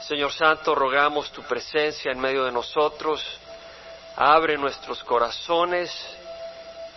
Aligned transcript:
Señor 0.00 0.32
Santo, 0.32 0.74
rogamos 0.74 1.30
tu 1.30 1.42
presencia 1.42 2.10
en 2.10 2.18
medio 2.18 2.44
de 2.44 2.52
nosotros. 2.52 3.22
Abre 4.16 4.56
nuestros 4.56 5.04
corazones. 5.04 5.90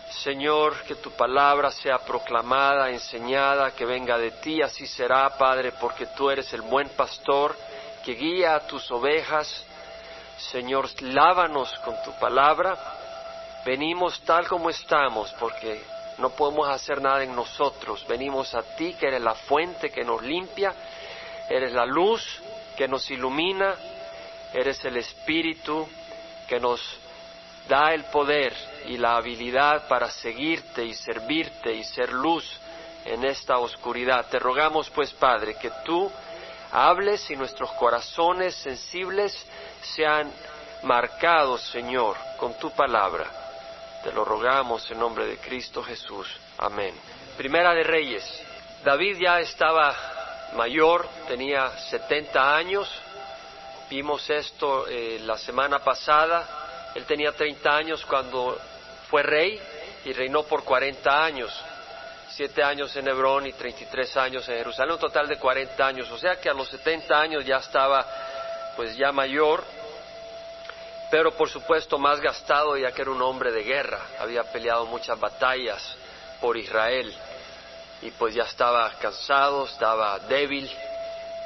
Señor, 0.09 0.81
que 0.83 0.95
tu 0.95 1.11
palabra 1.11 1.69
sea 1.69 1.97
proclamada, 1.99 2.89
enseñada, 2.89 3.71
que 3.71 3.85
venga 3.85 4.17
de 4.17 4.31
ti. 4.31 4.61
Así 4.61 4.87
será, 4.87 5.29
Padre, 5.37 5.73
porque 5.73 6.05
tú 6.15 6.29
eres 6.29 6.53
el 6.53 6.61
buen 6.61 6.89
pastor 6.89 7.57
que 8.05 8.13
guía 8.13 8.55
a 8.55 8.67
tus 8.67 8.89
ovejas. 8.89 9.65
Señor, 10.37 10.89
lávanos 11.01 11.77
con 11.83 12.01
tu 12.03 12.17
palabra. 12.19 12.77
Venimos 13.65 14.21
tal 14.21 14.47
como 14.47 14.69
estamos, 14.69 15.33
porque 15.39 15.83
no 16.19 16.29
podemos 16.29 16.69
hacer 16.69 17.01
nada 17.01 17.21
en 17.21 17.35
nosotros. 17.35 18.05
Venimos 18.07 18.55
a 18.55 18.63
ti, 18.77 18.93
que 18.93 19.07
eres 19.07 19.21
la 19.21 19.35
fuente 19.35 19.89
que 19.89 20.05
nos 20.05 20.21
limpia, 20.21 20.73
eres 21.49 21.73
la 21.73 21.85
luz 21.85 22.41
que 22.75 22.87
nos 22.87 23.09
ilumina, 23.11 23.75
eres 24.53 24.83
el 24.85 24.97
Espíritu 24.97 25.87
que 26.47 26.59
nos 26.59 26.81
da 27.67 27.93
el 27.93 28.03
poder 28.05 28.53
y 28.87 28.97
la 28.97 29.15
habilidad 29.15 29.87
para 29.87 30.09
seguirte 30.09 30.83
y 30.83 30.93
servirte 30.93 31.73
y 31.73 31.83
ser 31.83 32.11
luz 32.11 32.45
en 33.05 33.23
esta 33.23 33.57
oscuridad. 33.57 34.27
Te 34.29 34.39
rogamos 34.39 34.89
pues, 34.89 35.11
Padre, 35.13 35.55
que 35.55 35.71
tú 35.85 36.11
hables 36.71 37.29
y 37.29 37.35
nuestros 37.35 37.71
corazones 37.73 38.55
sensibles 38.55 39.33
sean 39.81 40.31
marcados, 40.83 41.61
Señor, 41.71 42.17
con 42.37 42.57
tu 42.57 42.71
palabra. 42.71 43.25
Te 44.03 44.11
lo 44.11 44.25
rogamos 44.25 44.89
en 44.91 44.99
nombre 44.99 45.25
de 45.25 45.37
Cristo 45.37 45.81
Jesús. 45.81 46.27
Amén. 46.57 46.93
Primera 47.37 47.73
de 47.73 47.83
Reyes. 47.83 48.23
David 48.83 49.17
ya 49.19 49.39
estaba 49.39 49.95
mayor, 50.53 51.07
tenía 51.27 51.69
70 51.89 52.55
años. 52.55 52.89
Vimos 53.89 54.29
esto 54.29 54.87
eh, 54.87 55.19
la 55.23 55.37
semana 55.37 55.79
pasada. 55.79 56.91
Él 56.95 57.05
tenía 57.05 57.31
30 57.31 57.75
años 57.75 58.05
cuando 58.05 58.57
fue 59.09 59.23
rey 59.23 59.59
y 60.05 60.13
reinó 60.13 60.43
por 60.43 60.63
40 60.63 61.23
años. 61.23 61.51
Siete 62.29 62.63
años 62.63 62.95
en 62.95 63.07
Hebrón 63.07 63.45
y 63.45 63.53
33 63.53 64.17
años 64.17 64.47
en 64.49 64.57
Jerusalén, 64.57 64.93
un 64.93 64.99
total 64.99 65.27
de 65.27 65.37
40 65.37 65.85
años. 65.85 66.09
O 66.11 66.17
sea 66.17 66.37
que 66.37 66.49
a 66.49 66.53
los 66.53 66.67
70 66.69 67.19
años 67.19 67.45
ya 67.45 67.57
estaba 67.57 68.05
pues 68.75 68.97
ya 68.97 69.11
mayor, 69.11 69.63
pero 71.11 71.31
por 71.31 71.47
supuesto 71.47 71.99
más 71.99 72.19
gastado 72.19 72.75
ya 72.75 72.91
que 72.91 73.03
era 73.03 73.11
un 73.11 73.21
hombre 73.21 73.51
de 73.51 73.63
guerra. 73.63 73.99
Había 74.19 74.43
peleado 74.43 74.87
muchas 74.87 75.19
batallas 75.19 75.95
por 76.41 76.57
Israel 76.57 77.13
y 78.03 78.11
pues 78.11 78.35
ya 78.35 78.43
estaba 78.43 78.89
cansado, 78.99 79.65
estaba 79.65 80.19
débil, 80.19 80.69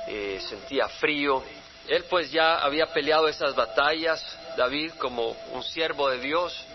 eh, 0.08 0.40
sentía 0.50 0.88
frío. 0.88 1.44
Él 1.88 2.04
pues 2.10 2.32
ya 2.32 2.60
había 2.60 2.88
peleado 2.88 3.28
esas 3.28 3.56
batallas, 3.56 4.22
David 4.58 4.94
como 4.98 5.36
un 5.54 5.64
siervo 5.64 6.10
de 6.10 6.20
Dios, 6.20 6.66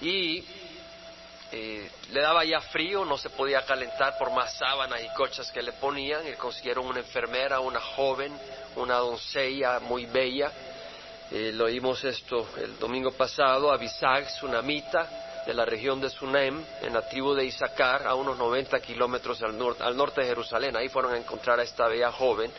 y 0.00 0.44
eh, 1.50 1.90
le 2.12 2.20
daba 2.20 2.44
ya 2.44 2.60
frío, 2.60 3.04
no 3.06 3.16
se 3.16 3.30
podía 3.30 3.62
calentar 3.64 4.18
por 4.18 4.30
más 4.30 4.56
sábanas 4.58 5.00
y 5.02 5.08
cochas 5.14 5.50
que 5.50 5.62
le 5.62 5.72
ponían, 5.72 6.28
y 6.28 6.32
consiguieron 6.32 6.86
una 6.86 7.00
enfermera, 7.00 7.60
una 7.60 7.80
joven, 7.80 8.38
una 8.76 8.96
doncella 8.96 9.80
muy 9.80 10.04
bella, 10.04 10.52
eh, 11.30 11.52
lo 11.54 11.64
oímos 11.64 12.04
esto 12.04 12.48
el 12.58 12.78
domingo 12.78 13.12
pasado, 13.12 13.72
Abisag, 13.72 14.30
Sunamita, 14.30 15.27
de 15.48 15.54
la 15.54 15.64
región 15.64 15.98
de 15.98 16.10
Sunem, 16.10 16.62
en 16.82 16.92
la 16.92 17.08
tribu 17.08 17.32
de 17.32 17.42
Isaacar, 17.42 18.06
a 18.06 18.14
unos 18.14 18.36
90 18.36 18.80
kilómetros 18.80 19.42
al, 19.42 19.56
al 19.80 19.96
norte 19.96 20.20
de 20.20 20.26
Jerusalén. 20.26 20.76
Ahí 20.76 20.90
fueron 20.90 21.14
a 21.14 21.16
encontrar 21.16 21.58
a 21.58 21.62
esta 21.62 21.88
bella 21.88 22.12
joven. 22.12 22.52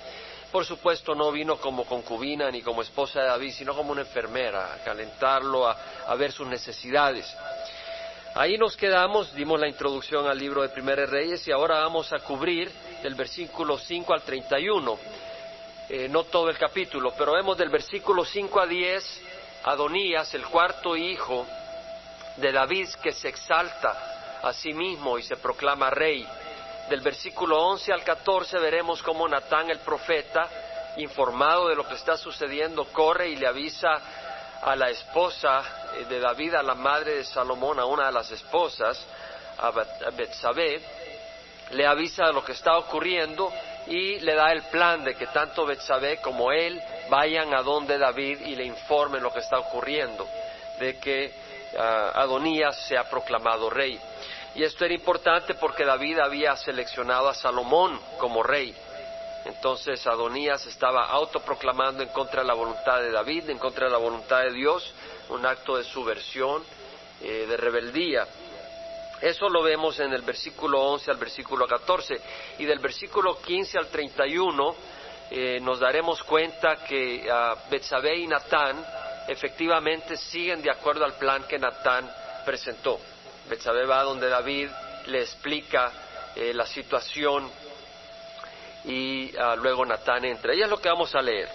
Por 0.52 0.66
supuesto, 0.66 1.14
no 1.14 1.32
vino 1.32 1.58
como 1.58 1.86
concubina 1.86 2.50
ni 2.50 2.64
como 2.64 2.82
esposa 2.82 3.22
de 3.22 3.28
David, 3.28 3.54
sino 3.54 3.76
como 3.76 3.92
una 3.92 4.02
enfermera, 4.02 4.74
a 4.74 4.78
calentarlo, 4.80 5.68
a, 5.68 5.78
a 6.08 6.16
ver 6.16 6.32
sus 6.32 6.48
necesidades. 6.48 7.32
Ahí 8.34 8.58
nos 8.58 8.76
quedamos, 8.76 9.36
dimos 9.36 9.60
la 9.60 9.68
introducción 9.68 10.26
al 10.26 10.40
libro 10.40 10.64
de 10.64 10.70
Primeros 10.70 11.12
Reyes 11.12 11.48
y 11.48 11.52
ahora 11.52 11.82
vamos 11.82 12.12
a 12.12 12.18
cubrir 12.18 12.72
del 13.04 13.14
versículo 13.14 13.78
5 13.78 14.14
al 14.16 14.24
31. 14.24 14.98
Eh, 15.90 16.08
no 16.10 16.24
todo 16.24 16.50
el 16.50 16.58
capítulo, 16.58 17.14
pero 17.16 17.34
vemos 17.34 17.56
del 17.56 17.70
versículo 17.70 18.26
5 18.26 18.60
a 18.60 18.66
10, 18.66 19.22
Adonías, 19.66 20.34
el 20.34 20.46
cuarto 20.48 20.98
hijo 20.98 21.46
de 22.40 22.52
David 22.52 22.90
que 23.02 23.12
se 23.12 23.30
exalta 23.30 24.40
a 24.42 24.54
sí 24.54 24.74
mismo 24.74 25.18
y 25.18 25.24
se 25.24 25.38
proclama 25.38 25.90
rey. 25.90 26.28
Del 26.90 27.02
versículo 27.02 27.62
11 27.68 27.94
al 27.94 28.04
14 28.04 28.58
veremos 28.60 29.04
cómo 29.04 29.28
Natán 29.28 29.70
el 29.70 29.80
profeta, 29.80 30.48
informado 30.98 31.68
de 31.68 31.76
lo 31.76 31.88
que 31.88 31.96
está 31.96 32.18
sucediendo, 32.18 32.86
corre 32.86 33.30
y 33.30 33.36
le 33.36 33.48
avisa 33.48 34.02
a 34.62 34.76
la 34.76 34.90
esposa 34.90 35.62
eh, 35.98 36.06
de 36.06 36.20
David, 36.20 36.56
a 36.56 36.64
la 36.64 36.76
madre 36.76 37.16
de 37.16 37.24
Salomón, 37.24 37.80
a 37.80 37.86
una 37.86 38.08
de 38.08 38.12
las 38.12 38.32
esposas, 38.32 39.06
a 39.58 39.72
Betsabé, 40.12 40.82
le 41.72 41.86
avisa 41.86 42.26
de 42.26 42.34
lo 42.34 42.44
que 42.44 42.54
está 42.54 42.78
ocurriendo 42.78 43.52
y 43.88 44.20
le 44.20 44.36
da 44.36 44.52
el 44.52 44.64
plan 44.64 45.04
de 45.04 45.16
que 45.16 45.28
tanto 45.28 45.66
Betsabé 45.66 46.18
como 46.22 46.52
él 46.52 46.82
vayan 47.10 47.54
a 47.54 47.62
donde 47.62 47.98
David 47.98 48.42
y 48.42 48.56
le 48.56 48.64
informen 48.64 49.22
lo 49.22 49.32
que 49.32 49.40
está 49.40 49.60
ocurriendo, 49.60 50.28
de 50.80 50.98
que 50.98 51.34
Adonías 51.78 52.88
se 52.88 52.98
ha 52.98 53.10
proclamado 53.10 53.70
rey. 53.70 54.00
Y 54.56 54.64
esto 54.64 54.86
era 54.86 54.94
importante 54.94 55.54
porque 55.54 55.86
David 55.86 56.20
había 56.20 56.56
seleccionado 56.56 57.30
a 57.30 57.34
Salomón 57.34 58.00
como 58.18 58.44
rey. 58.44 58.76
Entonces 59.46 60.06
Adonías 60.06 60.66
estaba 60.66 61.06
autoproclamando 61.08 62.04
en 62.04 62.10
contra 62.10 62.42
de 62.42 62.48
la 62.48 62.54
voluntad 62.54 63.00
de 63.00 63.12
David, 63.12 63.50
en 63.50 63.58
contra 63.58 63.86
de 63.86 63.92
la 63.92 63.98
voluntad 63.98 64.42
de 64.42 64.52
Dios, 64.52 64.94
un 65.30 65.46
acto 65.46 65.78
de 65.78 65.84
subversión, 65.84 66.64
eh, 67.22 67.46
de 67.48 67.58
rebeldía. 67.58 68.28
Eso 69.22 69.50
lo 69.50 69.62
vemos 69.62 70.00
en 70.00 70.14
el 70.14 70.22
versículo 70.22 70.82
11 70.82 71.12
al 71.12 71.18
versículo 71.18 71.68
14. 71.68 72.22
Y 72.60 72.66
del 72.66 72.80
versículo 72.80 73.40
15 73.42 73.78
al 73.78 73.88
31 73.88 74.76
eh, 75.32 75.60
nos 75.62 75.80
daremos 75.80 76.24
cuenta 76.24 76.78
que 76.78 77.30
uh, 77.30 77.70
Betsabé 77.70 78.18
y 78.18 78.28
Natán 78.28 78.84
efectivamente 79.30 80.18
siguen 80.18 80.62
de 80.62 80.72
acuerdo 80.72 81.06
al 81.06 81.14
plan 81.14 81.44
que 81.44 81.60
Natán 81.60 82.10
presentó. 82.46 83.00
Betsabé 83.50 83.86
donde 83.86 84.30
David 84.30 84.70
le 85.08 85.22
explica 85.22 85.92
eh, 86.36 86.54
la 86.54 86.66
situación 86.66 87.50
y 88.86 89.36
ah, 89.38 89.56
luego 89.56 89.86
Natán 89.86 90.26
entra. 90.26 90.54
Y 90.54 90.62
es 90.62 90.70
lo 90.70 90.80
que 90.80 90.90
vamos 90.90 91.14
a 91.16 91.22
leer. 91.22 91.50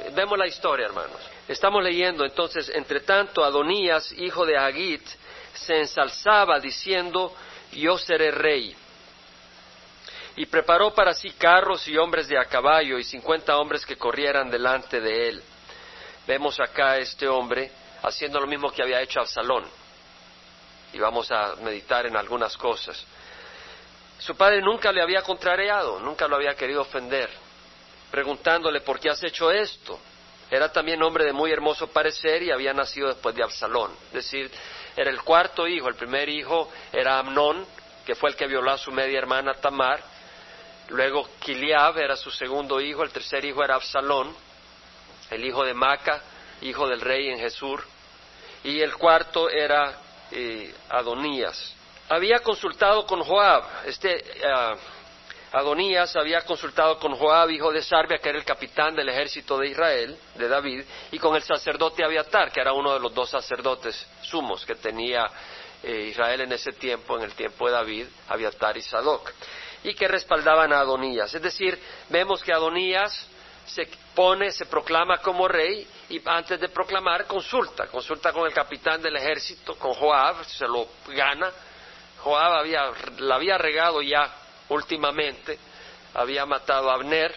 Eh, 0.00 0.10
vemos 0.14 0.38
la 0.38 0.46
historia, 0.46 0.86
hermanos. 0.86 1.20
Estamos 1.48 1.82
leyendo 1.82 2.24
entonces, 2.24 2.70
entre 2.74 3.00
tanto, 3.00 3.44
Adonías, 3.44 4.12
hijo 4.12 4.46
de 4.46 4.56
Agit, 4.56 5.06
se 5.52 5.80
ensalzaba 5.80 6.58
diciendo, 6.58 7.34
yo 7.72 7.98
seré 7.98 8.30
rey. 8.30 8.74
Y 10.36 10.46
preparó 10.46 10.92
para 10.92 11.14
sí 11.14 11.30
carros 11.32 11.86
y 11.86 11.96
hombres 11.96 12.26
de 12.28 12.38
a 12.38 12.46
caballo 12.46 12.98
y 12.98 13.04
cincuenta 13.04 13.56
hombres 13.58 13.86
que 13.86 13.96
corrieran 13.96 14.50
delante 14.50 15.00
de 15.00 15.28
él. 15.28 15.42
Vemos 16.26 16.58
acá 16.60 16.92
a 16.92 16.98
este 16.98 17.28
hombre 17.28 17.70
haciendo 18.02 18.40
lo 18.40 18.46
mismo 18.46 18.70
que 18.70 18.82
había 18.82 19.00
hecho 19.00 19.20
Absalón. 19.20 19.64
Y 20.92 20.98
vamos 20.98 21.30
a 21.30 21.56
meditar 21.56 22.06
en 22.06 22.16
algunas 22.16 22.56
cosas. 22.56 23.04
Su 24.18 24.36
padre 24.36 24.62
nunca 24.62 24.92
le 24.92 25.02
había 25.02 25.22
contrariado, 25.22 25.98
nunca 26.00 26.28
lo 26.28 26.36
había 26.36 26.54
querido 26.54 26.82
ofender, 26.82 27.28
preguntándole 28.10 28.80
por 28.80 29.00
qué 29.00 29.10
has 29.10 29.22
hecho 29.22 29.50
esto. 29.50 29.98
Era 30.50 30.70
también 30.70 31.02
hombre 31.02 31.24
de 31.24 31.32
muy 31.32 31.50
hermoso 31.50 31.88
parecer 31.88 32.42
y 32.42 32.50
había 32.50 32.72
nacido 32.72 33.08
después 33.08 33.34
de 33.34 33.42
Absalón. 33.42 33.90
Es 34.08 34.12
decir, 34.12 34.50
era 34.96 35.10
el 35.10 35.22
cuarto 35.22 35.66
hijo, 35.66 35.88
el 35.88 35.96
primer 35.96 36.28
hijo 36.28 36.70
era 36.92 37.18
Amnón, 37.18 37.66
que 38.06 38.14
fue 38.14 38.30
el 38.30 38.36
que 38.36 38.46
violó 38.46 38.70
a 38.70 38.78
su 38.78 38.92
media 38.92 39.18
hermana 39.18 39.54
Tamar. 39.54 40.00
Luego 40.88 41.28
Kiliab 41.40 41.98
era 41.98 42.14
su 42.14 42.30
segundo 42.30 42.80
hijo, 42.80 43.02
el 43.02 43.10
tercer 43.10 43.44
hijo 43.44 43.64
era 43.64 43.74
Absalón 43.74 44.34
el 45.30 45.44
hijo 45.44 45.64
de 45.64 45.74
Maca, 45.74 46.22
hijo 46.62 46.88
del 46.88 47.00
rey 47.00 47.28
en 47.28 47.38
Jesús, 47.38 47.80
y 48.62 48.80
el 48.80 48.94
cuarto 48.94 49.50
era 49.50 50.00
eh, 50.30 50.74
Adonías. 50.88 51.74
Había 52.08 52.40
consultado 52.40 53.06
con 53.06 53.22
Joab, 53.22 53.64
este 53.86 54.22
uh, 54.44 54.76
Adonías 55.56 56.16
había 56.16 56.40
consultado 56.40 56.98
con 56.98 57.14
Joab, 57.14 57.48
hijo 57.50 57.72
de 57.72 57.80
Sarbia, 57.80 58.18
que 58.18 58.28
era 58.28 58.38
el 58.38 58.44
capitán 58.44 58.96
del 58.96 59.08
ejército 59.08 59.56
de 59.56 59.68
Israel, 59.68 60.18
de 60.34 60.48
David, 60.48 60.82
y 61.12 61.18
con 61.20 61.36
el 61.36 61.42
sacerdote 61.42 62.04
Abiatar, 62.04 62.50
que 62.50 62.60
era 62.60 62.72
uno 62.72 62.92
de 62.92 62.98
los 62.98 63.14
dos 63.14 63.30
sacerdotes 63.30 64.04
sumos 64.22 64.66
que 64.66 64.74
tenía 64.74 65.30
eh, 65.80 66.08
Israel 66.10 66.40
en 66.40 66.52
ese 66.52 66.72
tiempo, 66.72 67.16
en 67.16 67.22
el 67.22 67.34
tiempo 67.34 67.66
de 67.66 67.72
David, 67.72 68.06
Abiatar 68.28 68.76
y 68.76 68.82
Sadoc, 68.82 69.30
y 69.84 69.94
que 69.94 70.08
respaldaban 70.08 70.72
a 70.72 70.80
Adonías. 70.80 71.32
Es 71.32 71.42
decir, 71.42 71.78
vemos 72.08 72.42
que 72.42 72.52
Adonías 72.52 73.28
se 73.66 73.88
pone, 74.14 74.50
se 74.50 74.66
proclama 74.66 75.18
como 75.18 75.48
rey 75.48 75.86
y 76.08 76.20
antes 76.24 76.60
de 76.60 76.68
proclamar 76.68 77.26
consulta, 77.26 77.86
consulta 77.86 78.32
con 78.32 78.46
el 78.46 78.52
capitán 78.52 79.00
del 79.00 79.16
ejército, 79.16 79.74
con 79.76 79.92
Joab, 79.94 80.44
se 80.44 80.66
lo 80.66 80.88
gana. 81.08 81.50
Joab 82.20 82.60
había, 82.60 82.90
la 83.18 83.36
había 83.36 83.58
regado 83.58 84.02
ya 84.02 84.30
últimamente, 84.68 85.58
había 86.14 86.46
matado 86.46 86.90
a 86.90 86.94
Abner, 86.94 87.34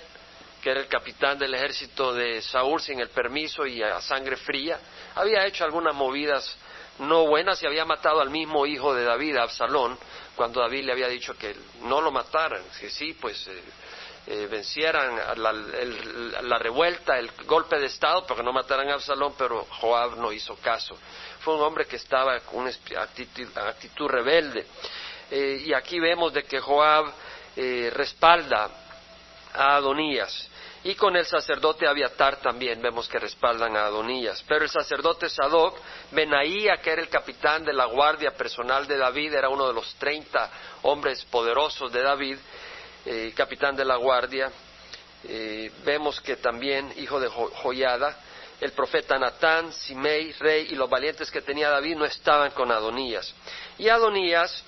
que 0.62 0.72
era 0.72 0.80
el 0.82 0.88
capitán 0.88 1.38
del 1.38 1.54
ejército 1.54 2.14
de 2.14 2.42
Saúl 2.42 2.82
sin 2.82 3.00
el 3.00 3.10
permiso 3.10 3.66
y 3.66 3.82
a 3.82 4.02
sangre 4.02 4.36
fría, 4.38 4.80
había 5.16 5.46
hecho 5.46 5.64
algunas 5.64 5.96
movidas 5.96 6.58
no 7.00 7.28
buenas 7.28 7.62
y 7.62 7.68
había 7.68 7.86
matado 7.86 8.22
al 8.22 8.30
mismo 8.30 8.66
hijo 8.66 8.94
de 8.94 9.04
David, 9.04 9.38
Absalón, 9.38 9.98
cuando 10.36 10.62
David 10.62 10.86
le 10.86 10.92
había 10.94 11.08
dicho 11.08 11.38
que 11.38 11.56
no 11.84 12.02
lo 12.02 12.12
mataran, 12.12 12.64
que 12.80 12.90
sí, 12.90 13.14
pues 13.14 13.48
eh, 13.48 13.64
eh, 14.28 14.48
vencieran 14.48 15.16
la, 15.38 16.60
revuelta, 16.60 17.18
el 17.18 17.32
golpe 17.46 17.80
de 17.80 17.86
Estado, 17.86 18.26
porque 18.26 18.44
no 18.44 18.52
mataran 18.52 18.90
a 18.90 18.96
Absalón, 18.96 19.36
pero 19.38 19.66
Joab 19.80 20.18
no 20.18 20.32
hizo 20.32 20.56
caso. 20.58 20.98
Fue 21.40 21.56
un 21.56 21.62
hombre 21.62 21.86
que 21.86 21.96
estaba 21.96 22.40
con 22.42 22.60
una 22.60 22.72
actitud, 23.02 24.08
rebelde. 24.08 24.66
Eh, 25.32 25.64
y 25.66 25.74
aquí 25.74 26.00
vemos 26.00 26.34
de 26.34 26.44
que 26.44 26.60
Joab 26.60 27.12
respalda 27.94 28.70
a 29.54 29.78
Adonías. 29.78 30.50
Y 30.84 30.96
con 30.96 31.16
el 31.16 31.26
sacerdote 31.26 31.88
Abiatar 31.88 32.38
también 32.38 32.82
vemos 32.82 33.10
que 33.10 33.20
respaldan 33.20 33.76
a 33.76 33.88
Adonías. 33.88 34.44
Pero 34.48 34.64
el 34.64 34.70
sacerdote 34.70 35.28
Sadoc, 35.30 35.78
Benaía, 36.12 36.78
que 36.78 36.92
era 36.92 37.02
el 37.02 37.10
capitán 37.10 37.66
de 37.66 37.74
la 37.74 37.86
guardia 37.86 38.32
personal 38.32 38.88
de 38.88 38.98
David, 38.98 39.34
era 39.34 39.50
uno 39.50 39.68
de 39.68 39.74
los 39.74 39.96
treinta 39.96 40.50
hombres 40.84 41.26
poderosos 41.26 41.92
de 41.92 42.02
David, 42.02 42.38
eh, 43.10 43.32
capitán 43.34 43.74
de 43.74 43.86
la 43.86 43.96
guardia. 43.96 44.52
Eh, 45.24 45.72
vemos 45.86 46.20
que 46.20 46.36
también, 46.36 46.94
hijo 46.98 47.22
de 47.22 47.30
Joyada, 47.30 48.18
el 48.60 48.74
profeta 48.74 49.18
Natán, 49.18 49.72
Simei, 49.72 50.34
rey 50.34 50.68
y 50.72 50.76
los 50.76 50.90
valientes 50.90 51.32
que 51.32 51.42
tenía 51.42 51.70
David 51.70 51.96
no 51.96 52.04
estaban 52.04 52.52
con 52.52 52.70
Adonías. 52.70 53.34
Y 53.78 53.88
Adonías 53.88 54.62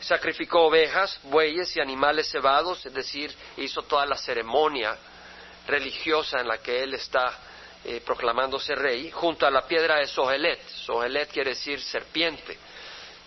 sacrificó 0.00 0.66
ovejas, 0.66 1.18
bueyes 1.24 1.74
y 1.74 1.80
animales 1.80 2.30
cebados, 2.30 2.84
es 2.84 2.92
decir, 2.92 3.34
hizo 3.56 3.80
toda 3.82 4.04
la 4.04 4.16
ceremonia 4.16 4.94
religiosa 5.66 6.40
en 6.40 6.48
la 6.48 6.58
que 6.58 6.82
él 6.82 6.92
está 6.92 7.32
eh, 7.84 8.02
proclamándose 8.04 8.74
rey, 8.74 9.10
junto 9.10 9.46
a 9.46 9.50
la 9.50 9.66
piedra 9.66 10.00
de 10.00 10.06
Sohelet. 10.06 10.60
Sohelet 10.84 11.30
quiere 11.30 11.50
decir 11.50 11.80
serpiente. 11.80 12.58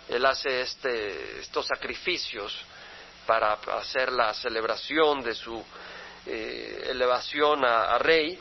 Él 0.08 0.24
hace 0.24 0.60
este, 0.60 1.40
estos 1.40 1.66
sacrificios 1.66 2.56
para 3.30 3.52
hacer 3.78 4.10
la 4.10 4.34
celebración 4.34 5.22
de 5.22 5.36
su 5.36 5.64
eh, 6.26 6.88
elevación 6.90 7.64
a, 7.64 7.96
rey 7.98 8.36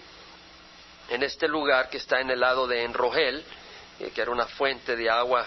en 1.09 1.21
este 1.21 1.47
lugar 1.47 1.91
que 1.91 1.97
está 1.97 2.19
en 2.19 2.31
el 2.31 2.39
lado 2.39 2.65
de 2.65 2.83
Enrogel, 2.83 3.45
eh, 3.99 4.09
que 4.09 4.19
era 4.19 4.31
una 4.31 4.47
fuente 4.47 4.95
de 4.95 5.07
agua 5.07 5.45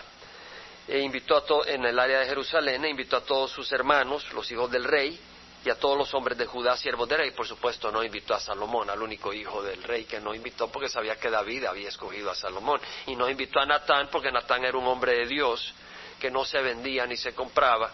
e 0.86 1.00
invitó 1.00 1.38
a 1.38 1.68
en 1.68 1.84
el 1.84 1.98
área 1.98 2.20
de 2.20 2.26
Jerusalén, 2.26 2.84
e 2.84 2.90
invitó 2.90 3.16
a 3.16 3.22
todos 3.22 3.50
sus 3.50 3.72
hermanos, 3.72 4.32
los 4.32 4.48
hijos 4.52 4.70
del 4.70 4.84
rey, 4.84 5.18
y 5.64 5.70
a 5.70 5.74
todos 5.74 5.98
los 5.98 6.14
hombres 6.14 6.38
de 6.38 6.46
Judá, 6.46 6.76
siervos 6.76 7.08
de 7.08 7.16
rey. 7.16 7.32
Por 7.32 7.48
supuesto, 7.48 7.90
no 7.90 8.04
invitó 8.04 8.34
a 8.34 8.40
Salomón, 8.40 8.90
al 8.90 9.02
único 9.02 9.32
hijo 9.32 9.60
del 9.60 9.82
rey 9.82 10.04
que 10.04 10.20
no 10.20 10.36
invitó 10.36 10.70
porque 10.70 10.88
sabía 10.88 11.16
que 11.16 11.30
David 11.30 11.64
había 11.64 11.88
escogido 11.88 12.30
a 12.30 12.36
Salomón. 12.36 12.80
Y 13.06 13.16
no 13.16 13.28
invitó 13.28 13.58
a 13.58 13.66
Natán 13.66 14.08
porque 14.08 14.30
Natán 14.30 14.64
era 14.64 14.78
un 14.78 14.86
hombre 14.86 15.16
de 15.16 15.26
Dios 15.26 15.74
que 16.20 16.30
no 16.30 16.44
se 16.44 16.62
vendía 16.62 17.06
ni 17.06 17.16
se 17.16 17.34
compraba 17.34 17.90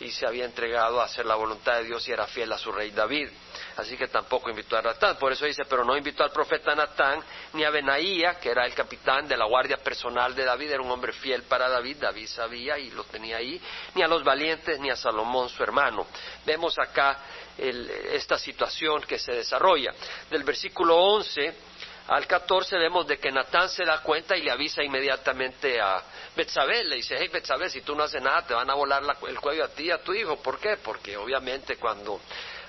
y 0.00 0.10
se 0.10 0.26
había 0.26 0.44
entregado 0.44 1.00
a 1.00 1.04
hacer 1.04 1.26
la 1.26 1.34
voluntad 1.34 1.76
de 1.76 1.84
Dios 1.84 2.06
y 2.08 2.12
era 2.12 2.26
fiel 2.26 2.52
a 2.52 2.58
su 2.58 2.72
rey 2.72 2.90
David. 2.90 3.28
Así 3.76 3.96
que 3.96 4.08
tampoco 4.08 4.50
invitó 4.50 4.76
a 4.76 4.82
Natán. 4.82 5.16
Por 5.16 5.32
eso 5.32 5.46
dice, 5.46 5.62
pero 5.68 5.84
no 5.84 5.96
invitó 5.96 6.24
al 6.24 6.30
profeta 6.30 6.74
Natán 6.74 7.22
ni 7.54 7.64
a 7.64 7.70
Benaía, 7.70 8.38
que 8.38 8.50
era 8.50 8.66
el 8.66 8.74
capitán 8.74 9.26
de 9.26 9.36
la 9.36 9.46
guardia 9.46 9.78
personal 9.78 10.34
de 10.34 10.44
David, 10.44 10.72
era 10.72 10.82
un 10.82 10.90
hombre 10.90 11.12
fiel 11.12 11.44
para 11.44 11.68
David, 11.68 11.98
David 12.00 12.26
sabía 12.26 12.78
y 12.78 12.90
lo 12.90 13.04
tenía 13.04 13.38
ahí, 13.38 13.60
ni 13.94 14.02
a 14.02 14.08
los 14.08 14.22
valientes 14.24 14.78
ni 14.80 14.90
a 14.90 14.96
Salomón 14.96 15.48
su 15.48 15.62
hermano. 15.62 16.06
Vemos 16.44 16.78
acá 16.78 17.18
esta 17.56 18.38
situación 18.38 19.02
que 19.02 19.18
se 19.18 19.32
desarrolla. 19.32 19.92
Del 20.30 20.42
versículo 20.42 20.96
11 20.96 21.71
al 22.12 22.26
14 22.26 22.76
vemos 22.76 23.06
de 23.06 23.18
que 23.18 23.32
Natán 23.32 23.70
se 23.70 23.86
da 23.86 24.02
cuenta 24.02 24.36
y 24.36 24.42
le 24.42 24.50
avisa 24.50 24.82
inmediatamente 24.82 25.80
a 25.80 26.02
Betsabé, 26.36 26.84
le 26.84 26.96
dice, 26.96 27.16
hey 27.18 27.30
Betsabé, 27.32 27.70
si 27.70 27.80
tú 27.80 27.96
no 27.96 28.02
haces 28.02 28.20
nada 28.20 28.46
te 28.46 28.52
van 28.52 28.68
a 28.68 28.74
volar 28.74 29.02
el 29.26 29.40
cuello 29.40 29.64
a 29.64 29.68
ti 29.68 29.84
y 29.84 29.90
a 29.90 30.02
tu 30.02 30.12
hijo. 30.12 30.36
¿Por 30.36 30.60
qué? 30.60 30.76
Porque 30.76 31.16
obviamente 31.16 31.76
cuando 31.76 32.20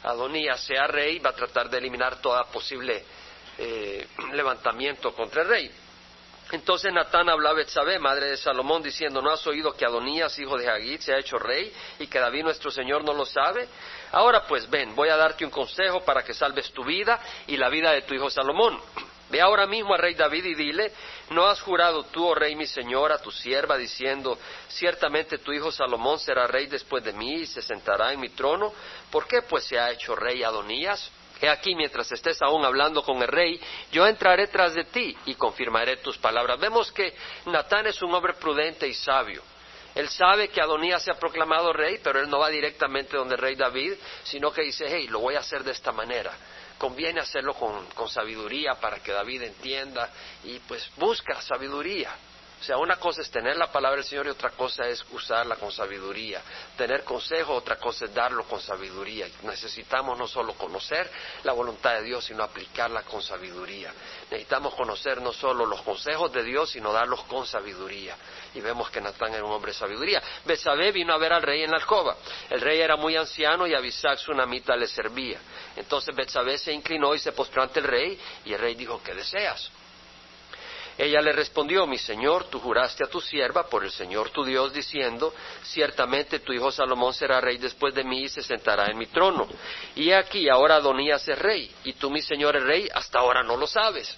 Adonías 0.03 0.63
sea 0.63 0.87
rey 0.87 1.19
va 1.19 1.31
a 1.31 1.35
tratar 1.35 1.69
de 1.69 1.77
eliminar 1.77 2.21
toda 2.21 2.45
posible 2.45 3.03
eh, 3.57 4.07
levantamiento 4.31 5.13
contra 5.13 5.41
el 5.41 5.49
rey. 5.49 5.71
Entonces 6.53 6.93
Natán 6.93 7.27
habla 7.27 7.49
a 7.49 7.53
Betsabé, 7.53 7.99
madre 7.99 8.27
de 8.27 8.37
Salomón, 8.37 8.81
diciendo, 8.81 9.21
¿no 9.21 9.29
has 9.29 9.45
oído 9.45 9.73
que 9.73 9.85
Adonías, 9.85 10.39
hijo 10.39 10.57
de 10.57 10.69
Hagit, 10.69 11.01
se 11.01 11.13
ha 11.13 11.19
hecho 11.19 11.37
rey 11.37 11.69
y 11.99 12.07
que 12.07 12.17
David 12.17 12.43
nuestro 12.43 12.71
Señor 12.71 13.03
no 13.03 13.13
lo 13.13 13.25
sabe? 13.25 13.67
Ahora 14.13 14.47
pues 14.47 14.69
ven, 14.69 14.95
voy 14.95 15.09
a 15.09 15.17
darte 15.17 15.43
un 15.43 15.51
consejo 15.51 15.99
para 16.05 16.23
que 16.23 16.33
salves 16.33 16.71
tu 16.71 16.85
vida 16.85 17.19
y 17.47 17.57
la 17.57 17.67
vida 17.67 17.91
de 17.91 18.03
tu 18.03 18.13
hijo 18.13 18.29
Salomón. 18.29 18.79
Ve 19.29 19.41
ahora 19.41 19.65
mismo 19.65 19.93
al 19.93 19.99
rey 19.99 20.13
David 20.13 20.45
y 20.45 20.53
dile, 20.53 20.91
¿no 21.31 21.47
has 21.47 21.61
jurado 21.61 22.03
tú, 22.05 22.27
oh 22.27 22.35
rey 22.35 22.55
mi 22.55 22.67
señor, 22.67 23.11
a 23.11 23.21
tu 23.21 23.31
sierva, 23.31 23.77
diciendo, 23.77 24.37
ciertamente 24.67 25.39
tu 25.39 25.51
hijo 25.51 25.71
Salomón 25.71 26.19
será 26.19 26.45
rey 26.45 26.67
después 26.67 27.03
de 27.03 27.13
mí 27.13 27.35
y 27.35 27.45
se 27.45 27.61
sentará 27.61 28.13
en 28.13 28.19
mi 28.19 28.29
trono? 28.29 28.73
¿Por 29.09 29.25
qué 29.27 29.41
pues 29.41 29.63
se 29.63 29.79
ha 29.79 29.91
hecho 29.91 30.15
rey 30.15 30.43
Adonías? 30.43 31.09
He 31.41 31.49
aquí, 31.49 31.75
mientras 31.75 32.11
estés 32.11 32.41
aún 32.41 32.63
hablando 32.63 33.03
con 33.03 33.21
el 33.21 33.27
rey, 33.27 33.59
yo 33.91 34.05
entraré 34.05 34.47
tras 34.47 34.75
de 34.75 34.85
ti 34.85 35.17
y 35.25 35.35
confirmaré 35.35 35.97
tus 35.97 36.17
palabras. 36.17 36.59
Vemos 36.59 36.91
que 36.91 37.13
Natán 37.47 37.87
es 37.87 38.01
un 38.01 38.13
hombre 38.13 38.33
prudente 38.35 38.87
y 38.87 38.93
sabio. 38.93 39.41
Él 39.95 40.09
sabe 40.09 40.49
que 40.49 40.61
Adonías 40.61 41.03
se 41.03 41.11
ha 41.11 41.19
proclamado 41.19 41.73
rey, 41.73 41.99
pero 42.03 42.19
él 42.19 42.29
no 42.29 42.39
va 42.39 42.49
directamente 42.49 43.17
donde 43.17 43.35
rey 43.35 43.55
David, 43.55 43.93
sino 44.23 44.51
que 44.51 44.61
dice, 44.61 44.85
hey, 44.87 45.07
lo 45.07 45.19
voy 45.19 45.35
a 45.35 45.39
hacer 45.39 45.63
de 45.63 45.71
esta 45.71 45.91
manera 45.91 46.33
conviene 46.83 47.21
hacerlo 47.21 47.53
con, 47.53 48.09
sabiduría 48.09 48.75
para 48.75 48.99
que 48.99 49.13
David 49.13 49.43
entienda 49.43 50.09
y 50.43 50.59
pues 50.59 50.91
busca 50.97 51.41
sabiduría. 51.41 52.11
O 52.63 52.65
sea, 52.65 52.77
una 52.77 52.95
cosa 52.95 53.21
es 53.21 53.29
tener 53.29 53.57
la 53.57 53.69
palabra 53.69 53.97
del 53.97 54.05
Señor 54.05 54.25
y 54.25 54.29
otra 54.29 54.51
cosa 54.51 54.87
es 54.87 55.03
usarla 55.11 55.57
con 55.57 55.69
sabiduría. 55.69 56.41
Tener 56.77 57.03
consejo, 57.03 57.55
otra 57.55 57.75
cosa 57.75 58.05
es 58.05 58.13
darlo 58.13 58.45
con 58.45 58.61
sabiduría. 58.61 59.27
Necesitamos 59.41 60.17
no 60.17 60.29
solo 60.29 60.53
conocer 60.53 61.11
la 61.43 61.51
voluntad 61.51 61.95
de 61.95 62.03
Dios, 62.03 62.23
sino 62.23 62.41
aplicarla 62.41 63.01
con 63.01 63.21
sabiduría. 63.21 63.93
Necesitamos 64.31 64.75
conocer 64.75 65.21
no 65.21 65.33
solo 65.33 65.65
los 65.65 65.81
consejos 65.81 66.31
de 66.31 66.41
Dios, 66.41 66.69
sino 66.69 66.93
darlos 66.93 67.23
con 67.23 67.45
sabiduría. 67.45 68.15
Y 68.53 68.61
vemos 68.61 68.89
que 68.89 69.01
Natán 69.01 69.33
era 69.33 69.43
un 69.43 69.51
hombre 69.51 69.73
de 69.73 69.77
sabiduría. 69.79 70.23
Besabé 70.45 70.93
vino 70.93 71.13
a 71.13 71.17
ver 71.17 71.33
al 71.33 71.41
rey 71.41 71.63
en 71.63 71.71
la 71.71 71.75
alcoba. 71.75 72.15
El 72.49 72.61
rey 72.61 72.79
era 72.79 72.95
muy 72.95 73.17
anciano 73.17 73.67
y 73.67 73.75
Abisac, 73.75 74.19
su 74.19 74.33
namita, 74.33 74.73
le 74.77 74.87
servía. 74.87 75.37
Entonces 75.75 76.15
Betsabé 76.15 76.57
se 76.57 76.71
inclinó 76.71 77.13
y 77.13 77.19
se 77.19 77.33
postró 77.33 77.61
ante 77.61 77.81
el 77.81 77.87
rey, 77.87 78.17
y 78.45 78.53
el 78.53 78.59
rey 78.61 78.75
dijo, 78.75 79.01
¿qué 79.03 79.13
deseas? 79.13 79.69
Ella 80.97 81.21
le 81.21 81.31
respondió, 81.31 81.87
mi 81.87 81.97
señor, 81.97 82.45
tú 82.45 82.59
juraste 82.59 83.03
a 83.03 83.09
tu 83.09 83.19
sierva 83.19 83.67
por 83.67 83.83
el 83.83 83.91
Señor 83.91 84.29
tu 84.29 84.43
Dios, 84.43 84.71
diciendo, 84.73 85.33
ciertamente 85.63 86.39
tu 86.39 86.53
hijo 86.53 86.71
Salomón 86.71 87.13
será 87.13 87.41
rey 87.41 87.57
después 87.57 87.95
de 87.95 88.03
mí 88.03 88.23
y 88.23 88.29
se 88.29 88.43
sentará 88.43 88.85
en 88.91 88.97
mi 88.97 89.07
trono. 89.07 89.47
Y 89.95 90.11
aquí 90.11 90.47
ahora 90.49 90.75
Adonías 90.75 91.27
es 91.27 91.39
rey, 91.39 91.73
y 91.83 91.93
tú, 91.93 92.11
mi 92.11 92.21
señor, 92.21 92.55
es 92.57 92.63
rey, 92.63 92.89
hasta 92.93 93.19
ahora 93.19 93.43
no 93.43 93.57
lo 93.57 93.65
sabes. 93.65 94.15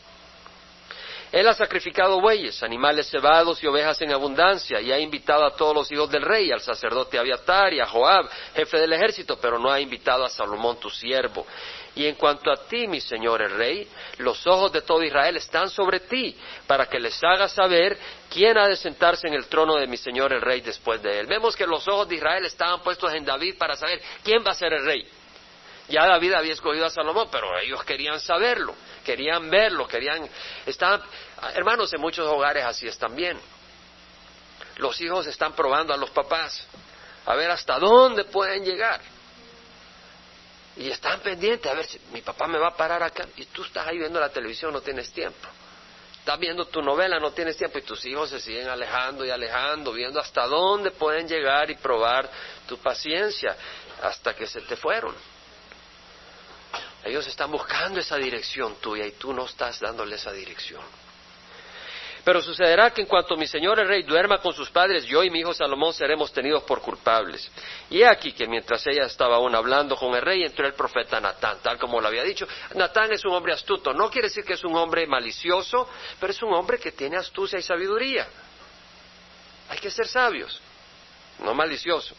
Él 1.31 1.47
ha 1.47 1.53
sacrificado 1.53 2.21
bueyes, 2.21 2.61
animales 2.63 3.09
cebados 3.09 3.61
y 3.61 3.67
ovejas 3.67 4.01
en 4.01 4.11
abundancia, 4.11 4.79
y 4.79 4.91
ha 4.91 4.99
invitado 4.99 5.45
a 5.45 5.55
todos 5.55 5.73
los 5.73 5.91
hijos 5.91 6.09
del 6.09 6.21
rey, 6.21 6.51
al 6.51 6.61
sacerdote 6.61 7.17
Abiatar 7.17 7.73
y 7.73 7.79
a 7.79 7.85
Joab, 7.85 8.29
jefe 8.53 8.79
del 8.79 8.93
ejército, 8.93 9.37
pero 9.37 9.59
no 9.59 9.71
ha 9.71 9.79
invitado 9.79 10.23
a 10.23 10.29
Salomón 10.29 10.77
tu 10.79 10.89
siervo. 10.89 11.45
Y 11.95 12.05
en 12.05 12.15
cuanto 12.15 12.51
a 12.51 12.57
ti, 12.67 12.87
mi 12.87 12.99
Señor 12.99 13.41
el 13.41 13.51
Rey, 13.51 13.87
los 14.17 14.45
ojos 14.47 14.71
de 14.73 14.81
todo 14.81 15.01
Israel 15.01 15.37
están 15.37 15.69
sobre 15.69 16.01
ti, 16.01 16.37
para 16.67 16.87
que 16.87 16.99
les 16.99 17.17
hagas 17.23 17.53
saber 17.53 17.97
quién 18.29 18.57
ha 18.57 18.67
de 18.67 18.75
sentarse 18.75 19.27
en 19.27 19.33
el 19.33 19.47
trono 19.47 19.75
de 19.75 19.87
mi 19.87 19.95
Señor 19.95 20.33
el 20.33 20.41
Rey 20.41 20.59
después 20.59 21.01
de 21.01 21.21
él. 21.21 21.27
Vemos 21.27 21.55
que 21.55 21.65
los 21.65 21.87
ojos 21.87 22.09
de 22.09 22.15
Israel 22.15 22.45
estaban 22.45 22.81
puestos 22.81 23.13
en 23.13 23.23
David 23.23 23.57
para 23.57 23.77
saber 23.77 24.01
quién 24.23 24.43
va 24.45 24.51
a 24.51 24.55
ser 24.55 24.73
el 24.73 24.85
rey. 24.85 25.07
Ya 25.87 26.05
David 26.05 26.33
había 26.33 26.53
escogido 26.53 26.85
a 26.85 26.89
Salomón, 26.89 27.29
pero 27.31 27.57
ellos 27.59 27.83
querían 27.83 28.19
saberlo, 28.19 28.73
querían 29.03 29.49
verlo, 29.49 29.87
querían... 29.87 30.27
Estaban... 30.65 31.01
Hermanos, 31.53 31.93
en 31.93 32.01
muchos 32.01 32.27
hogares 32.27 32.65
así 32.65 32.87
es 32.87 32.97
también. 32.97 33.39
Los 34.77 34.99
hijos 34.99 35.27
están 35.27 35.53
probando 35.53 35.93
a 35.93 35.97
los 35.97 36.09
papás, 36.09 36.67
a 37.25 37.35
ver 37.35 37.51
hasta 37.51 37.79
dónde 37.79 38.25
pueden 38.25 38.65
llegar. 38.65 38.99
Y 40.77 40.89
están 40.89 41.21
pendientes, 41.21 41.71
a 41.71 41.75
ver 41.75 41.85
si 41.85 41.99
mi 42.11 42.21
papá 42.21 42.47
me 42.47 42.57
va 42.57 42.67
a 42.69 42.75
parar 42.75 43.01
acá. 43.01 43.25
Y 43.37 43.45
tú 43.45 43.63
estás 43.63 43.87
ahí 43.87 43.97
viendo 43.97 44.19
la 44.19 44.29
televisión, 44.29 44.73
no 44.73 44.81
tienes 44.81 45.11
tiempo. 45.11 45.47
Estás 46.19 46.39
viendo 46.39 46.65
tu 46.65 46.81
novela, 46.81 47.19
no 47.19 47.31
tienes 47.31 47.55
tiempo. 47.55 47.77
Y 47.77 47.83
tus 47.83 48.03
hijos 48.05 48.29
se 48.29 48.39
siguen 48.39 48.67
alejando 48.67 49.23
y 49.23 49.29
alejando, 49.29 49.93
viendo 49.93 50.19
hasta 50.19 50.45
dónde 50.47 50.91
pueden 50.91 51.27
llegar 51.27 51.69
y 51.71 51.75
probar 51.75 52.29
tu 52.67 52.77
paciencia, 52.77 53.55
hasta 54.01 54.35
que 54.35 54.47
se 54.47 54.61
te 54.61 54.75
fueron. 54.75 55.15
Ellos 57.05 57.25
están 57.27 57.51
buscando 57.51 57.99
esa 57.99 58.17
dirección 58.17 58.75
tuya 58.81 59.05
y 59.05 59.11
tú 59.11 59.31
no 59.31 59.45
estás 59.45 59.79
dándole 59.79 60.15
esa 60.15 60.31
dirección. 60.31 60.81
Pero 62.25 62.41
sucederá 62.41 62.89
que 62.89 63.01
en 63.01 63.07
cuanto 63.07 63.37
mi 63.37 63.45
señor 63.45 63.79
el 63.79 63.87
rey 63.87 64.01
duerma 64.01 64.39
con 64.39 64.51
sus 64.51 64.71
padres, 64.71 65.05
yo 65.05 65.23
y 65.23 65.29
mi 65.29 65.41
hijo 65.41 65.53
Salomón 65.53 65.93
seremos 65.93 66.33
tenidos 66.33 66.63
por 66.63 66.81
culpables. 66.81 67.51
Y 67.91 68.01
aquí 68.01 68.31
que 68.31 68.47
mientras 68.47 68.85
ella 68.87 69.03
estaba 69.03 69.35
aún 69.35 69.53
hablando 69.53 69.95
con 69.95 70.15
el 70.15 70.23
rey, 70.23 70.41
entró 70.41 70.65
el 70.65 70.73
profeta 70.73 71.21
Natán, 71.21 71.59
tal 71.61 71.77
como 71.77 72.01
lo 72.01 72.07
había 72.07 72.23
dicho. 72.23 72.47
Natán 72.73 73.13
es 73.13 73.23
un 73.25 73.33
hombre 73.33 73.53
astuto, 73.53 73.93
no 73.93 74.09
quiere 74.09 74.29
decir 74.29 74.43
que 74.43 74.53
es 74.53 74.63
un 74.63 74.75
hombre 74.75 75.05
malicioso, 75.05 75.87
pero 76.19 76.33
es 76.33 76.41
un 76.41 76.51
hombre 76.51 76.79
que 76.79 76.93
tiene 76.93 77.15
astucia 77.15 77.59
y 77.59 77.61
sabiduría. 77.61 78.27
Hay 79.69 79.77
que 79.77 79.91
ser 79.91 80.07
sabios, 80.07 80.59
no 81.43 81.53
malicioso. 81.53 82.15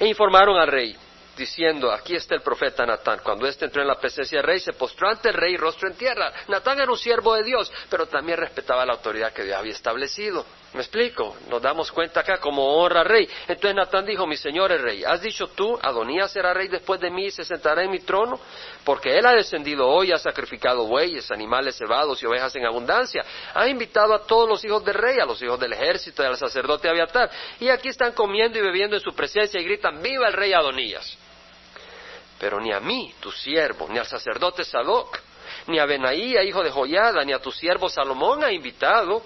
E 0.00 0.06
informaron 0.06 0.58
al 0.58 0.66
rey 0.66 0.96
diciendo, 1.36 1.92
aquí 1.92 2.14
está 2.14 2.34
el 2.34 2.42
profeta 2.42 2.86
Natán. 2.86 3.20
Cuando 3.22 3.46
éste 3.46 3.66
entró 3.66 3.82
en 3.82 3.88
la 3.88 3.98
presencia 3.98 4.38
del 4.38 4.46
rey, 4.46 4.60
se 4.60 4.72
postró 4.72 5.08
ante 5.08 5.28
el 5.28 5.34
rey 5.34 5.56
rostro 5.56 5.88
en 5.88 5.96
tierra. 5.96 6.32
Natán 6.48 6.80
era 6.80 6.90
un 6.90 6.98
siervo 6.98 7.34
de 7.34 7.44
Dios, 7.44 7.72
pero 7.90 8.06
también 8.06 8.38
respetaba 8.38 8.84
la 8.86 8.94
autoridad 8.94 9.32
que 9.32 9.44
Dios 9.44 9.56
había 9.56 9.72
establecido. 9.72 10.44
¿Me 10.74 10.80
explico? 10.80 11.36
Nos 11.48 11.62
damos 11.62 11.92
cuenta 11.92 12.20
acá 12.20 12.38
como 12.38 12.64
honra 12.74 13.02
al 13.02 13.06
rey. 13.06 13.28
Entonces 13.46 13.76
Natán 13.76 14.04
dijo, 14.04 14.26
mi 14.26 14.36
señor 14.36 14.72
el 14.72 14.82
rey, 14.82 15.04
¿has 15.04 15.22
dicho 15.22 15.46
tú, 15.46 15.78
Adonías 15.80 16.32
será 16.32 16.52
rey 16.52 16.66
después 16.66 17.00
de 17.00 17.10
mí 17.10 17.26
y 17.26 17.30
se 17.30 17.44
sentará 17.44 17.84
en 17.84 17.92
mi 17.92 18.00
trono? 18.00 18.40
Porque 18.84 19.16
él 19.16 19.24
ha 19.24 19.32
descendido 19.32 19.86
hoy, 19.86 20.10
ha 20.10 20.18
sacrificado 20.18 20.84
bueyes, 20.86 21.30
animales 21.30 21.76
cebados 21.76 22.20
y 22.22 22.26
ovejas 22.26 22.56
en 22.56 22.66
abundancia. 22.66 23.24
Ha 23.54 23.68
invitado 23.68 24.14
a 24.14 24.26
todos 24.26 24.48
los 24.48 24.64
hijos 24.64 24.84
del 24.84 24.94
rey, 24.94 25.20
a 25.20 25.24
los 25.24 25.40
hijos 25.42 25.60
del 25.60 25.72
ejército 25.72 26.24
y 26.24 26.26
al 26.26 26.36
sacerdote 26.36 26.88
Abiatar. 26.88 27.30
Y 27.60 27.68
aquí 27.68 27.88
están 27.88 28.12
comiendo 28.12 28.58
y 28.58 28.62
bebiendo 28.62 28.96
en 28.96 29.02
su 29.02 29.14
presencia 29.14 29.60
y 29.60 29.64
gritan, 29.64 30.02
viva 30.02 30.26
el 30.26 30.32
rey 30.32 30.52
Adonías 30.52 31.18
pero 32.44 32.60
ni 32.60 32.74
a 32.74 32.78
mí, 32.78 33.14
tu 33.20 33.32
siervo, 33.32 33.88
ni 33.88 33.98
al 33.98 34.04
sacerdote 34.04 34.64
Sadoc, 34.64 35.18
ni 35.68 35.78
a 35.78 35.86
Benaía, 35.86 36.42
hijo 36.42 36.62
de 36.62 36.70
Joyada, 36.70 37.24
ni 37.24 37.32
a 37.32 37.38
tu 37.38 37.50
siervo 37.50 37.88
Salomón 37.88 38.44
ha 38.44 38.52
invitado. 38.52 39.22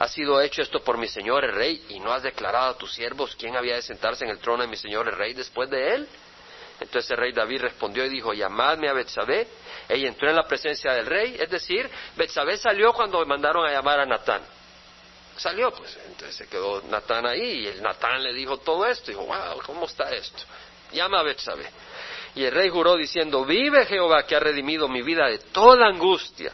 Ha 0.00 0.08
sido 0.08 0.40
hecho 0.42 0.60
esto 0.60 0.82
por 0.82 0.98
mi 0.98 1.06
señor 1.06 1.44
el 1.44 1.54
rey, 1.54 1.86
y 1.90 2.00
no 2.00 2.12
has 2.12 2.24
declarado 2.24 2.70
a 2.70 2.76
tus 2.76 2.92
siervos 2.92 3.36
quién 3.36 3.54
había 3.54 3.76
de 3.76 3.82
sentarse 3.82 4.24
en 4.24 4.30
el 4.32 4.40
trono 4.40 4.64
de 4.64 4.68
mi 4.68 4.76
señor 4.76 5.06
el 5.06 5.14
rey 5.14 5.34
después 5.34 5.70
de 5.70 5.94
él. 5.94 6.08
Entonces 6.80 7.12
el 7.12 7.18
rey 7.18 7.32
David 7.32 7.60
respondió 7.60 8.04
y 8.04 8.08
dijo, 8.08 8.34
llamadme 8.34 8.88
a 8.88 8.92
Betsabé. 8.92 9.46
Ella 9.88 10.08
entró 10.08 10.28
en 10.28 10.34
la 10.34 10.42
presencia 10.42 10.94
del 10.94 11.06
rey, 11.06 11.36
es 11.38 11.48
decir, 11.48 11.88
Betsabé 12.16 12.56
salió 12.56 12.92
cuando 12.92 13.24
mandaron 13.24 13.64
a 13.64 13.70
llamar 13.70 14.00
a 14.00 14.04
Natán. 14.04 14.42
Salió, 15.36 15.70
pues, 15.70 15.96
entonces 16.08 16.34
se 16.34 16.48
quedó 16.48 16.82
Natán 16.90 17.24
ahí, 17.24 17.60
y 17.60 17.66
el 17.68 17.82
Natán 17.82 18.20
le 18.20 18.32
dijo 18.32 18.56
todo 18.56 18.84
esto, 18.84 19.12
dijo, 19.12 19.26
wow, 19.26 19.62
¿cómo 19.64 19.86
está 19.86 20.10
esto? 20.10 20.42
Llama 20.90 21.20
a 21.20 21.22
Betsabé. 21.22 21.70
Y 22.34 22.44
el 22.44 22.52
rey 22.52 22.70
juró 22.70 22.96
diciendo, 22.96 23.44
vive 23.44 23.84
Jehová 23.84 24.24
que 24.24 24.36
ha 24.36 24.40
redimido 24.40 24.88
mi 24.88 25.02
vida 25.02 25.26
de 25.26 25.38
toda 25.38 25.86
angustia, 25.86 26.50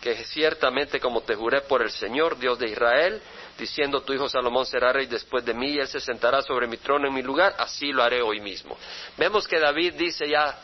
que 0.00 0.24
ciertamente 0.24 1.00
como 1.00 1.22
te 1.22 1.34
juré 1.34 1.62
por 1.62 1.82
el 1.82 1.90
Señor, 1.90 2.38
Dios 2.38 2.58
de 2.58 2.70
Israel, 2.70 3.20
diciendo 3.58 4.00
tu 4.00 4.12
hijo 4.12 4.28
Salomón 4.28 4.66
será 4.66 4.92
rey 4.92 5.06
después 5.06 5.44
de 5.44 5.54
mí 5.54 5.72
y 5.72 5.78
él 5.78 5.88
se 5.88 6.00
sentará 6.00 6.42
sobre 6.42 6.66
mi 6.66 6.78
trono 6.78 7.08
en 7.08 7.14
mi 7.14 7.22
lugar, 7.22 7.54
así 7.58 7.92
lo 7.92 8.02
haré 8.02 8.22
hoy 8.22 8.40
mismo. 8.40 8.76
Vemos 9.16 9.46
que 9.46 9.58
David 9.58 9.94
dice 9.94 10.28
ya 10.28 10.58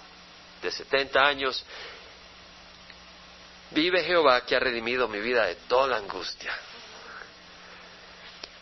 de 0.62 0.71
70 0.71 1.21
años, 1.21 1.64
vive 3.71 4.02
Jehová 4.02 4.45
que 4.45 4.57
ha 4.57 4.61
redimido 4.61 5.09
mi 5.09 5.21
vida 5.21 5.47
de 5.47 5.54
toda 5.69 5.97
angustia. 5.97 6.52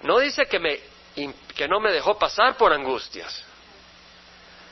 No 0.03 0.19
dice 0.19 0.47
que, 0.47 0.59
me, 0.59 0.81
que 1.55 1.67
no 1.67 1.81
me 1.81 1.93
dejó 1.93 2.19
pasar 2.19 2.57
por 2.57 2.73
angustias. 2.73 3.45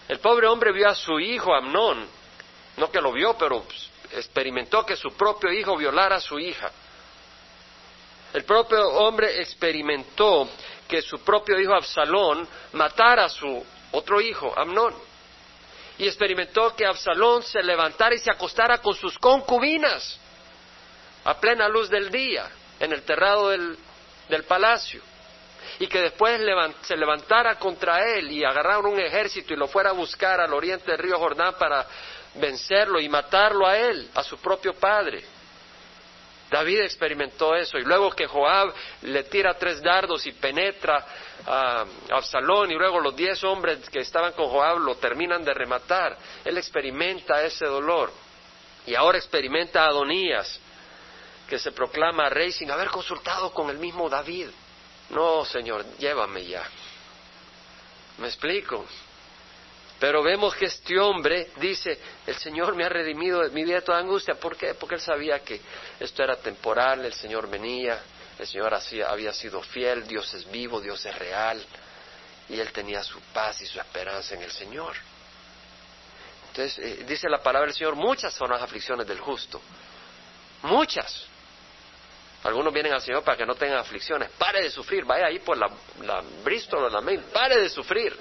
El 0.08 0.20
pobre 0.20 0.46
hombre 0.46 0.72
vio 0.72 0.88
a 0.88 0.94
su 0.94 1.18
hijo 1.18 1.54
Amnón, 1.54 2.06
no 2.76 2.90
que 2.90 3.00
lo 3.00 3.12
vio, 3.12 3.36
pero 3.36 3.64
experimentó 4.12 4.84
que 4.86 4.96
su 4.96 5.10
propio 5.16 5.52
hijo 5.52 5.76
violara 5.76 6.16
a 6.16 6.20
su 6.20 6.38
hija. 6.38 6.70
El 8.32 8.44
propio 8.44 8.88
hombre 8.88 9.40
experimentó 9.40 10.48
que 10.86 11.02
su 11.02 11.18
propio 11.20 11.58
hijo 11.58 11.74
Absalón 11.74 12.46
matara 12.72 13.24
a 13.24 13.28
su 13.28 13.64
otro 13.92 14.20
hijo, 14.20 14.52
Amnón. 14.56 14.94
Y 15.98 16.06
experimentó 16.06 16.76
que 16.76 16.86
Absalón 16.86 17.42
se 17.42 17.62
levantara 17.62 18.14
y 18.14 18.18
se 18.18 18.30
acostara 18.30 18.78
con 18.78 18.94
sus 18.94 19.18
concubinas 19.18 20.20
a 21.24 21.40
plena 21.40 21.68
luz 21.68 21.88
del 21.88 22.10
día 22.10 22.48
en 22.78 22.92
el 22.92 23.02
terrado 23.02 23.48
del, 23.48 23.76
del 24.28 24.44
palacio 24.44 25.02
y 25.78 25.86
que 25.86 26.00
después 26.00 26.40
se 26.82 26.96
levantara 26.96 27.58
contra 27.58 28.06
él 28.06 28.30
y 28.32 28.44
agarrara 28.44 28.78
un 28.78 28.98
ejército 28.98 29.52
y 29.52 29.56
lo 29.56 29.68
fuera 29.68 29.90
a 29.90 29.94
buscar 29.94 30.40
al 30.40 30.52
oriente 30.52 30.90
del 30.90 31.00
río 31.00 31.18
Jordán 31.18 31.54
para 31.58 31.86
vencerlo 32.34 33.00
y 33.00 33.08
matarlo 33.08 33.66
a 33.66 33.76
él, 33.76 34.10
a 34.14 34.22
su 34.22 34.38
propio 34.38 34.74
padre. 34.74 35.22
David 36.50 36.82
experimentó 36.82 37.56
eso 37.56 37.76
y 37.76 37.82
luego 37.82 38.10
que 38.12 38.26
Joab 38.26 38.72
le 39.02 39.24
tira 39.24 39.54
tres 39.54 39.82
dardos 39.82 40.24
y 40.26 40.32
penetra 40.32 41.04
a 41.44 41.84
Absalón 42.10 42.70
y 42.70 42.74
luego 42.74 43.00
los 43.00 43.16
diez 43.16 43.42
hombres 43.42 43.90
que 43.90 44.00
estaban 44.00 44.32
con 44.32 44.48
Joab 44.48 44.78
lo 44.78 44.94
terminan 44.96 45.44
de 45.44 45.52
rematar, 45.52 46.16
él 46.44 46.56
experimenta 46.56 47.44
ese 47.44 47.66
dolor 47.66 48.12
y 48.86 48.94
ahora 48.94 49.18
experimenta 49.18 49.82
a 49.82 49.88
Adonías 49.88 50.60
que 51.48 51.58
se 51.58 51.72
proclama 51.72 52.28
rey 52.28 52.52
sin 52.52 52.70
haber 52.70 52.88
consultado 52.88 53.52
con 53.52 53.68
el 53.70 53.78
mismo 53.78 54.08
David. 54.08 54.48
No, 55.10 55.44
Señor, 55.44 55.84
llévame 55.98 56.44
ya. 56.44 56.64
¿Me 58.18 58.28
explico? 58.28 58.84
Pero 59.98 60.22
vemos 60.22 60.54
que 60.54 60.66
este 60.66 60.98
hombre 60.98 61.50
dice, 61.56 61.98
el 62.26 62.36
Señor 62.36 62.74
me 62.74 62.84
ha 62.84 62.88
redimido 62.88 63.40
de 63.40 63.50
mi 63.50 63.64
vida 63.64 63.76
de 63.76 63.82
toda 63.82 63.98
angustia. 63.98 64.34
¿Por 64.34 64.56
qué? 64.56 64.74
Porque 64.74 64.96
él 64.96 65.00
sabía 65.00 65.40
que 65.40 65.60
esto 65.98 66.22
era 66.22 66.36
temporal, 66.36 67.04
el 67.04 67.14
Señor 67.14 67.48
venía, 67.48 68.02
el 68.38 68.46
Señor 68.46 68.74
había 69.06 69.32
sido 69.32 69.62
fiel, 69.62 70.06
Dios 70.06 70.32
es 70.34 70.50
vivo, 70.50 70.80
Dios 70.80 71.04
es 71.06 71.18
real, 71.18 71.64
y 72.48 72.60
él 72.60 72.72
tenía 72.72 73.02
su 73.02 73.18
paz 73.32 73.62
y 73.62 73.66
su 73.66 73.80
esperanza 73.80 74.34
en 74.34 74.42
el 74.42 74.50
Señor. 74.50 74.94
Entonces, 76.48 76.78
eh, 76.78 77.04
dice 77.06 77.28
la 77.30 77.42
palabra 77.42 77.66
del 77.68 77.76
Señor, 77.76 77.96
muchas 77.96 78.34
son 78.34 78.50
las 78.50 78.62
aflicciones 78.62 79.06
del 79.06 79.20
justo, 79.20 79.62
muchas. 80.62 81.26
Algunos 82.46 82.72
vienen 82.72 82.92
al 82.92 83.02
Señor 83.02 83.24
para 83.24 83.36
que 83.36 83.44
no 83.44 83.56
tengan 83.56 83.78
aflicciones. 83.78 84.30
Pare 84.38 84.62
de 84.62 84.70
sufrir. 84.70 85.04
Vaya 85.04 85.26
ahí 85.26 85.40
por 85.40 85.58
la, 85.58 85.68
la 86.02 86.22
Bristol 86.44 86.84
o 86.84 86.88
la 86.88 87.00
Main. 87.00 87.20
Pare 87.32 87.60
de 87.60 87.68
sufrir. 87.68 88.16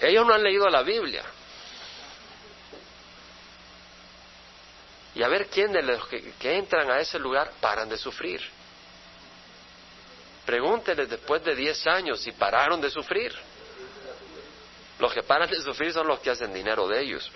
Ellos 0.00 0.26
no 0.26 0.34
han 0.34 0.42
leído 0.42 0.68
la 0.68 0.82
Biblia. 0.82 1.22
Y 5.14 5.22
a 5.22 5.28
ver 5.28 5.46
quién 5.46 5.70
de 5.70 5.82
los 5.82 6.04
que, 6.08 6.34
entran 6.42 6.90
a 6.90 6.98
ese 6.98 7.16
lugar 7.20 7.52
paran 7.60 7.88
de 7.88 7.96
sufrir. 7.96 8.40
Pregúntenles 10.44 11.10
después 11.10 11.44
de 11.44 11.54
10 11.54 11.86
años 11.86 12.20
si 12.20 12.32
pararon 12.32 12.80
de 12.80 12.90
sufrir. 12.90 13.32
Los 14.98 15.12
que 15.12 15.22
paran 15.22 15.48
de 15.48 15.60
sufrir 15.60 15.92
son 15.92 16.08
los 16.08 16.18
que 16.18 16.30
hacen 16.30 16.52
dinero 16.52 16.88
de 16.88 17.02
ellos. 17.02 17.30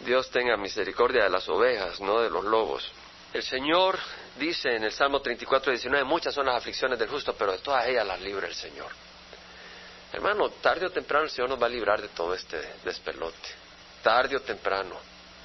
Dios 0.00 0.30
tenga 0.30 0.56
misericordia 0.56 1.24
de 1.24 1.30
las 1.30 1.48
ovejas, 1.48 2.00
no 2.00 2.20
de 2.20 2.30
los 2.30 2.44
lobos. 2.44 2.90
El 3.32 3.42
Señor 3.42 3.98
dice 4.38 4.74
en 4.74 4.84
el 4.84 4.92
Salmo 4.92 5.20
34, 5.20 5.70
19, 5.70 6.04
muchas 6.04 6.34
son 6.34 6.46
las 6.46 6.56
aflicciones 6.56 6.98
del 6.98 7.08
justo, 7.08 7.34
pero 7.34 7.52
de 7.52 7.58
todas 7.58 7.86
ellas 7.86 8.06
las 8.06 8.20
libra 8.20 8.46
el 8.46 8.54
Señor. 8.54 8.88
Hermano, 10.12 10.50
tarde 10.50 10.86
o 10.86 10.90
temprano 10.90 11.24
el 11.24 11.30
Señor 11.30 11.50
nos 11.50 11.62
va 11.62 11.66
a 11.66 11.70
librar 11.70 12.02
de 12.02 12.08
todo 12.08 12.34
este 12.34 12.58
despelote. 12.84 13.48
Tarde 14.02 14.36
o 14.36 14.40
temprano. 14.40 14.96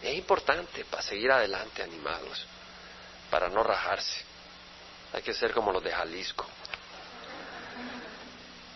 Es 0.02 0.16
importante 0.16 0.86
para 0.86 1.04
seguir 1.04 1.32
adelante 1.32 1.84
animados, 1.84 2.46
para 3.30 3.50
no 3.50 3.62
rajarse. 3.62 4.24
Hay 5.14 5.22
que 5.22 5.34
ser 5.34 5.54
como 5.54 5.72
los 5.72 5.84
de 5.84 5.92
Jalisco. 5.92 6.46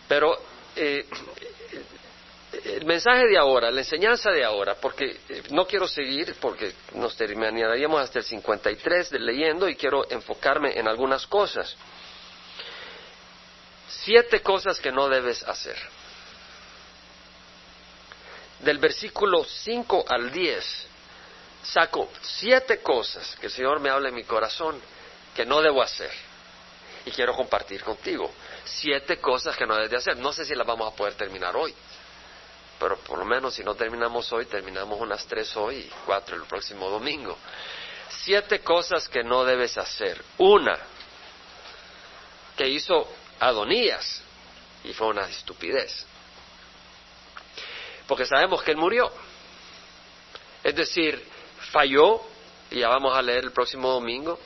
Pero 0.08 0.40
eh, 0.76 1.08
el 2.66 2.86
mensaje 2.86 3.28
de 3.28 3.38
ahora, 3.38 3.72
la 3.72 3.82
enseñanza 3.82 4.32
de 4.32 4.44
ahora, 4.44 4.76
porque 4.76 5.20
eh, 5.30 5.44
no 5.52 5.66
quiero 5.66 5.88
seguir, 5.88 6.36
porque 6.40 6.74
nos 6.94 7.16
terminaríamos 7.16 8.02
hasta 8.02 8.20
el 8.20 8.26
53 8.26 9.10
de 9.10 9.20
leyendo 9.20 9.68
y 9.68 9.76
quiero 9.76 10.10
enfocarme 10.10 10.78
en 10.78 10.88
algunas 10.88 11.26
cosas. 11.28 11.76
Siete 13.88 14.42
cosas 14.42 14.80
que 14.80 14.92
no 14.92 15.10
debes 15.10 15.44
hacer. 15.44 15.78
Del 18.60 18.78
versículo 18.78 19.44
5 19.44 20.06
al 20.08 20.32
10 20.32 20.88
saco 21.62 22.10
siete 22.22 22.80
cosas 22.82 23.36
que 23.40 23.48
el 23.48 23.52
Señor 23.52 23.80
me 23.80 23.90
habla 23.90 24.10
en 24.10 24.16
mi 24.16 24.24
corazón 24.24 24.80
que 25.36 25.46
no 25.46 25.62
debo 25.62 25.82
hacer 25.82 26.12
y 27.06 27.12
quiero 27.12 27.36
compartir 27.36 27.84
contigo. 27.84 28.32
Siete 28.66 29.20
cosas 29.20 29.56
que 29.56 29.66
no 29.66 29.76
debes 29.76 29.92
de 29.92 29.98
hacer. 29.98 30.18
No 30.18 30.34
sé 30.34 30.46
si 30.46 30.56
las 30.56 30.68
vamos 30.68 30.92
a 30.92 30.96
poder 30.96 31.16
terminar 31.16 31.56
hoy 31.56 31.74
pero 32.80 32.98
por 32.98 33.20
lo 33.20 33.26
menos 33.26 33.54
si 33.54 33.64
no 33.64 33.76
terminamos 33.76 34.32
hoy, 34.32 34.46
terminamos 34.46 35.00
unas 35.00 35.26
tres 35.26 35.56
hoy 35.58 35.78
y 35.78 35.92
cuatro 36.06 36.36
el 36.36 36.44
próximo 36.44 36.90
domingo. 36.90 37.38
Siete 38.24 38.62
cosas 38.62 39.10
que 39.10 39.24
no 39.24 39.44
debes 39.44 39.78
hacer. 39.78 40.24
Una, 40.38 40.78
que 42.56 42.68
hizo 42.68 43.08
Adonías, 43.40 44.22
y 44.84 44.94
fue 44.94 45.08
una 45.08 45.28
estupidez. 45.28 46.06
Porque 48.08 48.26
sabemos 48.26 48.64
que 48.64 48.72
él 48.72 48.78
murió. 48.78 49.12
Es 50.64 50.76
decir, 50.76 51.24
falló 51.72 52.22
y 52.72 52.80
ya 52.80 52.90
vamos 52.90 53.16
a 53.18 53.22
leer 53.22 53.46
el 53.46 53.52
próximo 53.52 53.90
domingo, 53.90 54.40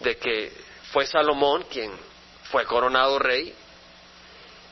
de 0.00 0.16
que 0.16 0.52
fue 0.92 1.06
Salomón 1.06 1.64
quien 1.70 1.92
fue 2.50 2.64
coronado 2.64 3.18
rey, 3.18 3.54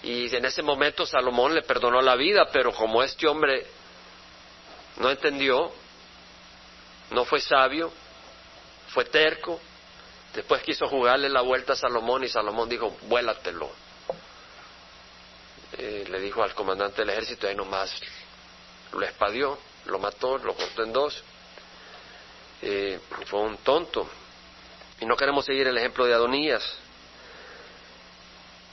y 0.02 0.34
en 0.34 0.44
ese 0.44 0.62
momento 0.62 1.06
Salomón 1.06 1.54
le 1.54 1.62
perdonó 1.62 2.00
la 2.00 2.16
vida, 2.16 2.48
pero 2.52 2.72
como 2.72 3.02
este 3.02 3.26
hombre 3.26 3.66
no 4.98 5.10
entendió, 5.10 5.72
no 7.10 7.24
fue 7.24 7.40
sabio, 7.40 7.92
fue 8.88 9.04
terco, 9.04 9.60
después 10.34 10.62
quiso 10.62 10.86
jugarle 10.88 11.28
la 11.28 11.40
vuelta 11.40 11.72
a 11.72 11.76
Salomón 11.76 12.24
y 12.24 12.28
Salomón 12.28 12.68
dijo, 12.68 12.96
vuélatelo. 13.02 13.70
Eh, 15.78 16.04
le 16.08 16.20
dijo 16.20 16.42
al 16.42 16.54
comandante 16.54 17.02
del 17.02 17.10
ejército, 17.10 17.46
ahí 17.46 17.54
nomás 17.54 18.00
lo 18.92 19.04
espadió, 19.04 19.58
lo 19.86 19.98
mató, 19.98 20.38
lo 20.38 20.54
cortó 20.54 20.82
en 20.82 20.92
dos. 20.92 21.22
Eh, 22.62 22.98
fue 23.26 23.40
un 23.40 23.58
tonto. 23.58 24.08
Y 25.00 25.06
no 25.06 25.16
queremos 25.16 25.44
seguir 25.44 25.66
el 25.66 25.76
ejemplo 25.76 26.06
de 26.06 26.14
Adonías. 26.14 26.62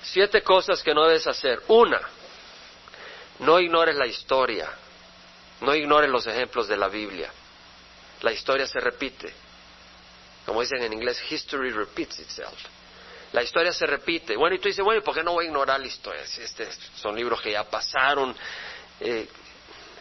Siete 0.03 0.43
cosas 0.43 0.83
que 0.83 0.93
no 0.93 1.05
debes 1.05 1.27
hacer. 1.27 1.61
Una, 1.67 1.99
no 3.39 3.59
ignores 3.59 3.95
la 3.95 4.05
historia. 4.05 4.69
No 5.61 5.73
ignores 5.73 6.09
los 6.09 6.27
ejemplos 6.27 6.67
de 6.67 6.77
la 6.77 6.89
Biblia. 6.89 7.31
La 8.21 8.33
historia 8.33 8.67
se 8.67 8.79
repite. 8.79 9.33
Como 10.45 10.61
dicen 10.61 10.83
en 10.83 10.91
inglés, 10.91 11.21
history 11.29 11.71
repeats 11.71 12.19
itself. 12.19 12.59
La 13.31 13.43
historia 13.43 13.71
se 13.71 13.85
repite. 13.85 14.35
Bueno, 14.35 14.55
y 14.55 14.59
tú 14.59 14.67
dices, 14.67 14.83
bueno, 14.83 14.99
¿y 14.99 15.03
por 15.03 15.15
qué 15.15 15.23
no 15.23 15.33
voy 15.33 15.45
a 15.45 15.47
ignorar 15.47 15.79
la 15.79 15.87
historia? 15.87 16.21
Este, 16.21 16.67
son 16.95 17.15
libros 17.15 17.41
que 17.41 17.51
ya 17.51 17.63
pasaron. 17.63 18.35
Eh, 18.99 19.27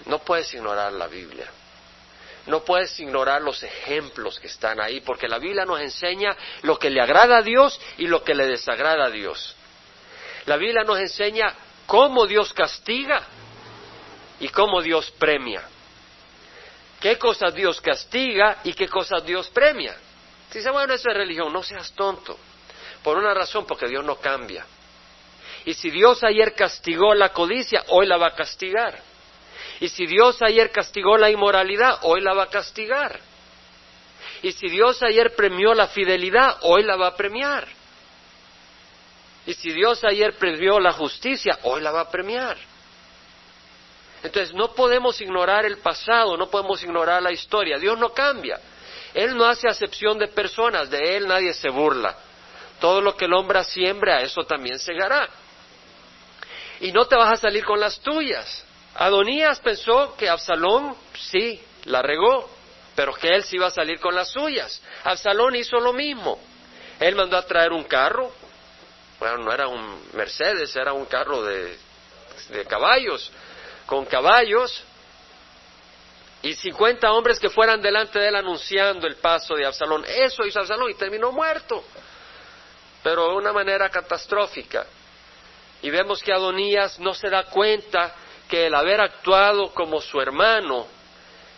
no 0.07 0.19
puedes 0.19 0.53
ignorar 0.53 0.93
la 0.93 1.07
Biblia. 1.07 1.47
No 2.47 2.65
puedes 2.65 2.99
ignorar 2.99 3.41
los 3.41 3.63
ejemplos 3.63 4.41
que 4.41 4.49
están 4.49 4.81
ahí, 4.81 5.01
porque 5.01 5.29
la 5.29 5.39
Biblia 5.39 5.65
nos 5.65 5.81
enseña 5.81 6.37
lo 6.63 6.77
que 6.77 6.91
le 6.91 7.01
agrada 7.01 7.39
a 7.39 7.43
Dios 7.43 7.81
y 7.99 8.09
lo 8.09 8.25
que 8.25 8.35
le 8.35 8.47
desagrada 8.47 9.07
a 9.07 9.11
Dios. 9.11 9.55
La 10.47 10.57
Biblia 10.57 10.83
nos 10.85 10.99
enseña 10.99 11.55
cómo 11.87 12.27
Dios 12.27 12.53
castiga 12.53 13.23
y 14.41 14.49
cómo 14.49 14.83
Dios 14.83 15.11
premia. 15.19 15.63
¿Qué 17.01 17.19
cosas 17.19 17.55
Dios 17.55 17.81
castiga 17.81 18.59
y 18.65 18.73
qué 18.75 18.89
cosas 18.89 19.25
Dios 19.25 19.49
premia? 19.49 19.97
Si 20.51 20.59
dice, 20.59 20.71
bueno, 20.71 20.95
eso 20.95 21.11
es 21.11 21.17
religión, 21.17 21.53
no 21.53 21.63
seas 21.63 21.93
tonto. 21.93 22.39
Por 23.03 23.17
una 23.17 23.35
razón, 23.35 23.67
porque 23.67 23.89
Dios 23.89 24.05
no 24.05 24.17
cambia. 24.17 24.65
Y 25.65 25.75
si 25.75 25.91
Dios 25.91 26.23
ayer 26.25 26.55
castigó 26.55 27.15
la 27.15 27.31
codicia, 27.31 27.85
hoy 27.89 28.07
la 28.07 28.17
va 28.17 28.29
a 28.29 28.35
castigar. 28.35 29.01
Y 29.81 29.89
si 29.89 30.07
Dios 30.07 30.41
ayer 30.43 30.71
castigó 30.71 31.17
la 31.17 31.31
inmoralidad, 31.31 31.99
hoy 32.03 32.21
la 32.21 32.35
va 32.35 32.45
a 32.45 32.51
castigar. 32.51 33.19
Y 34.43 34.53
si 34.53 34.69
Dios 34.69 35.03
ayer 35.03 35.35
premió 35.35 35.75
la 35.75 35.89
fidelidad, 35.89 36.59
hoy 36.63 36.83
la 36.83 36.97
va 36.97 37.09
a 37.09 37.17
premiar. 37.17 37.67
Y 39.47 39.55
si 39.55 39.73
Dios 39.73 40.05
ayer 40.05 40.35
premió 40.35 40.79
la 40.79 40.93
justicia, 40.93 41.59
hoy 41.65 41.81
la 41.81 41.91
va 41.91 42.03
a 42.03 42.11
premiar. 42.11 42.57
Entonces 44.23 44.55
no 44.55 44.73
podemos 44.73 45.21
ignorar 45.21 45.65
el 45.65 45.79
pasado, 45.79 46.37
no 46.37 46.49
podemos 46.49 46.83
ignorar 46.83 47.23
la 47.23 47.33
historia. 47.33 47.79
Dios 47.79 47.99
no 47.99 48.11
cambia. 48.13 48.61
Él 49.15 49.37
no 49.37 49.45
hace 49.45 49.69
acepción 49.69 50.19
de 50.19 50.29
personas, 50.29 50.89
de 50.91 51.17
Él 51.17 51.27
nadie 51.27 51.53
se 51.53 51.69
burla. 51.69 52.17
Todo 52.81 53.01
lo 53.01 53.17
que 53.17 53.25
el 53.25 53.33
hombre 53.35 53.63
siembra, 53.65 54.23
eso 54.23 54.45
también 54.45 54.79
segará. 54.79 55.29
Y 56.81 56.93
no 56.93 57.07
te 57.07 57.17
vas 57.17 57.33
a 57.33 57.37
salir 57.37 57.65
con 57.65 57.81
las 57.81 58.01
tuyas. 58.01 58.65
Adonías 58.95 59.61
pensó 59.61 60.17
que 60.17 60.29
Absalón 60.29 60.97
sí, 61.15 61.61
la 61.85 62.03
regó, 62.03 62.49
pero 62.95 63.15
que 63.15 63.29
él 63.29 63.43
sí 63.43 63.57
iba 63.57 63.69
a 63.69 63.71
salir 63.71 63.99
con 64.01 64.15
las 64.15 64.31
suyas. 64.31 64.83
Absalón 65.05 65.57
hizo 65.57 65.79
lo 65.79 65.93
mismo. 65.93 66.39
Él 67.01 67.15
mandó 67.17 67.37
a 67.37 67.47
traer 67.47 67.73
un 67.73 67.85
carro, 67.85 68.33
bueno, 69.23 69.39
no 69.39 69.53
era 69.53 69.69
un 69.69 70.03
Mercedes, 70.15 70.75
era 70.75 70.93
un 70.93 71.05
carro 71.05 71.45
de, 71.45 71.79
de 72.49 72.65
caballos, 72.65 73.31
con 73.87 74.05
caballos, 74.05 74.83
y 76.43 76.55
cincuenta 76.55 77.13
hombres 77.13 77.39
que 77.39 77.49
fueran 77.49 77.81
delante 77.81 78.19
de 78.19 78.27
él 78.27 78.35
anunciando 78.35 79.07
el 79.07 79.15
paso 79.15 79.55
de 79.55 79.65
Absalón. 79.65 80.05
Eso 80.05 80.45
hizo 80.45 80.59
Absalón 80.59 80.91
y 80.91 80.95
terminó 80.95 81.31
muerto, 81.31 81.85
pero 83.05 83.29
de 83.29 83.37
una 83.37 83.53
manera 83.53 83.89
catastrófica. 83.89 84.85
Y 85.83 85.91
vemos 85.91 86.21
que 86.21 86.33
Adonías 86.33 86.99
no 86.99 87.15
se 87.15 87.31
da 87.31 87.45
cuenta 87.45 88.13
que 88.49 88.67
el 88.67 88.75
haber 88.75 89.01
actuado 89.01 89.73
como 89.73 90.01
su 90.01 90.21
hermano 90.21 90.89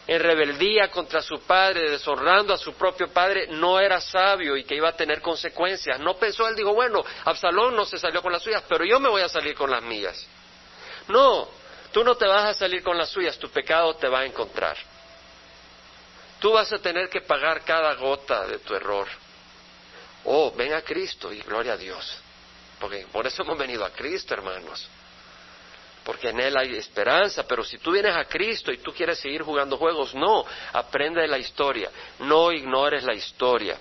en 0.07 0.21
rebeldía 0.21 0.91
contra 0.91 1.23
su 1.23 1.41
padre, 1.41 1.91
deshonrando 1.91 2.53
a 2.53 2.59
su 2.59 2.75
propio 2.75 3.09
padre, 3.09 3.47
no 3.49 3.81
era 3.81 4.01
sabio 4.01 4.57
y 4.57 4.65
que 4.65 4.75
iba 4.75 4.89
a 4.89 4.97
tener 4.97 5.23
consecuencias. 5.23 5.99
No 6.01 6.15
pensó, 6.17 6.47
él 6.47 6.55
dijo, 6.55 6.75
bueno, 6.75 7.03
Absalón 7.25 7.75
no 7.75 7.87
se 7.87 7.99
salió 7.99 8.21
con 8.21 8.33
las 8.33 8.43
suyas, 8.43 8.63
pero 8.69 8.85
yo 8.85 9.01
me 9.01 9.09
voy 9.09 9.23
a 9.23 9.29
salir 9.29 9.55
con 9.55 9.71
las 9.71 9.83
mías. 9.83 10.27
No, 11.09 11.49
tú 11.93 12.05
no 12.05 12.17
te 12.17 12.27
vas 12.27 12.45
a 12.45 12.55
salir 12.55 12.83
con 12.83 12.99
las 12.99 13.09
suyas, 13.09 13.39
tu 13.39 13.49
pecado 13.49 13.95
te 13.97 14.09
va 14.09 14.21
a 14.21 14.27
encontrar. 14.27 14.77
Tú 16.39 16.53
vas 16.53 16.71
a 16.73 16.79
tener 16.79 17.09
que 17.09 17.23
pagar 17.23 17.65
cada 17.65 17.95
gota 17.95 18.47
de 18.47 18.59
tu 18.59 18.75
error. 18.75 19.09
Oh, 20.25 20.53
ven 20.55 20.75
a 20.75 20.83
Cristo 20.83 21.33
y 21.33 21.41
gloria 21.41 21.73
a 21.73 21.77
Dios. 21.79 22.19
Porque 22.79 23.07
por 23.11 23.27
eso 23.27 23.43
hemos 23.43 23.57
venido 23.57 23.85
a 23.85 23.91
Cristo, 23.91 24.35
hermanos 24.35 24.87
porque 26.05 26.29
en 26.29 26.41
Él 26.41 26.57
hay 26.57 26.77
esperanza, 26.77 27.47
pero 27.47 27.65
si 27.65 27.79
tú 27.79 27.93
vienes 27.93 28.15
a 28.15 28.27
Cristo 28.27 28.71
y 28.71 28.79
tú 28.79 28.93
quieres 28.93 29.19
seguir 29.19 29.43
jugando 29.43 29.77
juegos, 29.77 30.15
no, 30.15 30.45
aprende 30.73 31.23
de 31.23 31.29
la 31.29 31.39
historia, 31.39 31.91
no 32.21 32.53
ignores 32.53 33.05
la 33.05 33.15
historia. 33.15 33.77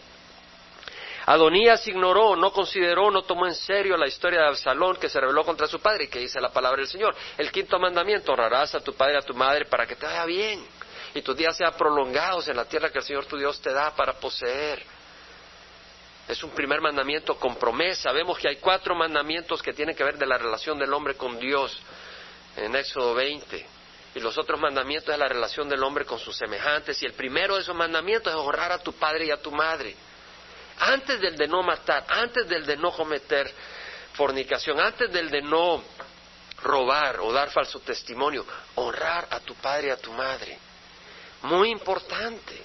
Adonías 1.25 1.87
ignoró, 1.87 2.35
no 2.35 2.51
consideró, 2.51 3.09
no 3.09 3.23
tomó 3.23 3.47
en 3.47 3.55
serio 3.55 3.95
la 3.95 4.07
historia 4.07 4.41
de 4.41 4.47
Absalón 4.47 4.97
que 4.97 5.07
se 5.07 5.21
rebeló 5.21 5.45
contra 5.45 5.67
su 5.67 5.79
padre 5.79 6.05
y 6.05 6.07
que 6.07 6.19
dice 6.19 6.41
la 6.41 6.51
palabra 6.51 6.79
del 6.79 6.89
Señor. 6.89 7.15
El 7.37 7.51
quinto 7.51 7.79
mandamiento, 7.79 8.33
honrarás 8.33 8.75
a 8.75 8.81
tu 8.81 8.93
padre 8.93 9.15
y 9.15 9.17
a 9.17 9.21
tu 9.21 9.33
madre 9.33 9.65
para 9.65 9.85
que 9.85 9.95
te 9.95 10.05
vaya 10.05 10.25
bien 10.25 10.65
y 11.13 11.21
tus 11.21 11.35
días 11.35 11.55
sean 11.55 11.73
prolongados 11.77 12.47
en 12.47 12.57
la 12.57 12.65
tierra 12.65 12.89
que 12.89 12.99
el 12.99 13.05
Señor 13.05 13.25
tu 13.25 13.37
Dios 13.37 13.61
te 13.61 13.71
da 13.71 13.95
para 13.95 14.13
poseer. 14.13 14.83
Es 16.27 16.43
un 16.43 16.51
primer 16.51 16.81
mandamiento 16.81 17.35
con 17.35 17.55
promesa. 17.55 18.11
Vemos 18.11 18.37
que 18.37 18.47
hay 18.47 18.55
cuatro 18.57 18.95
mandamientos 18.95 19.61
que 19.61 19.73
tienen 19.73 19.95
que 19.95 20.03
ver 20.03 20.17
de 20.17 20.25
la 20.25 20.37
relación 20.37 20.77
del 20.79 20.93
hombre 20.93 21.15
con 21.15 21.37
Dios 21.39 21.81
en 22.55 22.75
Éxodo 22.75 23.13
20. 23.13 23.65
Y 24.15 24.19
los 24.19 24.37
otros 24.37 24.59
mandamientos 24.59 25.13
es 25.13 25.19
la 25.19 25.27
relación 25.27 25.67
del 25.67 25.83
hombre 25.83 26.05
con 26.05 26.19
sus 26.19 26.35
semejantes. 26.37 27.01
Y 27.01 27.05
el 27.05 27.13
primero 27.13 27.55
de 27.55 27.61
esos 27.61 27.75
mandamientos 27.75 28.31
es 28.31 28.39
honrar 28.39 28.71
a 28.71 28.77
tu 28.79 28.93
padre 28.93 29.25
y 29.25 29.31
a 29.31 29.41
tu 29.41 29.51
madre. 29.51 29.95
Antes 30.79 31.19
del 31.19 31.35
de 31.35 31.47
no 31.47 31.63
matar, 31.63 32.05
antes 32.07 32.47
del 32.47 32.65
de 32.65 32.77
no 32.77 32.91
cometer 32.91 33.51
fornicación, 34.13 34.79
antes 34.79 35.11
del 35.11 35.29
de 35.29 35.41
no 35.41 35.83
robar 36.61 37.19
o 37.19 37.31
dar 37.31 37.49
falso 37.49 37.79
testimonio, 37.79 38.45
honrar 38.75 39.27
a 39.29 39.39
tu 39.39 39.55
padre 39.55 39.87
y 39.87 39.91
a 39.91 39.97
tu 39.97 40.11
madre. 40.13 40.57
Muy 41.43 41.69
importante. 41.71 42.61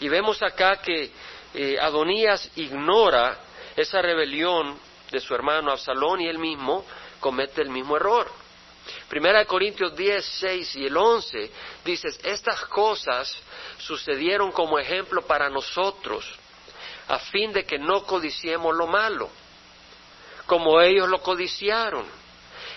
Y 0.00 0.08
vemos 0.08 0.42
acá 0.42 0.76
que 0.76 1.12
eh, 1.54 1.76
Adonías 1.80 2.50
ignora 2.56 3.38
esa 3.76 4.02
rebelión 4.02 4.78
de 5.10 5.20
su 5.20 5.34
hermano 5.34 5.70
Absalón 5.70 6.20
y 6.20 6.28
él 6.28 6.38
mismo 6.38 6.84
comete 7.20 7.62
el 7.62 7.70
mismo 7.70 7.96
error. 7.96 8.30
Primera 9.08 9.40
de 9.40 9.46
Corintios 9.46 9.94
10, 9.94 10.24
6 10.24 10.76
y 10.76 10.86
el 10.86 10.96
11 10.96 11.50
dices, 11.84 12.18
estas 12.24 12.64
cosas 12.66 13.36
sucedieron 13.78 14.50
como 14.52 14.78
ejemplo 14.78 15.22
para 15.22 15.48
nosotros, 15.48 16.24
a 17.08 17.18
fin 17.18 17.52
de 17.52 17.64
que 17.64 17.78
no 17.78 18.04
codiciemos 18.04 18.74
lo 18.74 18.86
malo, 18.86 19.28
como 20.46 20.80
ellos 20.80 21.08
lo 21.08 21.22
codiciaron. 21.22 22.19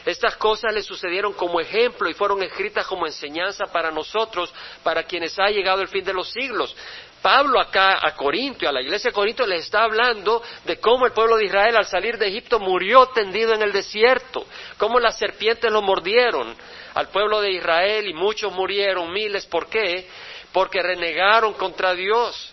Estas 0.06 0.36
cosas 0.36 0.74
le 0.74 0.84
sucedieron 0.84 1.34
como 1.34 1.60
ejemplo 1.60 2.10
y 2.10 2.14
fueron 2.14 2.44
escritas 2.44 2.86
como 2.88 3.06
enseñanza 3.06 3.66
para 3.66 3.92
nosotros, 3.92 4.54
para 4.84 5.04
quienes 5.04 5.38
ha 5.40 5.50
llegado 5.50 5.82
el 5.82 5.88
fin 5.88 6.04
de 6.04 6.14
los 6.14 6.30
siglos. 6.30 6.76
Pablo 7.22 7.58
acá 7.62 8.06
a 8.06 8.16
Corinto, 8.18 8.68
a 8.68 8.72
la 8.74 8.82
iglesia 8.82 9.10
de 9.10 9.16
Corinto, 9.16 9.48
les 9.48 9.64
está 9.64 9.84
hablando 9.84 10.44
de 10.66 10.78
cómo 10.78 11.06
el 11.06 11.14
pueblo 11.14 11.38
de 11.38 11.46
Israel 11.46 11.78
al 11.78 11.86
salir 11.86 12.18
de 12.18 12.28
Egipto 12.28 12.60
murió 12.60 13.06
tendido 13.08 13.54
en 13.54 13.62
el 13.62 13.72
desierto, 13.72 14.46
cómo 14.78 15.00
las 15.00 15.18
serpientes 15.18 15.72
lo 15.72 15.82
mordieron 15.82 16.54
al 16.94 17.08
pueblo 17.08 17.40
de 17.40 17.52
Israel 17.54 18.08
y 18.10 18.14
muchos 18.14 18.52
murieron, 18.52 19.12
miles. 19.12 19.46
¿Por 19.46 19.68
qué? 19.68 20.08
Porque 20.52 20.84
renegaron 20.84 21.54
contra 21.54 21.96
Dios. 21.96 22.53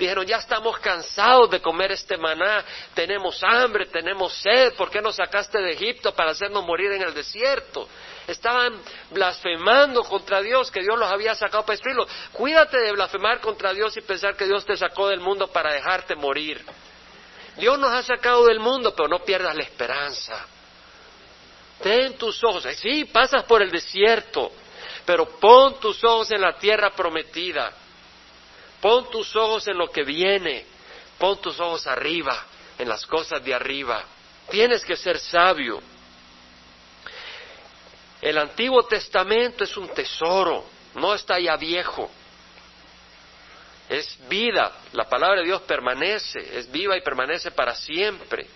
Dijeron, 0.00 0.24
ya 0.24 0.38
estamos 0.38 0.78
cansados 0.78 1.50
de 1.50 1.60
comer 1.60 1.92
este 1.92 2.16
maná, 2.16 2.64
tenemos 2.94 3.38
hambre, 3.44 3.84
tenemos 3.84 4.32
sed, 4.32 4.72
¿por 4.72 4.90
qué 4.90 5.02
nos 5.02 5.16
sacaste 5.16 5.58
de 5.58 5.72
Egipto 5.72 6.14
para 6.14 6.30
hacernos 6.30 6.64
morir 6.64 6.90
en 6.92 7.02
el 7.02 7.12
desierto? 7.12 7.86
Estaban 8.26 8.80
blasfemando 9.10 10.02
contra 10.04 10.40
Dios, 10.40 10.70
que 10.70 10.80
Dios 10.80 10.98
los 10.98 11.06
había 11.06 11.34
sacado 11.34 11.64
para 11.64 11.74
destruirlos. 11.74 12.08
Cuídate 12.32 12.78
de 12.78 12.92
blasfemar 12.92 13.42
contra 13.42 13.74
Dios 13.74 13.94
y 13.98 14.00
pensar 14.00 14.36
que 14.36 14.46
Dios 14.46 14.64
te 14.64 14.74
sacó 14.74 15.06
del 15.06 15.20
mundo 15.20 15.48
para 15.48 15.74
dejarte 15.74 16.16
morir. 16.16 16.64
Dios 17.58 17.78
nos 17.78 17.90
ha 17.90 18.02
sacado 18.02 18.46
del 18.46 18.58
mundo, 18.58 18.94
pero 18.96 19.06
no 19.06 19.18
pierdas 19.18 19.54
la 19.54 19.64
esperanza. 19.64 20.46
Ten 21.82 22.16
tus 22.16 22.42
ojos, 22.42 22.64
sí, 22.76 23.04
pasas 23.04 23.44
por 23.44 23.60
el 23.60 23.70
desierto, 23.70 24.50
pero 25.04 25.26
pon 25.38 25.78
tus 25.78 26.02
ojos 26.04 26.30
en 26.30 26.40
la 26.40 26.54
tierra 26.54 26.88
prometida. 26.88 27.70
Pon 28.80 29.10
tus 29.10 29.34
ojos 29.36 29.66
en 29.68 29.76
lo 29.76 29.90
que 29.90 30.04
viene. 30.04 30.64
Pon 31.18 31.40
tus 31.40 31.60
ojos 31.60 31.86
arriba, 31.86 32.46
en 32.78 32.88
las 32.88 33.06
cosas 33.06 33.44
de 33.44 33.54
arriba. 33.54 34.02
Tienes 34.50 34.84
que 34.84 34.96
ser 34.96 35.18
sabio. 35.18 35.80
El 38.20 38.38
Antiguo 38.38 38.82
Testamento 38.84 39.64
es 39.64 39.76
un 39.76 39.88
tesoro, 39.88 40.66
no 40.94 41.14
está 41.14 41.38
ya 41.38 41.56
viejo. 41.56 42.10
Es 43.88 44.16
vida, 44.28 44.72
la 44.92 45.08
palabra 45.08 45.40
de 45.40 45.46
Dios 45.46 45.62
permanece, 45.62 46.58
es 46.58 46.70
viva 46.70 46.96
y 46.96 47.02
permanece 47.02 47.50
para 47.50 47.74
siempre. 47.74 48.46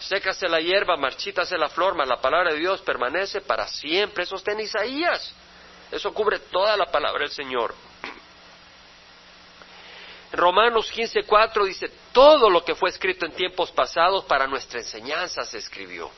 Sécase 0.00 0.48
la 0.48 0.60
hierba, 0.60 0.96
marchítase 0.96 1.56
la 1.56 1.68
flor, 1.68 1.94
mas 1.94 2.08
la 2.08 2.20
palabra 2.20 2.52
de 2.52 2.58
Dios 2.58 2.80
permanece 2.82 3.40
para 3.40 3.68
siempre. 3.68 4.24
Eso 4.24 4.36
está 4.36 4.52
en 4.52 4.60
Isaías. 4.60 5.32
Eso 5.90 6.12
cubre 6.12 6.40
toda 6.50 6.76
la 6.76 6.86
palabra 6.86 7.20
del 7.20 7.30
Señor. 7.30 7.74
Romanos 10.36 10.90
15:4 10.92 11.64
dice, 11.64 11.90
todo 12.12 12.50
lo 12.50 12.64
que 12.64 12.74
fue 12.74 12.90
escrito 12.90 13.26
en 13.26 13.32
tiempos 13.32 13.70
pasados 13.70 14.24
para 14.24 14.46
nuestra 14.46 14.80
enseñanza 14.80 15.44
se 15.44 15.58
escribió. 15.58 16.10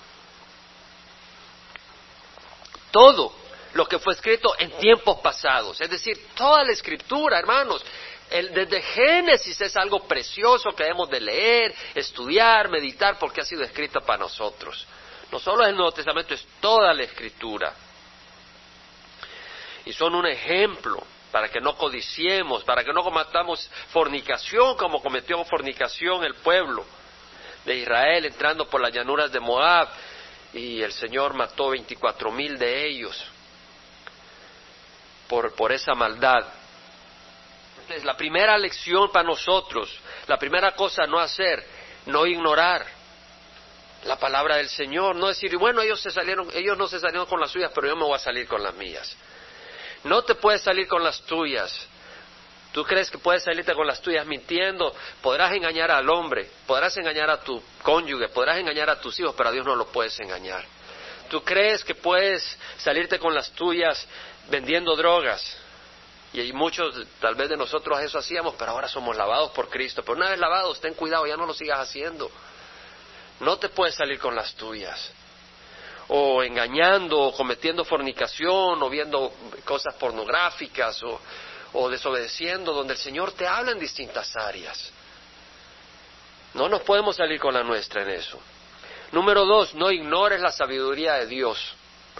Todo 2.91 3.33
lo 3.75 3.87
que 3.87 3.99
fue 3.99 4.15
escrito 4.15 4.55
en 4.59 4.71
tiempos 4.79 5.21
pasados, 5.21 5.81
es 5.81 5.91
decir, 5.91 6.29
toda 6.35 6.65
la 6.65 6.73
escritura, 6.73 7.39
hermanos, 7.39 7.85
el, 8.31 8.53
desde 8.53 8.81
Génesis 8.83 9.61
es 9.61 9.77
algo 9.77 10.01
precioso 10.07 10.71
que 10.71 10.85
debemos 10.85 11.11
de 11.11 11.21
leer, 11.21 11.75
estudiar, 11.95 12.69
meditar, 12.69 13.19
porque 13.19 13.43
ha 13.43 13.45
sido 13.45 13.63
escrita 13.63 14.01
para 14.01 14.19
nosotros. 14.19 14.87
No 15.31 15.39
solo 15.39 15.63
es 15.63 15.71
el 15.71 15.77
Nuevo 15.77 15.93
Testamento, 15.93 16.35
es 16.35 16.47
toda 16.61 16.93
la 16.95 17.03
escritura. 17.05 17.75
Y 19.85 19.93
son 19.93 20.15
un 20.15 20.27
ejemplo 20.27 21.07
para 21.37 21.51
que 21.51 21.61
no 21.61 21.77
codiciemos, 21.77 22.65
para 22.65 22.83
que 22.83 22.95
no 22.95 23.03
cometamos 23.03 23.71
fornicación 23.91 24.75
como 24.79 25.03
cometió 25.03 25.45
fornicación 25.45 26.25
el 26.25 26.37
pueblo 26.37 26.83
de 27.67 27.77
Israel 27.77 28.25
entrando 28.25 28.67
por 28.71 28.81
las 28.81 28.91
llanuras 28.91 29.31
de 29.31 29.39
Moab 29.39 29.87
y 30.55 30.81
el 30.81 30.95
Señor 30.95 31.35
mató 31.35 31.69
veinticuatro 31.69 32.33
mil 32.33 32.57
de 32.57 32.89
ellos 32.89 33.23
por, 35.29 35.73
esa 35.73 35.95
maldad. 35.95 36.43
Entonces, 37.83 38.03
la 38.07 38.17
primera 38.17 38.57
lección 38.57 39.13
para 39.13 39.29
nosotros, 39.29 39.95
la 40.29 40.39
primera 40.39 40.75
cosa 40.75 41.07
no 41.07 41.19
hacer, 41.19 41.63
no 42.07 42.25
ignorar 42.27 42.87
la 44.05 44.19
palabra 44.19 44.57
del 44.57 44.71
Señor, 44.71 45.17
no 45.17 45.27
decir, 45.27 45.55
bueno, 45.59 45.83
ellos 45.83 46.01
se 46.01 46.11
salieron, 46.11 46.49
ellos 46.55 46.79
no 46.79 46.89
se 46.89 46.99
salieron 46.99 47.27
con 47.27 47.39
las 47.39 47.51
suyas, 47.51 47.73
pero 47.75 47.89
yo 47.89 47.95
me 47.95 48.05
voy 48.05 48.15
a 48.15 48.21
salir 48.21 48.49
con 48.49 48.63
las 48.63 48.75
mías. 48.75 49.15
No 50.07 50.23
te 50.23 50.35
puedes 50.35 50.63
salir 50.63 50.89
con 50.89 51.03
las 51.03 51.21
tuyas. 51.23 51.87
Tú 52.73 52.85
crees 52.85 53.11
que 53.11 53.19
puedes 53.19 53.43
salirte 53.43 53.75
con 53.75 53.87
las 53.87 54.01
tuyas 54.03 54.27
mintiendo, 54.27 54.95
podrás 55.23 55.53
engañar 55.53 55.91
al 55.91 56.09
hombre, 56.11 56.51
podrás 56.67 56.97
engañar 56.97 57.31
a 57.31 57.41
tu 57.41 57.63
cónyuge, 57.83 58.29
podrás 58.29 58.59
engañar 58.59 58.91
a 58.91 59.01
tus 59.01 59.19
hijos, 59.19 59.35
pero 59.37 59.49
a 59.49 59.53
Dios 59.53 59.65
no 59.65 59.75
lo 59.75 59.87
puedes 59.87 60.19
engañar. 60.21 60.65
Tú 61.31 61.43
crees 61.43 61.85
que 61.85 61.95
puedes 61.95 62.59
salirte 62.77 63.19
con 63.19 63.35
las 63.35 63.51
tuyas 63.53 64.07
vendiendo 64.51 64.95
drogas, 64.95 65.59
y 66.33 66.53
muchos, 66.53 66.95
tal 67.19 67.35
vez 67.35 67.49
de 67.49 67.57
nosotros 67.57 67.99
eso 68.01 68.19
hacíamos, 68.19 68.55
pero 68.59 68.73
ahora 68.73 68.89
somos 68.89 69.17
lavados 69.17 69.53
por 69.53 69.71
Cristo. 69.71 70.03
Pero 70.03 70.19
una 70.19 70.31
vez 70.31 70.39
lavados, 70.39 70.81
ten 70.81 70.95
cuidado, 70.95 71.27
ya 71.27 71.37
no 71.37 71.47
lo 71.47 71.55
sigas 71.55 71.81
haciendo. 71.81 72.31
No 73.41 73.59
te 73.59 73.71
puedes 73.71 73.95
salir 73.95 74.19
con 74.19 74.35
las 74.35 74.55
tuyas. 74.55 75.13
O 76.09 76.43
engañando, 76.43 77.19
o 77.19 77.33
cometiendo 77.33 77.85
fornicación, 77.85 78.83
o 78.83 78.89
viendo 78.89 79.33
cosas 79.65 79.95
pornográficas, 79.95 81.03
o, 81.73 81.91
desobedeciendo, 81.91 82.73
donde 82.73 82.95
el 82.95 82.99
Señor 82.99 83.33
te 83.33 83.47
habla 83.47 83.73
en 83.73 83.79
distintas 83.79 84.35
áreas. 84.37 84.93
No 86.55 86.69
nos 86.69 86.83
podemos 86.83 87.17
salir 87.17 87.41
con 87.41 87.55
la 87.55 87.63
nuestra 87.63 88.03
en 88.03 88.11
eso. 88.11 88.39
Número 89.13 89.45
dos, 89.45 89.75
no 89.75 89.91
ignores 89.91 90.41
la 90.41 90.51
sabiduría 90.51 91.15
de 91.15 91.27
Dios 91.27 91.59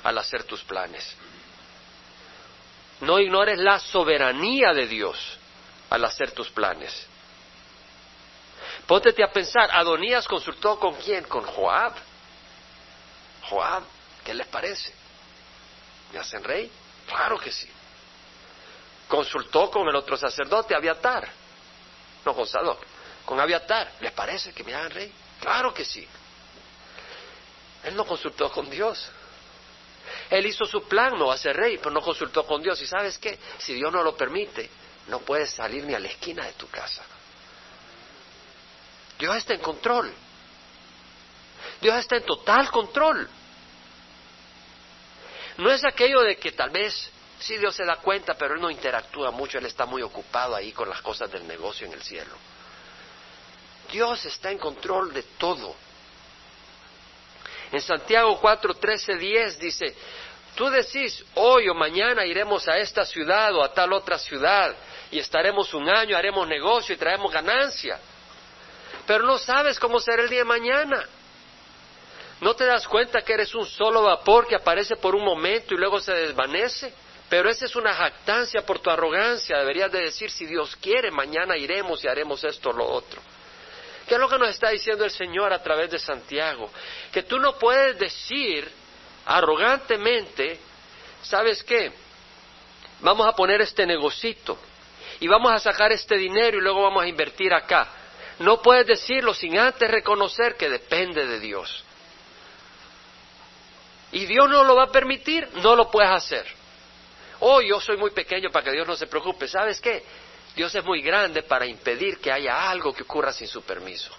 al 0.03 0.19
hacer 0.19 0.45
tus 0.45 0.63
planes. 0.63 1.17
No 3.01 3.19
ignores 3.19 3.59
la 3.59 3.79
soberanía 3.79 4.73
de 4.73 4.87
Dios 4.87 5.19
al 5.91 6.05
hacer 6.05 6.33
tus 6.33 6.51
planes. 6.51 7.07
Póntete 8.87 9.23
a 9.25 9.33
pensar, 9.33 9.69
Adonías 9.73 10.29
consultó 10.29 10.79
con 10.79 10.95
quién? 10.95 11.25
Con 11.25 11.45
Joab. 11.45 11.93
Joab, 13.49 13.83
¿qué 14.25 14.35
les 14.35 14.47
parece? 14.47 14.93
¿Me 16.13 16.19
hacen 16.19 16.43
rey? 16.43 16.71
Claro 17.07 17.39
que 17.39 17.53
sí. 17.53 17.69
Consultó 19.09 19.71
con 19.71 19.89
el 19.89 19.95
otro 19.95 20.17
sacerdote, 20.17 20.75
Abiatar. 20.75 21.29
No, 22.25 22.35
con 22.35 22.47
Con 23.25 23.41
Abiatar. 23.41 23.93
¿Les 24.01 24.13
parece 24.13 24.53
que 24.53 24.65
me 24.65 24.75
hagan 24.75 24.91
rey? 24.91 25.13
Claro 25.41 25.73
que 25.73 25.85
sí. 25.85 26.07
Él 27.85 27.95
no 27.95 28.05
consultó 28.05 28.51
con 28.51 28.69
Dios. 28.69 29.09
Él 30.31 30.47
hizo 30.47 30.65
su 30.65 30.83
plan, 30.89 31.17
no 31.17 31.27
va 31.29 31.35
a 31.35 31.39
ser 31.39 31.57
rey, 31.57 31.79
pero 31.79 31.91
no 31.91 32.01
consultó 32.01 32.45
con 32.45 32.63
Dios. 32.63 32.81
¿Y 32.81 32.87
sabes 32.87 33.19
qué? 33.19 33.39
Si 33.59 33.75
Dios 33.75 33.93
no 33.93 34.03
lo 34.03 34.17
permite, 34.17 34.69
no 35.07 35.21
puedes 35.21 35.51
salir 35.51 35.85
ni 35.85 35.95
a 35.95 36.01
la 36.01 36.09
esquina 36.09 36.45
de 36.45 36.53
tu 36.55 36.69
casa. 36.69 37.03
Dios 39.19 39.37
está 39.37 39.55
en 39.55 39.61
control. 39.61 40.13
Dios 41.81 41.97
está 41.97 42.17
en 42.17 42.25
total 42.25 42.71
control. 42.71 43.29
No 45.59 45.71
es 45.71 45.85
aquello 45.85 46.21
de 46.23 46.37
que 46.37 46.53
tal 46.53 46.71
vez 46.71 47.11
sí 47.39 47.57
Dios 47.57 47.75
se 47.75 47.85
da 47.85 47.97
cuenta, 47.97 48.35
pero 48.35 48.55
Él 48.55 48.61
no 48.61 48.71
interactúa 48.71 49.31
mucho, 49.31 49.59
Él 49.59 49.67
está 49.67 49.87
muy 49.87 50.03
ocupado 50.03 50.55
ahí 50.55 50.73
con 50.73 50.89
las 50.89 51.01
cosas 51.03 51.31
del 51.31 51.47
negocio 51.47 51.87
en 51.87 51.93
el 51.93 52.03
cielo. 52.03 52.35
Dios 53.91 54.25
está 54.25 54.51
en 54.51 54.59
control 54.59 55.13
de 55.13 55.23
todo. 55.39 55.75
En 57.73 57.81
Santiago 57.81 58.39
4, 58.41 58.75
13, 58.75 59.17
10 59.17 59.59
dice, 59.59 59.95
tú 60.55 60.69
decís, 60.71 61.25
hoy 61.35 61.69
o 61.69 61.75
mañana 61.75 62.25
iremos 62.25 62.69
a 62.69 62.79
esta 62.79 63.05
ciudad 63.05 63.55
o 63.55 63.63
a 63.63 63.73
tal 63.73 63.93
otra 63.93 64.19
ciudad 64.19 64.75
y 65.11 65.19
estaremos 65.19 65.73
un 65.75 65.89
año, 65.89 66.17
haremos 66.17 66.47
negocio 66.47 66.95
y 66.95 66.99
traemos 66.99 67.33
ganancia. 67.33 67.99
Pero 69.07 69.25
no 69.25 69.39
sabes 69.39 69.79
cómo 69.79 70.01
será 70.01 70.23
el 70.23 70.29
día 70.29 70.41
de 70.41 70.45
mañana. 70.45 71.07
¿No 72.41 72.55
te 72.55 72.67
das 72.67 72.87
cuenta 72.87 73.23
que 73.23 73.33
eres 73.33 73.55
un 73.55 73.65
solo 73.65 74.03
vapor 74.03 74.47
que 74.47 74.57
aparece 74.57 74.97
por 74.97 75.15
un 75.15 75.25
momento 75.25 75.75
y 75.75 75.79
luego 75.79 76.01
se 76.01 76.13
desvanece? 76.13 76.93
Pero 77.29 77.49
esa 77.49 77.65
es 77.65 77.75
una 77.75 77.95
jactancia 77.95 78.63
por 78.63 78.79
tu 78.79 78.91
arrogancia. 78.91 79.59
Deberías 79.59 79.91
de 79.91 80.03
decir, 80.03 80.31
si 80.31 80.47
Dios 80.47 80.77
quiere, 80.77 81.11
mañana 81.11 81.57
iremos 81.57 82.05
y 82.05 82.09
haremos 82.09 82.45
esto 82.45 82.71
o 82.71 82.73
lo 82.73 82.87
otro. 82.87 83.21
¿Qué 84.07 84.15
es 84.15 84.21
lo 84.21 84.29
que 84.29 84.39
nos 84.39 84.51
está 84.51 84.71
diciendo 84.71 85.05
el 85.05 85.11
Señor 85.11 85.53
a 85.53 85.63
través 85.63 85.91
de 85.91 85.99
Santiago? 85.99 86.71
Que 87.11 87.25
tú 87.25 87.41
no 87.41 87.59
puedes 87.59 87.99
decir 87.99 88.71
arrogantemente, 89.25 90.61
¿sabes 91.23 91.65
qué? 91.65 91.91
Vamos 93.01 93.27
a 93.27 93.33
poner 93.33 93.61
este 93.61 93.85
negocito 93.85 94.57
y 95.19 95.27
vamos 95.27 95.53
a 95.53 95.59
sacar 95.59 95.91
este 95.91 96.17
dinero 96.17 96.59
y 96.59 96.61
luego 96.61 96.83
vamos 96.83 97.03
a 97.03 97.09
invertir 97.09 97.53
acá. 97.53 97.89
No 98.39 98.63
puedes 98.63 98.87
decirlo 98.87 99.35
sin 99.35 99.59
antes 99.59 99.91
reconocer 99.91 100.57
que 100.57 100.69
depende 100.69 101.27
de 101.27 101.41
Dios. 101.41 101.86
Y 104.13 104.27
Dios 104.27 104.49
no 104.49 104.65
lo 104.65 104.77
va 104.77 104.85
a 104.85 104.93
permitir, 104.93 105.49
no 105.57 105.75
lo 105.75 105.91
puedes 105.91 106.11
hacer. 106.11 106.47
Oh, 107.41 107.61
yo 107.61 107.81
soy 107.81 107.97
muy 107.97 108.11
pequeño 108.11 108.51
para 108.51 108.65
que 108.65 108.73
Dios 108.73 108.87
no 108.87 108.97
se 108.97 109.07
preocupe. 109.07 109.47
¿Sabes 109.49 109.81
qué? 109.81 110.05
Dios 110.55 110.75
es 110.75 110.85
muy 110.85 111.03
grande 111.03 111.43
para 111.43 111.67
impedir 111.67 112.19
que 112.19 112.33
haya 112.33 112.71
algo 112.71 112.95
que 112.95 113.03
ocurra 113.03 113.33
sin 113.33 113.47
su 113.47 113.63
permiso. 113.63 114.11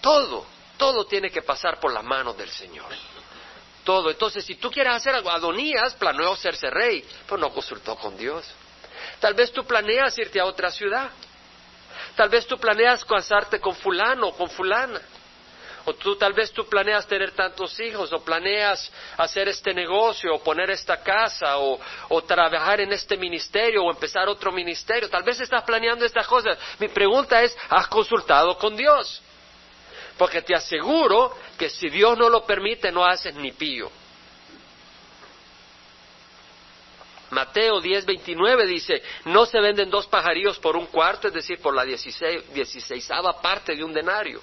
Todo, 0.00 0.46
todo 0.76 1.04
tiene 1.06 1.30
que 1.30 1.42
pasar 1.42 1.80
por 1.80 1.92
las 1.92 2.04
manos 2.04 2.36
del 2.36 2.50
Señor. 2.50 2.92
Todo. 3.84 4.10
Entonces, 4.10 4.44
si 4.44 4.54
tú 4.56 4.70
quieres 4.70 4.94
hacer 4.94 5.14
algo, 5.14 5.30
Adonías 5.30 5.94
planeó 5.94 6.32
hacerse 6.32 6.70
rey, 6.70 7.04
pero 7.26 7.38
no 7.38 7.50
consultó 7.50 7.96
con 7.96 8.16
Dios. 8.16 8.46
Tal 9.18 9.34
vez 9.34 9.52
tú 9.52 9.64
planeas 9.64 10.16
irte 10.18 10.38
a 10.38 10.44
otra 10.44 10.70
ciudad. 10.70 11.10
Tal 12.14 12.28
vez 12.28 12.46
tú 12.46 12.58
planeas 12.58 13.04
casarte 13.04 13.58
con 13.60 13.74
fulano 13.74 14.28
o 14.28 14.36
con 14.36 14.50
fulana. 14.50 15.00
O 15.84 15.94
tú 15.94 16.14
tal 16.16 16.32
vez 16.32 16.52
tú 16.52 16.66
planeas 16.66 17.06
tener 17.06 17.32
tantos 17.32 17.78
hijos, 17.80 18.12
o 18.12 18.24
planeas 18.24 18.90
hacer 19.16 19.48
este 19.48 19.74
negocio, 19.74 20.34
o 20.34 20.42
poner 20.42 20.70
esta 20.70 21.02
casa, 21.02 21.58
o, 21.58 21.80
o 22.08 22.22
trabajar 22.22 22.80
en 22.80 22.92
este 22.92 23.16
ministerio, 23.16 23.82
o 23.84 23.90
empezar 23.90 24.28
otro 24.28 24.52
ministerio. 24.52 25.10
Tal 25.10 25.24
vez 25.24 25.40
estás 25.40 25.64
planeando 25.64 26.04
estas 26.04 26.26
cosas. 26.26 26.56
Mi 26.78 26.88
pregunta 26.88 27.42
es, 27.42 27.56
¿has 27.68 27.88
consultado 27.88 28.56
con 28.58 28.76
Dios? 28.76 29.20
Porque 30.16 30.42
te 30.42 30.54
aseguro 30.54 31.36
que 31.58 31.68
si 31.68 31.88
Dios 31.88 32.16
no 32.16 32.28
lo 32.28 32.44
permite, 32.44 32.92
no 32.92 33.04
haces 33.04 33.34
ni 33.34 33.50
pío. 33.50 33.90
Mateo 37.30 37.80
10:29 37.80 38.66
dice, 38.66 39.02
no 39.24 39.46
se 39.46 39.58
venden 39.58 39.90
dos 39.90 40.06
pajarillos 40.06 40.58
por 40.58 40.76
un 40.76 40.86
cuarto, 40.86 41.28
es 41.28 41.34
decir, 41.34 41.60
por 41.60 41.74
la 41.74 41.84
dieciséisava 41.84 43.40
parte 43.40 43.74
de 43.74 43.82
un 43.82 43.92
denario 43.92 44.40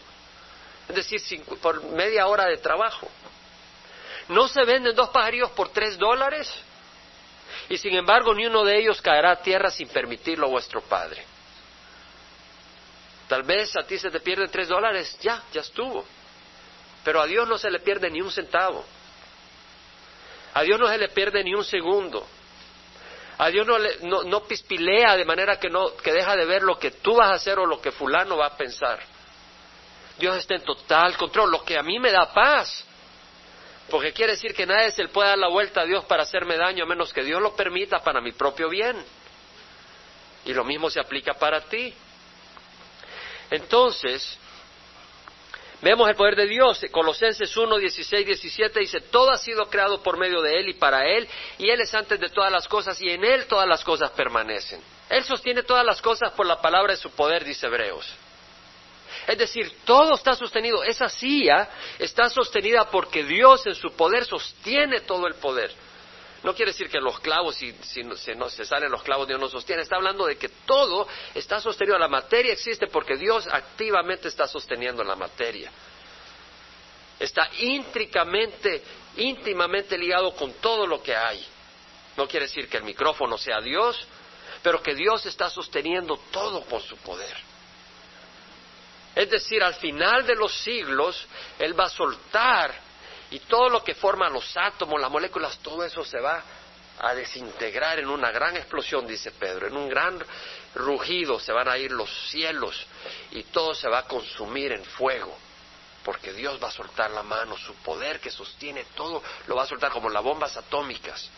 es 0.89 0.95
decir, 0.95 1.43
por 1.61 1.83
media 1.91 2.27
hora 2.27 2.45
de 2.45 2.57
trabajo. 2.57 3.07
¿No 4.27 4.47
se 4.47 4.63
venden 4.63 4.95
dos 4.95 5.09
pajarillos 5.09 5.51
por 5.51 5.69
tres 5.69 5.97
dólares? 5.97 6.51
Y 7.69 7.77
sin 7.77 7.95
embargo, 7.95 8.33
ni 8.33 8.45
uno 8.45 8.63
de 8.63 8.79
ellos 8.79 9.01
caerá 9.01 9.31
a 9.31 9.41
tierra 9.41 9.69
sin 9.69 9.87
permitirlo 9.89 10.47
a 10.47 10.49
vuestro 10.49 10.81
Padre. 10.81 11.23
Tal 13.27 13.43
vez 13.43 13.75
a 13.77 13.85
ti 13.85 13.99
se 13.99 14.09
te 14.09 14.19
pierden 14.19 14.49
tres 14.49 14.67
dólares, 14.67 15.17
ya, 15.21 15.43
ya 15.53 15.61
estuvo. 15.61 16.03
Pero 17.03 17.21
a 17.21 17.27
Dios 17.27 17.47
no 17.47 17.57
se 17.57 17.69
le 17.69 17.79
pierde 17.79 18.09
ni 18.09 18.21
un 18.21 18.31
centavo. 18.31 18.83
A 20.55 20.63
Dios 20.63 20.79
no 20.79 20.87
se 20.87 20.97
le 20.97 21.09
pierde 21.09 21.43
ni 21.43 21.53
un 21.53 21.63
segundo. 21.63 22.25
A 23.37 23.49
Dios 23.49 23.65
no, 23.65 23.77
le, 23.77 23.99
no, 24.01 24.43
pispilea 24.43 25.15
de 25.15 25.25
manera 25.25 25.59
que, 25.59 25.69
no, 25.69 25.95
que 25.95 26.11
deja 26.11 26.35
de 26.35 26.45
ver 26.45 26.63
lo 26.63 26.77
que 26.77 26.91
tú 26.91 27.15
vas 27.15 27.29
a 27.29 27.35
hacer 27.35 27.57
o 27.59 27.65
lo 27.65 27.79
que 27.79 27.91
fulano 27.91 28.35
va 28.35 28.47
a 28.47 28.57
pensar. 28.57 28.99
Dios 30.19 30.37
está 30.37 30.55
en 30.55 30.63
total 30.63 31.17
control, 31.17 31.49
lo 31.49 31.63
que 31.63 31.77
a 31.77 31.83
mí 31.83 31.97
me 31.97 32.11
da 32.11 32.31
paz. 32.33 32.85
Porque 33.89 34.13
quiere 34.13 34.33
decir 34.33 34.53
que 34.53 34.65
nadie 34.65 34.91
se 34.91 35.03
le 35.03 35.09
puede 35.09 35.29
dar 35.29 35.37
la 35.37 35.47
vuelta 35.47 35.81
a 35.81 35.85
Dios 35.85 36.05
para 36.05 36.23
hacerme 36.23 36.57
daño 36.57 36.83
a 36.83 36.87
menos 36.87 37.11
que 37.11 37.23
Dios 37.23 37.41
lo 37.41 37.55
permita 37.55 37.99
para 37.99 38.21
mi 38.21 38.33
propio 38.33 38.69
bien. 38.69 39.03
Y 40.45 40.53
lo 40.53 40.63
mismo 40.63 40.89
se 40.89 40.99
aplica 40.99 41.33
para 41.33 41.61
ti. 41.61 41.93
Entonces, 43.49 44.37
vemos 45.81 46.07
el 46.07 46.15
poder 46.15 46.35
de 46.35 46.45
Dios. 46.45 46.85
Colosenses 46.91 47.55
1, 47.55 47.77
16, 47.77 48.25
17 48.25 48.79
dice, 48.79 49.01
todo 49.01 49.31
ha 49.31 49.37
sido 49.37 49.67
creado 49.69 50.03
por 50.03 50.17
medio 50.17 50.41
de 50.41 50.59
Él 50.59 50.69
y 50.69 50.73
para 50.73 51.07
Él, 51.07 51.27
y 51.57 51.69
Él 51.69 51.81
es 51.81 51.93
antes 51.95 52.19
de 52.19 52.29
todas 52.29 52.51
las 52.51 52.67
cosas, 52.67 53.01
y 53.01 53.09
en 53.09 53.23
Él 53.23 53.47
todas 53.47 53.67
las 53.67 53.83
cosas 53.83 54.11
permanecen. 54.11 54.81
Él 55.09 55.23
sostiene 55.23 55.63
todas 55.63 55.85
las 55.85 56.01
cosas 56.01 56.31
por 56.33 56.45
la 56.45 56.61
palabra 56.61 56.93
de 56.93 56.99
su 56.99 57.09
poder, 57.11 57.43
dice 57.43 57.65
Hebreos. 57.65 58.07
Es 59.27 59.37
decir, 59.37 59.71
todo 59.85 60.15
está 60.15 60.35
sostenido. 60.35 60.83
Esa 60.83 61.09
silla 61.09 61.69
está 61.97 62.29
sostenida 62.29 62.89
porque 62.89 63.23
Dios 63.23 63.65
en 63.67 63.75
su 63.75 63.91
poder 63.91 64.25
sostiene 64.25 65.01
todo 65.01 65.27
el 65.27 65.35
poder. 65.35 65.71
No 66.43 66.55
quiere 66.55 66.71
decir 66.71 66.89
que 66.89 66.99
los 66.99 67.19
clavos, 67.19 67.55
si, 67.55 68.03
no, 68.03 68.49
se 68.49 68.65
salen 68.65 68.91
los 68.91 69.03
clavos, 69.03 69.27
Dios 69.27 69.39
no 69.39 69.49
sostiene. 69.49 69.81
Está 69.81 69.97
hablando 69.97 70.25
de 70.25 70.37
que 70.37 70.49
todo 70.65 71.07
está 71.35 71.59
sostenido. 71.59 71.97
La 71.97 72.07
materia 72.07 72.53
existe 72.53 72.87
porque 72.87 73.17
Dios 73.17 73.47
activamente 73.51 74.29
está 74.29 74.47
sosteniendo 74.47 75.03
la 75.03 75.15
materia. 75.15 75.69
Está 77.19 77.49
íntricamente, 77.59 78.81
íntimamente 79.17 79.97
ligado 79.97 80.33
con 80.33 80.53
todo 80.53 80.87
lo 80.87 81.03
que 81.03 81.13
hay. 81.15 81.45
No 82.15 82.27
quiere 82.27 82.45
decir 82.45 82.69
que 82.69 82.77
el 82.77 82.83
micrófono 82.83 83.37
sea 83.37 83.59
Dios, 83.59 84.07
pero 84.63 84.81
que 84.81 84.95
Dios 84.95 85.25
está 85.25 85.49
sosteniendo 85.49 86.17
todo 86.31 86.61
con 86.61 86.81
su 86.81 86.95
poder. 86.97 87.48
Es 89.19 89.29
decir, 89.29 89.61
al 89.61 89.73
final 89.73 90.25
de 90.25 90.33
los 90.33 90.53
siglos, 90.59 91.27
Él 91.59 91.77
va 91.77 91.87
a 91.87 91.89
soltar 91.89 92.73
y 93.31 93.39
todo 93.39 93.67
lo 93.67 93.83
que 93.83 93.93
forma 93.93 94.29
los 94.29 94.55
átomos, 94.55 94.97
las 95.01 95.11
moléculas, 95.11 95.59
todo 95.61 95.83
eso 95.83 96.05
se 96.05 96.21
va 96.21 96.41
a 96.99 97.13
desintegrar 97.13 97.99
en 97.99 98.07
una 98.07 98.31
gran 98.31 98.55
explosión, 98.55 99.05
dice 99.05 99.31
Pedro, 99.31 99.67
en 99.67 99.75
un 99.75 99.89
gran 99.89 100.23
rugido 100.73 101.37
se 101.37 101.51
van 101.51 101.67
a 101.67 101.77
ir 101.77 101.91
los 101.91 102.09
cielos 102.29 102.87
y 103.31 103.43
todo 103.43 103.75
se 103.75 103.89
va 103.89 103.99
a 103.99 104.07
consumir 104.07 104.71
en 104.71 104.85
fuego, 104.85 105.37
porque 106.05 106.31
Dios 106.31 106.57
va 106.63 106.69
a 106.69 106.71
soltar 106.71 107.11
la 107.11 107.21
mano, 107.21 107.57
su 107.57 107.73
poder 107.75 108.21
que 108.21 108.31
sostiene 108.31 108.85
todo, 108.95 109.21
lo 109.47 109.55
va 109.57 109.63
a 109.63 109.67
soltar 109.67 109.91
como 109.91 110.09
las 110.09 110.23
bombas 110.23 110.55
atómicas 110.55 111.29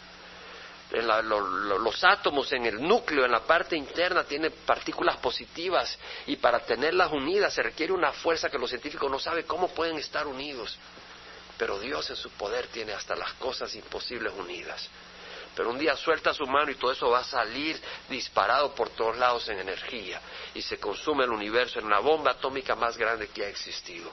los 0.91 2.03
átomos 2.03 2.51
en 2.51 2.65
el 2.65 2.81
núcleo, 2.81 3.25
en 3.25 3.31
la 3.31 3.41
parte 3.41 3.77
interna, 3.77 4.23
tienen 4.25 4.53
partículas 4.65 5.17
positivas 5.17 5.97
y 6.27 6.35
para 6.35 6.59
tenerlas 6.59 7.11
unidas 7.11 7.53
se 7.53 7.63
requiere 7.63 7.93
una 7.93 8.11
fuerza 8.11 8.49
que 8.49 8.57
los 8.57 8.69
científicos 8.69 9.09
no 9.09 9.19
saben 9.19 9.45
cómo 9.45 9.69
pueden 9.69 9.97
estar 9.97 10.27
unidos. 10.27 10.77
Pero 11.57 11.79
Dios 11.79 12.09
en 12.09 12.15
su 12.15 12.29
poder 12.31 12.67
tiene 12.67 12.93
hasta 12.93 13.15
las 13.15 13.33
cosas 13.33 13.73
imposibles 13.75 14.33
unidas. 14.37 14.89
Pero 15.55 15.69
un 15.69 15.77
día 15.77 15.95
suelta 15.95 16.33
su 16.33 16.45
mano 16.45 16.71
y 16.71 16.75
todo 16.75 16.91
eso 16.91 17.09
va 17.09 17.19
a 17.19 17.23
salir 17.23 17.79
disparado 18.09 18.73
por 18.73 18.89
todos 18.89 19.17
lados 19.17 19.47
en 19.49 19.59
energía 19.59 20.21
y 20.53 20.61
se 20.61 20.77
consume 20.77 21.25
el 21.25 21.31
universo 21.31 21.79
en 21.79 21.85
una 21.85 21.99
bomba 21.99 22.31
atómica 22.31 22.75
más 22.75 22.97
grande 22.97 23.27
que 23.27 23.45
ha 23.45 23.49
existido. 23.49 24.11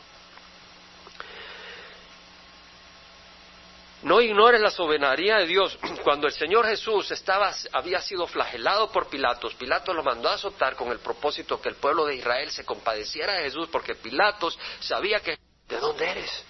No 4.03 4.21
ignores 4.21 4.61
la 4.61 4.71
soberanía 4.71 5.39
de 5.39 5.47
Dios. 5.47 5.77
Cuando 6.05 6.27
el 6.27 6.33
Señor 6.33 6.67
Jesús 6.67 7.11
estaba, 7.11 7.53
había 7.73 8.01
sido 8.01 8.27
flagelado 8.27 8.93
por 8.93 9.09
Pilatos, 9.09 9.55
Pilatos 9.55 9.95
lo 9.95 10.05
mandó 10.05 10.29
a 10.29 10.35
azotar 10.35 10.77
con 10.77 10.91
el 10.91 11.01
propósito 11.01 11.61
que 11.61 11.69
el 11.69 11.75
pueblo 11.77 12.07
de 12.07 12.17
Israel 12.17 12.51
se 12.51 12.65
compadeciera 12.65 13.35
de 13.35 13.45
Jesús, 13.45 13.69
porque 13.73 13.97
Pilatos 13.97 14.59
sabía 14.81 15.21
que, 15.21 15.39
¿de 15.69 15.79
dónde 15.79 16.09
eres? 16.09 16.45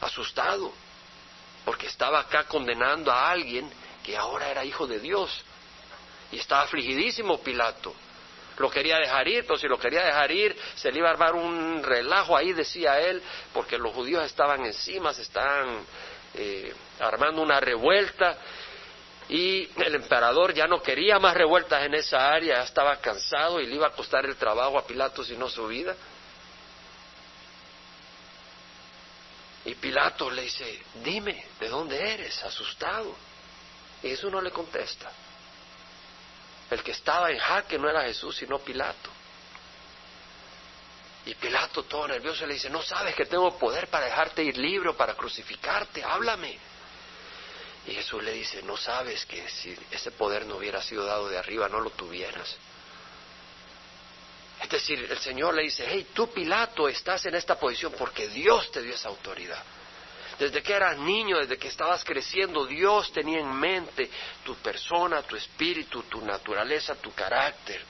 Asustado, 0.00 0.72
porque 1.64 1.86
estaba 1.86 2.20
acá 2.20 2.44
condenando 2.44 3.10
a 3.10 3.30
alguien 3.30 3.70
que 4.04 4.16
ahora 4.16 4.50
era 4.50 4.64
hijo 4.64 4.86
de 4.86 5.00
Dios. 5.00 5.44
Y 6.30 6.38
estaba 6.38 6.62
afligidísimo 6.62 7.38
Pilato. 7.40 7.94
Lo 8.58 8.68
quería 8.70 8.98
dejar 8.98 9.26
ir, 9.28 9.46
pero 9.46 9.58
si 9.58 9.68
lo 9.68 9.78
quería 9.78 10.04
dejar 10.04 10.30
ir, 10.32 10.56
se 10.74 10.90
le 10.90 10.98
iba 10.98 11.08
a 11.08 11.12
armar 11.12 11.34
un 11.34 11.82
relajo 11.82 12.36
ahí, 12.36 12.52
decía 12.52 13.00
él, 13.00 13.22
porque 13.54 13.78
los 13.78 13.94
judíos 13.94 14.24
estaban 14.24 14.66
encima, 14.66 15.14
se 15.14 15.22
estaban 15.22 15.86
eh, 16.38 16.72
armando 17.00 17.42
una 17.42 17.58
revuelta 17.58 18.38
y 19.28 19.68
el 19.82 19.96
emperador 19.96 20.54
ya 20.54 20.66
no 20.66 20.80
quería 20.80 21.18
más 21.18 21.34
revueltas 21.34 21.84
en 21.84 21.94
esa 21.94 22.32
área, 22.32 22.58
ya 22.58 22.62
estaba 22.62 22.96
cansado 22.98 23.60
y 23.60 23.66
le 23.66 23.74
iba 23.74 23.88
a 23.88 23.92
costar 23.92 24.24
el 24.24 24.36
trabajo 24.36 24.78
a 24.78 24.86
Pilatos 24.86 25.28
y 25.30 25.36
no 25.36 25.48
su 25.50 25.66
vida. 25.66 25.94
Y 29.64 29.74
Pilato 29.74 30.30
le 30.30 30.42
dice, 30.42 30.82
dime, 31.02 31.44
¿de 31.60 31.68
dónde 31.68 32.14
eres? 32.14 32.42
Asustado. 32.44 33.14
Y 34.02 34.08
Jesús 34.08 34.30
no 34.32 34.40
le 34.40 34.50
contesta. 34.50 35.10
El 36.70 36.82
que 36.82 36.92
estaba 36.92 37.30
en 37.30 37.38
jaque 37.38 37.78
no 37.78 37.90
era 37.90 38.02
Jesús, 38.04 38.36
sino 38.36 38.60
Pilato. 38.60 39.10
Y 41.26 41.34
Pilato, 41.34 41.82
todo 41.84 42.08
nervioso, 42.08 42.46
le 42.46 42.54
dice, 42.54 42.70
no 42.70 42.82
sabes 42.82 43.14
que 43.14 43.26
tengo 43.26 43.58
poder 43.58 43.88
para 43.88 44.06
dejarte 44.06 44.42
ir 44.42 44.56
libre 44.56 44.92
para 44.94 45.14
crucificarte, 45.14 46.02
háblame. 46.02 46.58
Y 47.86 47.92
Jesús 47.92 48.22
le 48.22 48.32
dice, 48.32 48.62
no 48.62 48.76
sabes 48.76 49.24
que 49.26 49.48
si 49.48 49.76
ese 49.90 50.10
poder 50.12 50.46
no 50.46 50.56
hubiera 50.56 50.82
sido 50.82 51.04
dado 51.04 51.28
de 51.28 51.38
arriba, 51.38 51.68
no 51.68 51.80
lo 51.80 51.90
tuvieras. 51.90 52.56
Es 54.62 54.68
decir, 54.68 55.06
el 55.10 55.18
Señor 55.18 55.54
le 55.54 55.62
dice, 55.62 55.86
hey, 55.88 56.08
tú 56.12 56.30
Pilato 56.30 56.88
estás 56.88 57.24
en 57.26 57.34
esta 57.34 57.58
posición 57.58 57.94
porque 57.96 58.28
Dios 58.28 58.70
te 58.72 58.82
dio 58.82 58.94
esa 58.94 59.08
autoridad. 59.08 59.62
Desde 60.38 60.62
que 60.62 60.72
eras 60.72 60.98
niño, 60.98 61.38
desde 61.38 61.58
que 61.58 61.68
estabas 61.68 62.04
creciendo, 62.04 62.66
Dios 62.66 63.12
tenía 63.12 63.40
en 63.40 63.52
mente 63.52 64.10
tu 64.44 64.54
persona, 64.56 65.22
tu 65.22 65.36
espíritu, 65.36 66.02
tu 66.04 66.20
naturaleza, 66.20 66.94
tu 66.96 67.12
carácter. 67.12 67.82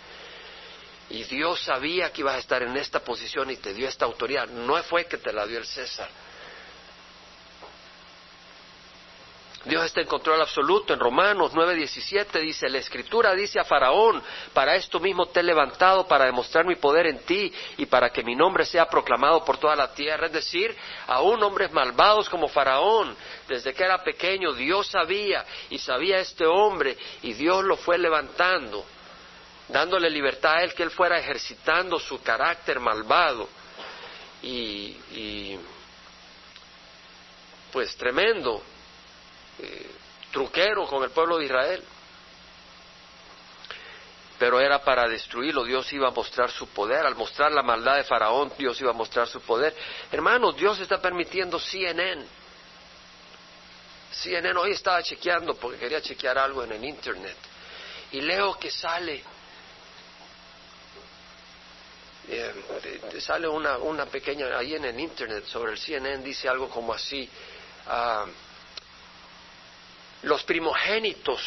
Y 1.10 1.24
Dios 1.24 1.62
sabía 1.62 2.12
que 2.12 2.20
ibas 2.20 2.34
a 2.34 2.38
estar 2.38 2.62
en 2.62 2.76
esta 2.76 3.00
posición 3.00 3.50
y 3.50 3.56
te 3.56 3.72
dio 3.72 3.88
esta 3.88 4.04
autoridad. 4.04 4.46
No 4.48 4.82
fue 4.82 5.06
que 5.06 5.16
te 5.16 5.32
la 5.32 5.46
dio 5.46 5.58
el 5.58 5.66
César. 5.66 6.08
Dios 9.64 9.84
está 9.84 10.00
en 10.00 10.06
control 10.06 10.40
absoluto. 10.40 10.94
En 10.94 11.00
Romanos 11.00 11.52
9:17 11.52 12.40
dice, 12.40 12.68
la 12.68 12.78
escritura 12.78 13.34
dice 13.34 13.58
a 13.58 13.64
Faraón, 13.64 14.22
para 14.52 14.76
esto 14.76 15.00
mismo 15.00 15.26
te 15.26 15.40
he 15.40 15.42
levantado, 15.42 16.06
para 16.06 16.26
demostrar 16.26 16.64
mi 16.64 16.76
poder 16.76 17.06
en 17.06 17.18
ti 17.20 17.52
y 17.76 17.86
para 17.86 18.10
que 18.10 18.22
mi 18.22 18.36
nombre 18.36 18.64
sea 18.64 18.86
proclamado 18.88 19.44
por 19.44 19.58
toda 19.58 19.76
la 19.76 19.92
tierra. 19.92 20.26
Es 20.26 20.32
decir, 20.32 20.74
aún 21.06 21.42
hombres 21.42 21.72
malvados 21.72 22.28
como 22.28 22.48
Faraón, 22.48 23.16
desde 23.48 23.74
que 23.74 23.84
era 23.84 24.02
pequeño, 24.02 24.52
Dios 24.52 24.86
sabía 24.88 25.44
y 25.70 25.78
sabía 25.78 26.18
este 26.18 26.46
hombre 26.46 26.96
y 27.22 27.32
Dios 27.32 27.64
lo 27.64 27.76
fue 27.76 27.98
levantando 27.98 28.84
dándole 29.68 30.08
libertad 30.10 30.54
a 30.54 30.62
él 30.62 30.74
que 30.74 30.82
él 30.82 30.90
fuera 30.90 31.18
ejercitando 31.18 31.98
su 31.98 32.22
carácter 32.22 32.80
malvado 32.80 33.48
y, 34.42 35.58
pues 37.72 37.96
tremendo, 37.96 38.62
eh, 39.58 39.90
truquero 40.32 40.86
con 40.86 41.02
el 41.02 41.10
pueblo 41.10 41.38
de 41.38 41.44
Israel. 41.44 41.84
Pero 44.38 44.60
era 44.60 44.78
para 44.84 45.08
destruirlo, 45.08 45.64
Dios 45.64 45.92
iba 45.92 46.08
a 46.08 46.12
mostrar 46.12 46.50
su 46.50 46.68
poder. 46.68 47.04
Al 47.04 47.16
mostrar 47.16 47.50
la 47.50 47.62
maldad 47.62 47.96
de 47.96 48.04
Faraón, 48.04 48.52
Dios 48.56 48.80
iba 48.80 48.90
a 48.90 48.94
mostrar 48.94 49.26
su 49.26 49.40
poder. 49.40 49.74
Hermanos, 50.12 50.56
Dios 50.56 50.78
está 50.78 51.00
permitiendo 51.00 51.58
CNN. 51.58 52.24
CNN 54.12 54.58
hoy 54.58 54.70
estaba 54.70 55.02
chequeando 55.02 55.54
porque 55.54 55.78
quería 55.78 56.00
chequear 56.00 56.38
algo 56.38 56.62
en 56.62 56.72
el 56.72 56.84
Internet. 56.84 57.36
Y 58.12 58.20
leo 58.20 58.54
que 58.58 58.70
sale 58.70 59.24
eh, 62.30 63.20
sale 63.20 63.48
una, 63.48 63.78
una 63.78 64.06
pequeña, 64.06 64.46
ahí 64.56 64.74
en 64.74 64.84
el 64.84 65.00
Internet 65.00 65.44
sobre 65.46 65.72
el 65.72 65.78
CNN 65.78 66.22
dice 66.22 66.48
algo 66.48 66.68
como 66.68 66.92
así, 66.92 67.28
ah, 67.86 68.26
los 70.22 70.42
primogénitos 70.44 71.40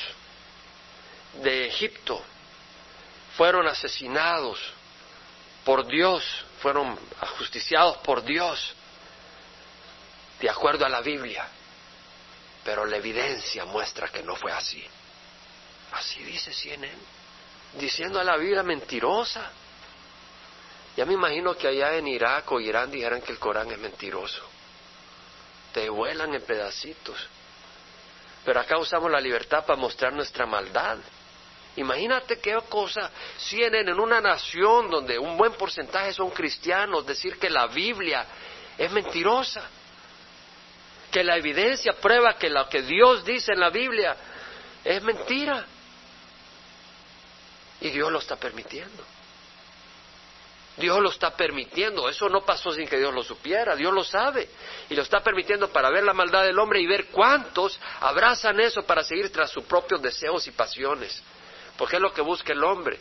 de 1.41 1.67
Egipto 1.67 2.21
fueron 3.37 3.67
asesinados 3.67 4.59
por 5.63 5.85
Dios, 5.85 6.23
fueron 6.61 6.97
ajusticiados 7.19 7.97
por 7.97 8.23
Dios, 8.23 8.73
de 10.39 10.49
acuerdo 10.49 10.85
a 10.85 10.89
la 10.89 11.01
Biblia, 11.01 11.47
pero 12.63 12.85
la 12.85 12.97
evidencia 12.97 13.65
muestra 13.65 14.07
que 14.09 14.23
no 14.23 14.35
fue 14.35 14.51
así. 14.51 14.83
Así 15.91 16.23
dice 16.23 16.53
CNN, 16.53 16.97
diciendo 17.73 18.19
a 18.19 18.23
la 18.23 18.37
Biblia 18.37 18.63
mentirosa. 18.63 19.51
Ya 20.95 21.05
me 21.05 21.13
imagino 21.13 21.55
que 21.55 21.67
allá 21.67 21.95
en 21.95 22.07
Irak 22.07 22.51
o 22.51 22.59
Irán 22.59 22.91
dijeran 22.91 23.21
que 23.21 23.31
el 23.31 23.39
Corán 23.39 23.71
es 23.71 23.79
mentiroso. 23.79 24.43
Te 25.73 25.89
vuelan 25.89 26.33
en 26.33 26.41
pedacitos. 26.41 27.17
Pero 28.43 28.59
acá 28.59 28.77
usamos 28.77 29.09
la 29.09 29.21
libertad 29.21 29.65
para 29.65 29.79
mostrar 29.79 30.11
nuestra 30.13 30.45
maldad. 30.45 30.97
Imagínate 31.77 32.39
qué 32.39 32.57
cosa 32.67 33.09
tienen 33.49 33.87
en 33.87 33.99
una 33.99 34.19
nación 34.19 34.89
donde 34.89 35.17
un 35.17 35.37
buen 35.37 35.53
porcentaje 35.53 36.11
son 36.13 36.31
cristianos 36.31 37.05
decir 37.05 37.37
que 37.39 37.49
la 37.49 37.67
Biblia 37.67 38.25
es 38.77 38.91
mentirosa. 38.91 39.63
Que 41.09 41.23
la 41.23 41.37
evidencia 41.37 41.93
prueba 41.93 42.37
que 42.37 42.49
lo 42.49 42.67
que 42.67 42.81
Dios 42.81 43.23
dice 43.23 43.53
en 43.53 43.59
la 43.59 43.69
Biblia 43.69 44.17
es 44.83 45.01
mentira. 45.01 45.65
Y 47.79 47.89
Dios 47.89 48.11
lo 48.11 48.19
está 48.19 48.35
permitiendo. 48.35 49.05
Dios 50.77 50.99
lo 50.99 51.09
está 51.09 51.35
permitiendo. 51.35 52.07
Eso 52.09 52.29
no 52.29 52.41
pasó 52.41 52.71
sin 52.71 52.87
que 52.87 52.97
Dios 52.97 53.13
lo 53.13 53.23
supiera. 53.23 53.75
Dios 53.75 53.93
lo 53.93 54.03
sabe. 54.03 54.49
Y 54.89 54.95
lo 54.95 55.01
está 55.01 55.21
permitiendo 55.21 55.69
para 55.69 55.89
ver 55.89 56.03
la 56.03 56.13
maldad 56.13 56.43
del 56.43 56.57
hombre 56.57 56.79
y 56.81 56.87
ver 56.87 57.07
cuántos 57.07 57.79
abrazan 57.99 58.59
eso 58.59 58.83
para 58.83 59.03
seguir 59.03 59.31
tras 59.31 59.51
sus 59.51 59.63
propios 59.65 60.01
deseos 60.01 60.47
y 60.47 60.51
pasiones. 60.51 61.21
Porque 61.77 61.97
es 61.97 62.01
lo 62.01 62.13
que 62.13 62.21
busca 62.21 62.53
el 62.53 62.63
hombre. 62.63 62.99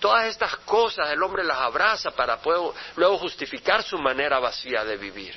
Todas 0.00 0.26
estas 0.26 0.56
cosas 0.56 1.10
el 1.10 1.22
hombre 1.22 1.44
las 1.44 1.58
abraza 1.58 2.10
para 2.10 2.40
luego 2.96 3.18
justificar 3.18 3.82
su 3.82 3.98
manera 3.98 4.38
vacía 4.38 4.84
de 4.84 4.96
vivir. 4.96 5.36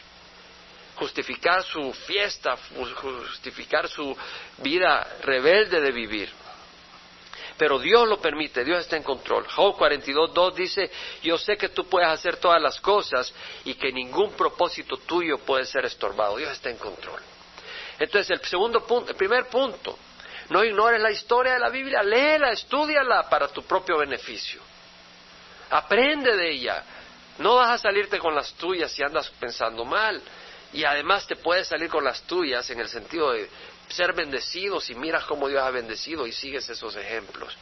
Justificar 0.96 1.64
su 1.64 1.92
fiesta, 1.92 2.56
justificar 2.96 3.90
su 3.90 4.16
vida 4.60 5.18
rebelde 5.22 5.82
de 5.82 5.92
vivir. 5.92 6.43
Pero 7.58 7.78
Dios 7.80 8.08
lo 8.08 8.20
permite, 8.20 8.64
Dios 8.64 8.80
está 8.80 8.98
en 8.98 9.04
control. 9.04 9.48
Job 9.48 9.78
42.2 9.78 10.54
dice, 10.54 10.92
yo 11.22 11.38
sé 11.38 11.56
que 11.56 11.70
tú 11.70 11.86
puedes 11.86 12.10
hacer 12.10 12.38
todas 12.38 12.62
las 12.62 12.80
cosas 12.80 13.32
y 13.64 13.76
que 13.76 13.92
ningún 13.92 14.34
propósito 14.34 14.98
tuyo 14.98 15.38
puede 15.40 15.66
ser 15.66 15.86
estorbado. 15.86 16.38
Dios 16.38 16.52
está 16.52 16.70
en 16.70 16.78
control. 16.78 17.22
Entonces, 18.00 18.32
el 18.32 18.46
segundo 18.46 18.86
punto, 18.86 19.12
el 19.12 19.18
primer 19.18 19.48
punto, 19.48 19.98
no 20.50 20.64
ignores 20.64 21.00
la 21.00 21.12
historia 21.12 21.54
de 21.54 21.60
la 21.60 21.70
Biblia, 21.70 22.02
léela, 22.02 22.52
estudiala 22.52 23.30
para 23.30 23.48
tu 23.48 23.64
propio 23.64 23.98
beneficio. 24.00 24.62
Aprende 25.70 26.36
de 26.36 26.52
ella. 26.52 26.84
No 27.38 27.56
vas 27.56 27.70
a 27.70 27.78
salirte 27.78 28.20
con 28.20 28.36
las 28.36 28.54
tuyas 28.54 28.92
si 28.92 29.04
andas 29.04 29.30
pensando 29.40 29.86
mal. 29.86 30.22
Y 30.74 30.84
además 30.84 31.28
te 31.28 31.36
puedes 31.36 31.68
salir 31.68 31.90
con 31.90 32.04
las 32.04 32.24
tuyas 32.24 32.68
en 32.72 32.80
el 32.80 32.90
sentido 32.90 33.32
de 33.32 33.48
ser 33.94 34.14
bendecidos 34.14 34.90
y 34.90 34.96
miras 34.96 35.24
cómo 35.26 35.48
Dios 35.48 35.62
ha 35.64 35.70
bendecido 35.70 36.28
y 36.28 36.32
sigues 36.32 36.68
esos 36.70 36.96
ejemplos. 36.96 37.56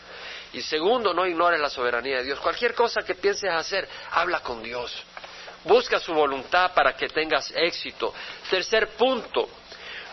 Y 0.53 0.61
segundo, 0.61 1.13
no 1.13 1.25
ignores 1.25 1.59
la 1.59 1.69
soberanía 1.69 2.17
de 2.17 2.23
Dios. 2.23 2.39
Cualquier 2.39 2.73
cosa 2.73 3.01
que 3.01 3.15
pienses 3.15 3.49
hacer, 3.51 3.87
habla 4.11 4.41
con 4.41 4.63
Dios. 4.63 4.91
Busca 5.63 5.99
su 5.99 6.13
voluntad 6.13 6.73
para 6.73 6.95
que 6.95 7.07
tengas 7.07 7.51
éxito. 7.55 8.13
Tercer 8.49 8.89
punto, 8.89 9.47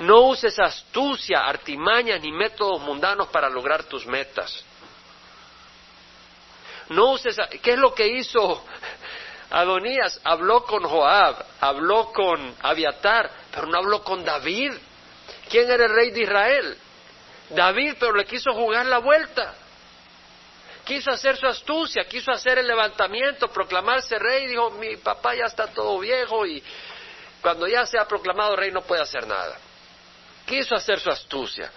no 0.00 0.22
uses 0.22 0.58
astucia, 0.58 1.40
artimañas 1.40 2.20
ni 2.20 2.30
métodos 2.30 2.80
mundanos 2.82 3.28
para 3.28 3.48
lograr 3.48 3.84
tus 3.84 4.06
metas. 4.06 4.64
No 6.90 7.12
uses, 7.12 7.36
¿qué 7.62 7.72
es 7.72 7.78
lo 7.78 7.94
que 7.94 8.06
hizo 8.06 8.64
Adonías? 9.50 10.20
Habló 10.24 10.64
con 10.64 10.84
Joab, 10.84 11.44
habló 11.60 12.12
con 12.12 12.54
Abiatar, 12.62 13.30
pero 13.50 13.66
no 13.66 13.78
habló 13.78 14.04
con 14.04 14.24
David. 14.24 14.72
¿Quién 15.48 15.70
era 15.70 15.86
el 15.86 15.94
rey 15.94 16.10
de 16.10 16.22
Israel? 16.22 16.78
David, 17.50 17.94
pero 17.98 18.14
le 18.14 18.24
quiso 18.24 18.52
jugar 18.52 18.86
la 18.86 18.98
vuelta. 18.98 19.54
Quiso 20.84 21.10
hacer 21.10 21.36
su 21.36 21.46
astucia, 21.46 22.04
quiso 22.04 22.30
hacer 22.30 22.58
el 22.58 22.66
levantamiento, 22.66 23.48
proclamarse 23.48 24.18
rey. 24.18 24.46
Dijo, 24.46 24.70
mi 24.72 24.96
papá 24.96 25.34
ya 25.34 25.44
está 25.44 25.66
todo 25.68 25.98
viejo 25.98 26.46
y 26.46 26.62
cuando 27.40 27.66
ya 27.66 27.84
se 27.86 27.98
ha 27.98 28.06
proclamado 28.06 28.56
rey 28.56 28.70
no 28.70 28.82
puede 28.82 29.02
hacer 29.02 29.26
nada. 29.26 29.58
Quiso 30.46 30.74
hacer 30.74 30.98
su 30.98 31.10
astucia. 31.10 31.70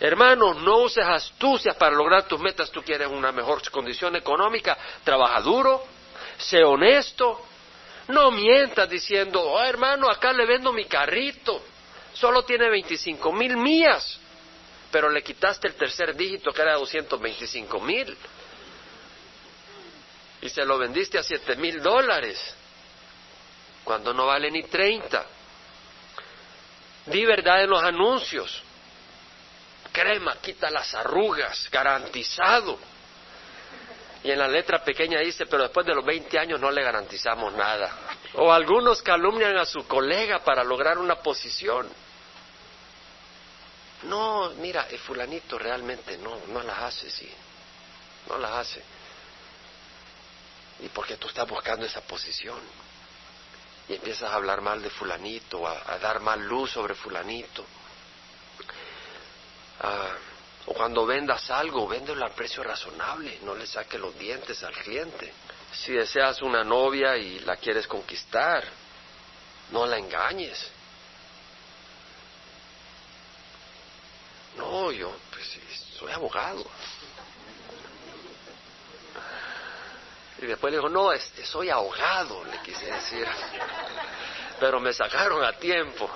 Hermano, 0.00 0.54
no 0.54 0.78
uses 0.78 1.04
astucias 1.04 1.76
para 1.76 1.94
lograr 1.94 2.24
tus 2.24 2.40
metas. 2.40 2.70
Tú 2.70 2.82
quieres 2.82 3.08
una 3.08 3.32
mejor 3.32 3.68
condición 3.70 4.16
económica. 4.16 4.76
Trabaja 5.04 5.40
duro, 5.40 5.86
sé 6.36 6.62
honesto. 6.62 7.46
No 8.08 8.30
mientas 8.30 8.88
diciendo, 8.90 9.40
oh, 9.40 9.62
hermano, 9.62 10.10
acá 10.10 10.32
le 10.32 10.44
vendo 10.44 10.72
mi 10.72 10.86
carrito 10.86 11.62
solo 12.12 12.44
tiene 12.44 12.68
25 12.68 13.32
mil 13.32 13.56
millas, 13.56 14.18
pero 14.90 15.08
le 15.08 15.22
quitaste 15.22 15.68
el 15.68 15.74
tercer 15.74 16.14
dígito 16.14 16.52
que 16.52 16.62
era 16.62 16.74
225 16.74 17.80
mil 17.80 18.16
y 20.42 20.48
se 20.48 20.64
lo 20.64 20.76
vendiste 20.76 21.18
a 21.18 21.22
7 21.22 21.56
mil 21.56 21.80
dólares 21.80 22.54
cuando 23.84 24.12
no 24.12 24.26
vale 24.26 24.50
ni 24.50 24.64
30. 24.64 25.24
Di 27.06 27.24
verdad 27.24 27.62
en 27.62 27.70
los 27.70 27.82
anuncios. 27.82 28.62
Crema, 29.92 30.36
quita 30.40 30.70
las 30.70 30.94
arrugas, 30.94 31.68
garantizado. 31.70 32.78
Y 34.24 34.30
en 34.30 34.38
la 34.38 34.48
letra 34.48 34.82
pequeña 34.82 35.20
dice, 35.20 35.46
pero 35.46 35.64
después 35.64 35.86
de 35.86 35.94
los 35.94 36.04
20 36.04 36.38
años 36.38 36.60
no 36.60 36.70
le 36.70 36.82
garantizamos 36.82 37.52
nada. 37.54 37.90
O 38.34 38.52
algunos 38.52 39.00
calumnian 39.02 39.56
a 39.58 39.64
su 39.64 39.86
colega 39.86 40.40
para 40.40 40.64
lograr 40.64 40.98
una 40.98 41.16
posición. 41.16 41.88
No, 44.04 44.50
mira, 44.56 44.86
el 44.90 44.98
fulanito 44.98 45.58
realmente 45.58 46.16
no, 46.18 46.36
no 46.48 46.62
las 46.62 46.78
hace, 46.78 47.10
sí. 47.10 47.30
No 48.28 48.38
las 48.38 48.52
hace. 48.52 48.82
Y 50.80 50.88
porque 50.88 51.16
tú 51.16 51.28
estás 51.28 51.48
buscando 51.48 51.86
esa 51.86 52.00
posición. 52.02 52.58
Y 53.88 53.94
empiezas 53.94 54.30
a 54.30 54.34
hablar 54.34 54.60
mal 54.60 54.82
de 54.82 54.90
fulanito, 54.90 55.66
a, 55.66 55.98
dar 55.98 56.20
mal 56.20 56.40
luz 56.40 56.70
sobre 56.70 56.94
fulanito. 56.94 57.64
Ah, 59.80 60.16
o 60.66 60.74
cuando 60.74 61.04
vendas 61.04 61.50
algo, 61.50 61.88
véndelo 61.88 62.24
al 62.24 62.32
precio 62.32 62.62
razonable, 62.62 63.40
no 63.42 63.54
le 63.54 63.66
saques 63.66 64.00
los 64.00 64.16
dientes 64.16 64.62
al 64.62 64.74
cliente. 64.74 65.32
Si 65.72 65.92
deseas 65.92 66.40
una 66.42 66.62
novia 66.62 67.16
y 67.16 67.40
la 67.40 67.56
quieres 67.56 67.86
conquistar, 67.88 68.64
no 69.70 69.86
la 69.86 69.98
engañes. 69.98 70.70
No, 74.56 74.90
yo 74.92 75.12
pues, 75.30 75.58
soy 75.98 76.12
abogado. 76.12 76.64
Y 80.38 80.46
después 80.46 80.72
le 80.72 80.78
dijo, 80.78 80.88
no, 80.88 81.12
este, 81.12 81.44
soy 81.46 81.70
ahogado, 81.70 82.44
le 82.44 82.58
quise 82.62 82.86
decir. 82.86 83.26
Pero 84.58 84.80
me 84.80 84.92
sacaron 84.92 85.44
a 85.44 85.52
tiempo. 85.52 86.10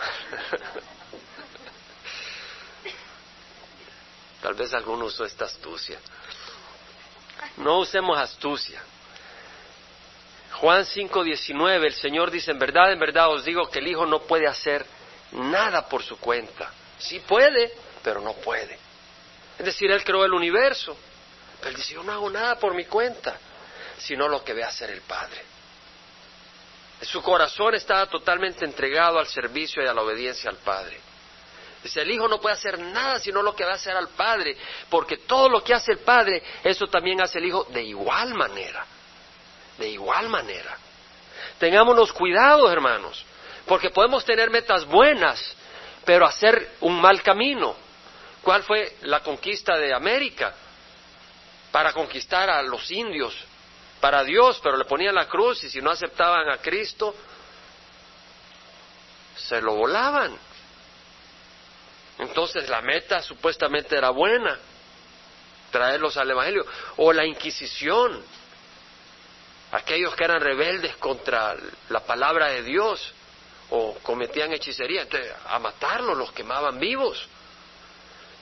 Tal 4.42 4.54
vez 4.54 4.74
alguno 4.74 5.04
usó 5.06 5.24
esta 5.24 5.44
astucia. 5.44 5.98
No 7.58 7.78
usemos 7.78 8.18
astucia. 8.18 8.82
Juan 10.54 10.84
5:19, 10.84 11.84
el 11.84 11.94
Señor 11.94 12.30
dice, 12.30 12.50
en 12.50 12.58
verdad, 12.58 12.92
en 12.92 12.98
verdad 12.98 13.30
os 13.30 13.44
digo 13.44 13.68
que 13.68 13.78
el 13.78 13.88
Hijo 13.88 14.06
no 14.06 14.22
puede 14.22 14.46
hacer 14.46 14.86
nada 15.32 15.88
por 15.88 16.02
su 16.02 16.18
cuenta. 16.18 16.70
Sí 16.98 17.20
puede, 17.20 17.72
pero 18.06 18.20
no 18.20 18.34
puede. 18.34 18.78
Es 19.58 19.64
decir, 19.64 19.90
Él 19.90 20.04
creó 20.04 20.24
el 20.24 20.32
universo, 20.32 20.96
pero 21.58 21.70
Él 21.70 21.74
dice, 21.74 21.94
yo 21.94 22.04
no 22.04 22.12
hago 22.12 22.30
nada 22.30 22.54
por 22.54 22.72
mi 22.72 22.84
cuenta, 22.84 23.36
sino 23.98 24.28
lo 24.28 24.44
que 24.44 24.54
ve 24.54 24.62
hacer 24.62 24.90
el 24.90 25.00
Padre. 25.00 25.42
Su 27.02 27.20
corazón 27.20 27.74
estaba 27.74 28.06
totalmente 28.06 28.64
entregado 28.64 29.18
al 29.18 29.26
servicio 29.26 29.82
y 29.82 29.88
a 29.88 29.92
la 29.92 30.02
obediencia 30.02 30.48
al 30.48 30.58
Padre. 30.58 31.00
Dice, 31.82 32.02
el 32.02 32.10
Hijo 32.12 32.28
no 32.28 32.40
puede 32.40 32.54
hacer 32.54 32.78
nada 32.78 33.18
sino 33.18 33.42
lo 33.42 33.56
que 33.56 33.64
va 33.64 33.72
a 33.72 33.74
hacer 33.74 33.96
al 33.96 34.10
Padre, 34.10 34.56
porque 34.88 35.16
todo 35.16 35.48
lo 35.48 35.64
que 35.64 35.74
hace 35.74 35.90
el 35.90 35.98
Padre, 35.98 36.44
eso 36.62 36.86
también 36.86 37.20
hace 37.20 37.40
el 37.40 37.46
Hijo 37.46 37.64
de 37.70 37.82
igual 37.82 38.34
manera, 38.34 38.86
de 39.78 39.88
igual 39.88 40.28
manera. 40.28 40.78
Tengámonos 41.58 42.12
cuidado, 42.12 42.70
hermanos, 42.70 43.24
porque 43.66 43.90
podemos 43.90 44.24
tener 44.24 44.48
metas 44.48 44.84
buenas, 44.84 45.56
pero 46.04 46.24
hacer 46.24 46.76
un 46.82 47.00
mal 47.00 47.20
camino. 47.24 47.84
¿Cuál 48.46 48.62
fue 48.62 48.98
la 49.02 49.24
conquista 49.24 49.76
de 49.76 49.92
América? 49.92 50.54
Para 51.72 51.92
conquistar 51.92 52.48
a 52.48 52.62
los 52.62 52.88
indios, 52.92 53.34
para 54.00 54.22
Dios, 54.22 54.60
pero 54.62 54.76
le 54.76 54.84
ponían 54.84 55.16
la 55.16 55.26
cruz 55.26 55.64
y 55.64 55.68
si 55.68 55.80
no 55.80 55.90
aceptaban 55.90 56.48
a 56.48 56.58
Cristo, 56.58 57.12
se 59.36 59.60
lo 59.60 59.74
volaban. 59.74 60.38
Entonces 62.20 62.68
la 62.68 62.82
meta 62.82 63.20
supuestamente 63.20 63.96
era 63.98 64.10
buena, 64.10 64.56
traerlos 65.72 66.16
al 66.16 66.30
Evangelio. 66.30 66.64
O 66.98 67.12
la 67.12 67.26
Inquisición, 67.26 68.22
aquellos 69.72 70.14
que 70.14 70.22
eran 70.22 70.40
rebeldes 70.40 70.94
contra 70.98 71.56
la 71.88 71.98
palabra 71.98 72.46
de 72.50 72.62
Dios 72.62 73.12
o 73.70 73.98
cometían 74.04 74.52
hechicería, 74.52 75.02
entonces 75.02 75.34
a 75.48 75.58
matarlos 75.58 76.16
los 76.16 76.30
quemaban 76.30 76.78
vivos. 76.78 77.28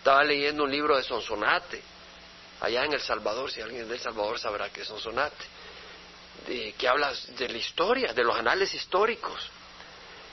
Estaba 0.05 0.23
leyendo 0.23 0.65
un 0.65 0.71
libro 0.71 0.99
de 0.99 1.03
Sonsonate 1.03 1.81
allá 2.61 2.85
en 2.85 2.93
El 2.93 3.01
Salvador, 3.01 3.51
si 3.51 3.63
alguien 3.63 3.89
de 3.89 3.95
El 3.95 4.01
Salvador 4.03 4.39
sabrá 4.39 4.69
que 4.69 4.83
es 4.83 4.91
un 4.91 5.01
sonate, 5.01 5.47
de, 6.47 6.75
que 6.75 6.87
habla 6.87 7.11
de 7.39 7.49
la 7.49 7.57
historia, 7.57 8.13
de 8.13 8.23
los 8.23 8.37
anales 8.37 8.75
históricos. 8.75 9.49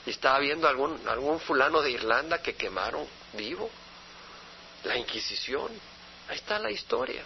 Y 0.04 0.10
estaba 0.10 0.40
viendo 0.40 0.68
algún, 0.68 1.00
algún 1.08 1.40
fulano 1.40 1.80
de 1.80 1.90
Irlanda 1.90 2.42
que 2.42 2.54
quemaron 2.54 3.06
vivo, 3.32 3.70
la 4.84 4.98
Inquisición. 4.98 5.72
Ahí 6.28 6.36
está 6.36 6.58
la 6.58 6.70
historia. 6.70 7.22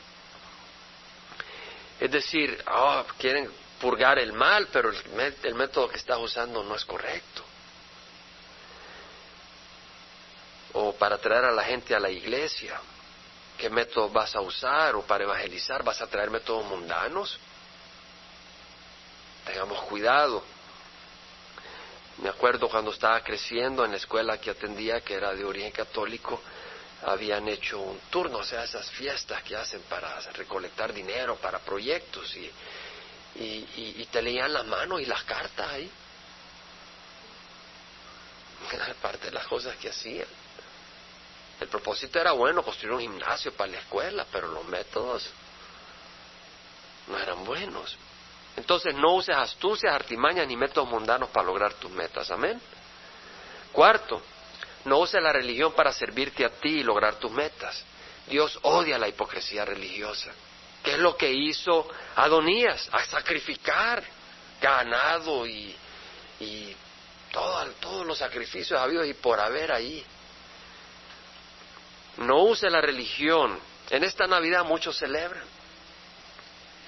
Es 1.98 2.12
decir, 2.12 2.62
oh, 2.72 3.04
quieren 3.18 3.50
purgar 3.80 4.20
el 4.20 4.32
mal, 4.32 4.68
pero 4.72 4.90
el, 4.90 5.34
el 5.42 5.54
método 5.56 5.88
que 5.88 5.96
estás 5.96 6.18
usando 6.18 6.62
no 6.62 6.76
es 6.76 6.84
correcto. 6.84 7.44
O 10.78 10.92
para 10.92 11.16
traer 11.16 11.46
a 11.46 11.52
la 11.52 11.64
gente 11.64 11.94
a 11.94 11.98
la 11.98 12.10
iglesia, 12.10 12.78
¿qué 13.56 13.70
método 13.70 14.10
vas 14.10 14.36
a 14.36 14.42
usar? 14.42 14.94
O 14.94 15.02
para 15.02 15.24
evangelizar, 15.24 15.82
¿vas 15.82 16.02
a 16.02 16.06
traer 16.06 16.30
métodos 16.30 16.66
mundanos? 16.66 17.38
Tengamos 19.46 19.80
cuidado. 19.84 20.44
Me 22.18 22.28
acuerdo 22.28 22.68
cuando 22.68 22.90
estaba 22.90 23.22
creciendo 23.24 23.86
en 23.86 23.92
la 23.92 23.96
escuela 23.96 24.38
que 24.38 24.50
atendía, 24.50 25.00
que 25.00 25.14
era 25.14 25.34
de 25.34 25.46
origen 25.46 25.72
católico, 25.72 26.42
habían 27.06 27.48
hecho 27.48 27.80
un 27.80 27.98
turno, 28.10 28.38
o 28.38 28.44
sea, 28.44 28.64
esas 28.64 28.90
fiestas 28.90 29.42
que 29.44 29.56
hacen 29.56 29.80
para 29.88 30.20
recolectar 30.32 30.92
dinero 30.92 31.36
para 31.36 31.58
proyectos 31.58 32.36
y, 32.36 32.50
y, 33.34 34.06
te 34.12 34.20
leían 34.20 34.52
la 34.52 34.62
mano 34.62 35.00
y 35.00 35.06
las 35.06 35.24
cartas 35.24 35.70
ahí. 35.70 35.90
Parte 39.00 39.26
de 39.26 39.32
las 39.32 39.46
cosas 39.46 39.74
que 39.76 39.88
hacían. 39.88 40.26
El 41.60 41.68
propósito 41.68 42.20
era 42.20 42.32
bueno, 42.32 42.62
construir 42.62 42.94
un 42.94 43.00
gimnasio 43.00 43.52
para 43.52 43.72
la 43.72 43.78
escuela, 43.78 44.26
pero 44.30 44.48
los 44.48 44.64
métodos 44.66 45.30
no 47.06 47.18
eran 47.18 47.44
buenos. 47.44 47.96
Entonces 48.56 48.94
no 48.94 49.14
uses 49.14 49.36
astucias, 49.36 49.92
artimañas 49.92 50.46
ni 50.46 50.56
métodos 50.56 50.88
mundanos 50.88 51.30
para 51.30 51.46
lograr 51.46 51.74
tus 51.74 51.90
metas. 51.90 52.30
Amén. 52.30 52.60
Cuarto, 53.72 54.22
no 54.84 54.98
uses 54.98 55.22
la 55.22 55.32
religión 55.32 55.72
para 55.72 55.92
servirte 55.92 56.44
a 56.44 56.50
ti 56.50 56.80
y 56.80 56.82
lograr 56.82 57.16
tus 57.16 57.30
metas. 57.30 57.84
Dios 58.26 58.58
odia 58.62 58.98
la 58.98 59.08
hipocresía 59.08 59.64
religiosa. 59.64 60.32
¿Qué 60.82 60.92
es 60.92 60.98
lo 60.98 61.16
que 61.16 61.30
hizo 61.32 61.88
Adonías? 62.16 62.88
A 62.92 63.04
sacrificar 63.04 64.02
ganado 64.60 65.46
y, 65.46 65.74
y 66.40 66.74
todos 67.32 68.06
los 68.06 68.18
sacrificios 68.18 68.80
habidos 68.80 69.06
y 69.06 69.14
por 69.14 69.38
haber 69.40 69.72
ahí. 69.72 70.04
No 72.18 72.44
use 72.44 72.70
la 72.70 72.80
religión. 72.80 73.58
En 73.90 74.04
esta 74.04 74.26
Navidad 74.26 74.64
muchos 74.64 74.96
celebran. 74.96 75.44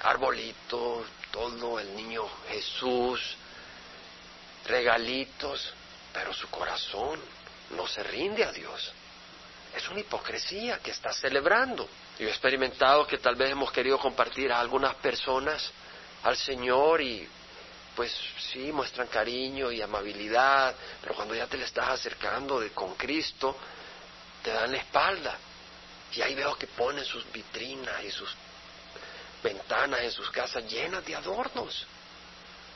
Arbolitos, 0.01 1.05
todo, 1.31 1.79
el 1.79 1.95
niño 1.95 2.23
Jesús, 2.49 3.35
regalitos, 4.65 5.73
pero 6.13 6.33
su 6.33 6.49
corazón 6.49 7.19
no 7.71 7.87
se 7.87 8.01
rinde 8.03 8.43
a 8.43 8.51
Dios. 8.51 8.91
Es 9.75 9.87
una 9.89 9.99
hipocresía 9.99 10.79
que 10.79 10.91
está 10.91 11.11
celebrando. 11.13 11.87
Yo 12.17 12.27
he 12.27 12.31
experimentado 12.31 13.05
que 13.05 13.19
tal 13.19 13.35
vez 13.35 13.51
hemos 13.51 13.71
querido 13.71 13.99
compartir 13.99 14.51
a 14.51 14.59
algunas 14.59 14.95
personas 14.95 15.71
al 16.23 16.35
Señor 16.35 17.01
y 17.01 17.27
pues 17.95 18.13
sí, 18.51 18.71
muestran 18.71 19.07
cariño 19.07 19.71
y 19.71 19.81
amabilidad, 19.81 20.73
pero 21.01 21.15
cuando 21.15 21.35
ya 21.35 21.47
te 21.47 21.57
le 21.57 21.65
estás 21.65 21.89
acercando 21.89 22.59
de, 22.59 22.71
con 22.71 22.95
Cristo, 22.95 23.57
te 24.43 24.51
dan 24.51 24.71
la 24.71 24.77
espalda. 24.77 25.37
Y 26.13 26.21
ahí 26.21 26.33
veo 26.33 26.55
que 26.57 26.67
ponen 26.67 27.05
sus 27.05 27.31
vitrinas 27.31 28.03
y 28.03 28.11
sus 28.11 28.29
ventanas 29.43 30.01
en 30.01 30.11
sus 30.11 30.29
casas 30.31 30.65
llenas 30.65 31.05
de 31.05 31.15
adornos 31.15 31.85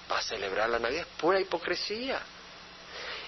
para 0.07 0.21
celebrar 0.21 0.69
la 0.69 0.79
Navidad. 0.79 1.01
Es 1.01 1.19
pura 1.19 1.39
hipocresía. 1.39 2.21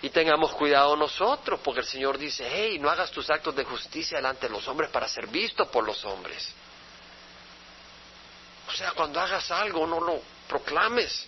Y 0.02 0.10
tengamos 0.10 0.52
cuidado 0.54 0.96
nosotros, 0.96 1.60
porque 1.64 1.80
el 1.80 1.88
Señor 1.88 2.18
dice, 2.18 2.48
hey, 2.48 2.78
no 2.80 2.90
hagas 2.90 3.10
tus 3.12 3.30
actos 3.30 3.56
de 3.56 3.64
justicia 3.64 4.18
delante 4.18 4.48
de 4.48 4.54
los 4.54 4.68
hombres 4.68 4.90
para 4.90 5.08
ser 5.08 5.28
visto 5.28 5.70
por 5.72 5.84
los 5.84 6.04
hombres. 6.06 6.54
O 8.68 8.72
sea, 8.72 8.92
cuando 8.92 9.20
hagas 9.20 9.50
algo, 9.52 9.88
no 9.88 10.00
lo 10.02 10.22
proclames 10.48 11.26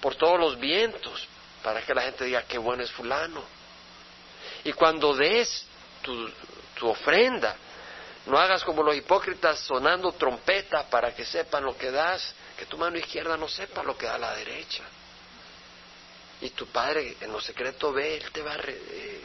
por 0.00 0.16
todos 0.16 0.38
los 0.38 0.58
vientos, 0.58 1.26
para 1.62 1.80
que 1.82 1.94
la 1.94 2.02
gente 2.02 2.24
diga 2.24 2.42
qué 2.42 2.58
bueno 2.58 2.82
es 2.82 2.90
fulano. 2.90 3.42
Y 4.64 4.72
cuando 4.72 5.14
des 5.14 5.66
tu, 6.04 6.88
ofrenda, 6.88 7.56
no 8.26 8.38
hagas 8.38 8.62
como 8.62 8.82
los 8.82 8.94
hipócritas 8.94 9.60
sonando 9.60 10.12
trompeta 10.12 10.88
para 10.88 11.14
que 11.14 11.24
sepan 11.24 11.64
lo 11.64 11.76
que 11.76 11.90
das, 11.90 12.34
que 12.56 12.66
tu 12.66 12.78
mano 12.78 12.98
izquierda 12.98 13.36
no 13.36 13.48
sepa 13.48 13.82
lo 13.82 13.96
que 13.96 14.06
da 14.06 14.18
la 14.18 14.34
derecha. 14.34 14.84
Y 16.40 16.50
tu 16.50 16.66
Padre 16.66 17.16
en 17.20 17.32
lo 17.32 17.40
secreto 17.40 17.92
ve, 17.92 18.16
Él 18.16 18.30
te 18.30 18.42
va, 18.42 18.52
a 18.52 18.58
eh, 18.66 19.24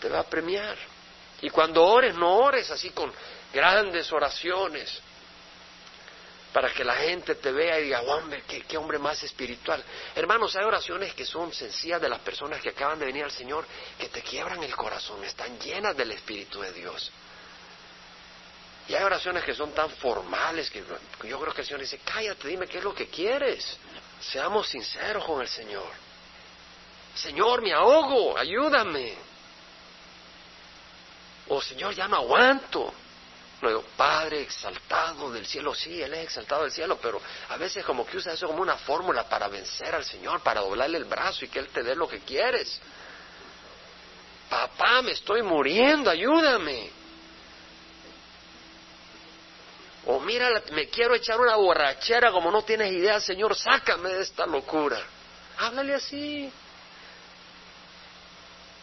te 0.00 0.08
va 0.08 0.20
a 0.20 0.24
premiar. 0.24 0.76
Y 1.42 1.50
cuando 1.50 1.84
ores, 1.84 2.14
no 2.14 2.36
ores 2.36 2.70
así 2.70 2.90
con 2.90 3.12
grandes 3.52 4.10
oraciones 4.12 5.02
para 6.54 6.72
que 6.72 6.84
la 6.84 6.94
gente 6.94 7.34
te 7.34 7.50
vea 7.50 7.80
y 7.80 7.86
diga, 7.86 8.00
hombre, 8.02 8.44
qué, 8.46 8.62
qué, 8.62 8.78
hombre 8.78 8.96
más 8.96 9.20
espiritual. 9.24 9.82
Hermanos, 10.14 10.54
hay 10.54 10.64
oraciones 10.64 11.12
que 11.12 11.26
son 11.26 11.52
sencillas 11.52 12.00
de 12.00 12.08
las 12.08 12.20
personas 12.20 12.60
que 12.62 12.68
acaban 12.68 12.96
de 12.96 13.06
venir 13.06 13.24
al 13.24 13.32
Señor, 13.32 13.66
que 13.98 14.08
te 14.08 14.22
quiebran 14.22 14.62
el 14.62 14.74
corazón, 14.76 15.24
están 15.24 15.58
llenas 15.58 15.96
del 15.96 16.12
Espíritu 16.12 16.60
de 16.60 16.72
Dios. 16.72 17.10
Y 18.86 18.94
hay 18.94 19.02
oraciones 19.02 19.42
que 19.42 19.52
son 19.52 19.72
tan 19.72 19.90
formales 19.90 20.70
que 20.70 20.84
yo 21.24 21.40
creo 21.40 21.52
que 21.52 21.62
el 21.62 21.66
Señor 21.66 21.80
dice, 21.80 21.98
cállate, 22.04 22.46
dime 22.46 22.68
qué 22.68 22.78
es 22.78 22.84
lo 22.84 22.94
que 22.94 23.08
quieres. 23.08 23.76
Seamos 24.20 24.68
sinceros 24.68 25.24
con 25.24 25.42
el 25.42 25.48
Señor. 25.48 25.90
Señor, 27.16 27.62
me 27.62 27.72
ahogo, 27.72 28.38
ayúdame. 28.38 29.16
O 31.48 31.60
Señor, 31.60 31.96
ya 31.96 32.06
no 32.06 32.18
aguanto. 32.18 32.94
Padre 33.96 34.42
exaltado 34.42 35.30
del 35.30 35.46
cielo, 35.46 35.74
sí, 35.74 36.02
Él 36.02 36.14
es 36.14 36.24
exaltado 36.24 36.62
del 36.62 36.72
cielo, 36.72 36.98
pero 37.00 37.20
a 37.48 37.56
veces 37.56 37.84
como 37.84 38.06
que 38.06 38.16
usa 38.16 38.32
eso 38.32 38.46
como 38.46 38.62
una 38.62 38.76
fórmula 38.76 39.28
para 39.28 39.48
vencer 39.48 39.94
al 39.94 40.04
Señor, 40.04 40.40
para 40.42 40.60
doblarle 40.60 40.98
el 40.98 41.04
brazo 41.04 41.44
y 41.44 41.48
que 41.48 41.58
Él 41.58 41.68
te 41.68 41.82
dé 41.82 41.94
lo 41.94 42.08
que 42.08 42.20
quieres. 42.20 42.80
Papá, 44.48 45.02
me 45.02 45.12
estoy 45.12 45.42
muriendo, 45.42 46.10
ayúdame. 46.10 46.90
O 50.06 50.20
mira, 50.20 50.62
me 50.72 50.88
quiero 50.88 51.14
echar 51.14 51.40
una 51.40 51.56
borrachera 51.56 52.30
como 52.30 52.50
no 52.50 52.62
tienes 52.62 52.92
idea, 52.92 53.20
Señor, 53.20 53.56
sácame 53.56 54.10
de 54.10 54.22
esta 54.22 54.46
locura. 54.46 55.00
Háblale 55.58 55.94
así. 55.94 56.52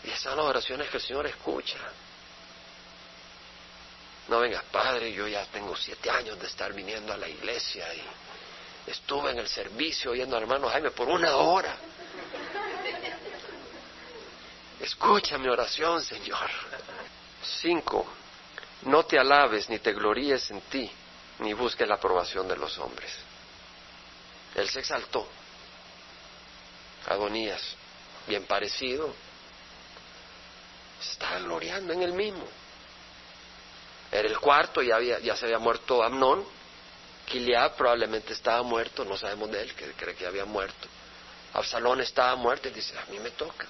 Y 0.03 0.07
esas 0.07 0.21
son 0.21 0.37
las 0.37 0.45
oraciones 0.45 0.89
que 0.89 0.97
el 0.97 1.03
Señor 1.03 1.27
escucha. 1.27 1.77
No 4.31 4.39
vengas, 4.39 4.63
Padre, 4.71 5.11
yo 5.11 5.27
ya 5.27 5.45
tengo 5.47 5.75
siete 5.75 6.09
años 6.09 6.39
de 6.39 6.47
estar 6.47 6.71
viniendo 6.71 7.11
a 7.11 7.17
la 7.17 7.27
iglesia 7.27 7.85
y 7.93 8.01
estuve 8.89 9.31
en 9.31 9.39
el 9.39 9.47
servicio 9.49 10.11
oyendo 10.11 10.37
al 10.37 10.43
hermano 10.43 10.69
Jaime 10.69 10.91
por 10.91 11.09
una 11.09 11.35
hora. 11.35 11.75
Escucha 14.79 15.37
mi 15.37 15.49
oración, 15.49 16.01
Señor. 16.01 16.49
Cinco, 17.43 18.07
no 18.83 19.03
te 19.03 19.19
alabes 19.19 19.67
ni 19.67 19.79
te 19.79 19.91
gloríes 19.91 20.49
en 20.49 20.61
ti, 20.61 20.89
ni 21.39 21.51
busques 21.51 21.85
la 21.85 21.95
aprobación 21.95 22.47
de 22.47 22.55
los 22.55 22.77
hombres. 22.79 23.11
Él 24.55 24.69
se 24.69 24.79
exaltó. 24.79 25.27
Agonías, 27.09 27.75
bien 28.27 28.45
parecido, 28.45 29.13
estaba 31.01 31.39
gloriando 31.39 31.91
en 31.91 32.03
el 32.03 32.13
mismo. 32.13 32.47
Era 34.11 34.27
el 34.27 34.37
cuarto, 34.39 34.81
ya, 34.81 34.97
había, 34.97 35.19
ya 35.19 35.35
se 35.35 35.45
había 35.45 35.59
muerto 35.59 36.03
Amnón. 36.03 36.45
Kiliab 37.25 37.77
probablemente 37.77 38.33
estaba 38.33 38.61
muerto, 38.61 39.05
no 39.05 39.15
sabemos 39.15 39.49
de 39.51 39.61
él, 39.61 39.73
que 39.73 39.91
cree 39.93 40.15
que 40.15 40.27
había 40.27 40.43
muerto. 40.43 40.87
Absalón 41.53 42.01
estaba 42.01 42.35
muerto 42.35 42.67
y 42.67 42.71
dice, 42.71 42.97
a 42.97 43.05
mí 43.09 43.19
me 43.19 43.31
toca. 43.31 43.67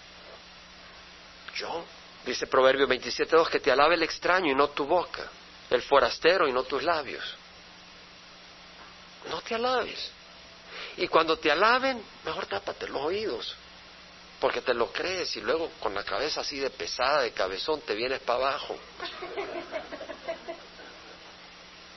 Yo, 1.55 1.85
dice 2.25 2.47
Proverbio 2.47 2.87
27.2, 2.87 3.49
que 3.49 3.59
te 3.59 3.71
alabe 3.71 3.95
el 3.95 4.03
extraño 4.03 4.51
y 4.51 4.55
no 4.55 4.69
tu 4.69 4.85
boca, 4.85 5.29
el 5.69 5.81
forastero 5.83 6.47
y 6.47 6.53
no 6.53 6.63
tus 6.63 6.81
labios. 6.81 7.23
No 9.29 9.41
te 9.41 9.55
alabes. 9.55 10.11
Y 10.97 11.07
cuando 11.07 11.37
te 11.37 11.51
alaben, 11.51 12.03
mejor 12.25 12.47
tápate 12.47 12.87
los 12.87 13.01
oídos, 13.01 13.55
porque 14.41 14.61
te 14.61 14.73
lo 14.73 14.91
crees 14.91 15.35
y 15.35 15.41
luego 15.41 15.69
con 15.79 15.93
la 15.93 16.03
cabeza 16.03 16.41
así 16.41 16.57
de 16.57 16.71
pesada, 16.71 17.21
de 17.21 17.31
cabezón, 17.31 17.81
te 17.81 17.93
vienes 17.93 18.19
para 18.21 18.39
abajo. 18.39 18.75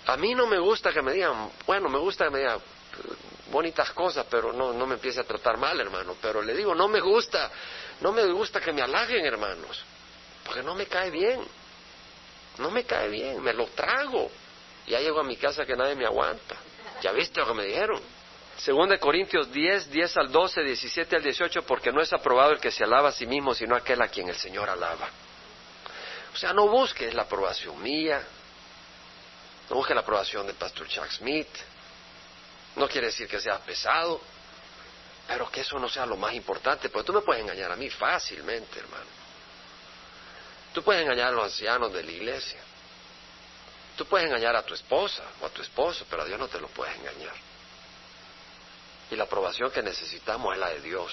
A 0.06 0.16
mí 0.18 0.34
no 0.34 0.46
me 0.46 0.58
gusta 0.58 0.92
que 0.92 1.00
me 1.00 1.14
digan, 1.14 1.50
bueno, 1.66 1.88
me 1.88 1.98
gusta 1.98 2.26
que 2.26 2.30
me 2.30 2.40
digan 2.40 2.60
bonitas 3.50 3.90
cosas, 3.92 4.26
pero 4.28 4.52
no, 4.52 4.74
no 4.74 4.86
me 4.86 4.96
empiece 4.96 5.20
a 5.20 5.24
tratar 5.24 5.56
mal, 5.56 5.80
hermano. 5.80 6.16
Pero 6.20 6.42
le 6.42 6.54
digo, 6.54 6.74
no 6.74 6.86
me 6.86 7.00
gusta, 7.00 7.50
no 8.02 8.12
me 8.12 8.22
gusta 8.26 8.60
que 8.60 8.74
me 8.74 8.82
halaguen, 8.82 9.24
hermanos, 9.24 9.82
porque 10.44 10.62
no 10.62 10.74
me 10.74 10.86
cae 10.86 11.10
bien. 11.10 11.40
No 12.58 12.70
me 12.70 12.84
cae 12.84 13.08
bien, 13.08 13.42
me 13.42 13.54
lo 13.54 13.66
trago. 13.68 14.30
Ya 14.86 15.00
llego 15.00 15.18
a 15.18 15.24
mi 15.24 15.36
casa 15.36 15.64
que 15.64 15.74
nadie 15.74 15.94
me 15.94 16.04
aguanta. 16.04 16.56
¿Ya 17.00 17.10
viste 17.12 17.40
lo 17.40 17.46
que 17.48 17.54
me 17.54 17.64
dijeron? 17.64 18.00
Según 18.58 18.88
de 18.88 18.98
Corintios 18.98 19.50
10, 19.52 19.90
10 19.90 20.16
al 20.16 20.30
12, 20.30 20.62
17 20.62 21.16
al 21.16 21.22
18, 21.22 21.62
porque 21.66 21.92
no 21.92 22.00
es 22.00 22.12
aprobado 22.12 22.52
el 22.52 22.60
que 22.60 22.70
se 22.70 22.84
alaba 22.84 23.08
a 23.08 23.12
sí 23.12 23.26
mismo, 23.26 23.54
sino 23.54 23.74
aquel 23.74 24.00
a 24.00 24.08
quien 24.08 24.28
el 24.28 24.36
Señor 24.36 24.70
alaba. 24.70 25.08
O 26.32 26.36
sea, 26.36 26.52
no 26.52 26.68
busques 26.68 27.12
la 27.14 27.22
aprobación 27.22 27.80
mía, 27.82 28.22
no 29.70 29.76
busques 29.76 29.94
la 29.94 30.02
aprobación 30.02 30.46
del 30.46 30.56
pastor 30.56 30.86
Chuck 30.88 31.10
Smith. 31.10 31.48
No 32.76 32.88
quiere 32.88 33.08
decir 33.08 33.28
que 33.28 33.40
sea 33.40 33.58
pesado, 33.58 34.20
pero 35.26 35.50
que 35.50 35.60
eso 35.60 35.78
no 35.78 35.88
sea 35.88 36.06
lo 36.06 36.16
más 36.16 36.34
importante, 36.34 36.88
porque 36.88 37.06
tú 37.06 37.12
me 37.12 37.20
puedes 37.20 37.42
engañar 37.42 37.70
a 37.70 37.76
mí 37.76 37.88
fácilmente, 37.88 38.78
hermano. 38.78 39.06
Tú 40.72 40.82
puedes 40.82 41.02
engañar 41.02 41.28
a 41.28 41.32
los 41.32 41.44
ancianos 41.44 41.92
de 41.92 42.02
la 42.02 42.10
iglesia. 42.10 42.60
Tú 43.96 44.06
puedes 44.06 44.26
engañar 44.26 44.56
a 44.56 44.62
tu 44.62 44.74
esposa 44.74 45.22
o 45.40 45.46
a 45.46 45.50
tu 45.50 45.62
esposo, 45.62 46.04
pero 46.10 46.22
a 46.22 46.24
Dios 46.24 46.38
no 46.38 46.48
te 46.48 46.60
lo 46.60 46.66
puedes 46.68 46.96
engañar. 46.96 47.34
Y 49.10 49.16
la 49.16 49.24
aprobación 49.24 49.70
que 49.70 49.82
necesitamos 49.82 50.54
es 50.54 50.60
la 50.60 50.70
de 50.70 50.80
Dios. 50.80 51.12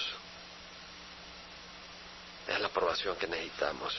Es 2.48 2.60
la 2.60 2.66
aprobación 2.66 3.16
que 3.16 3.26
necesitamos. 3.26 3.94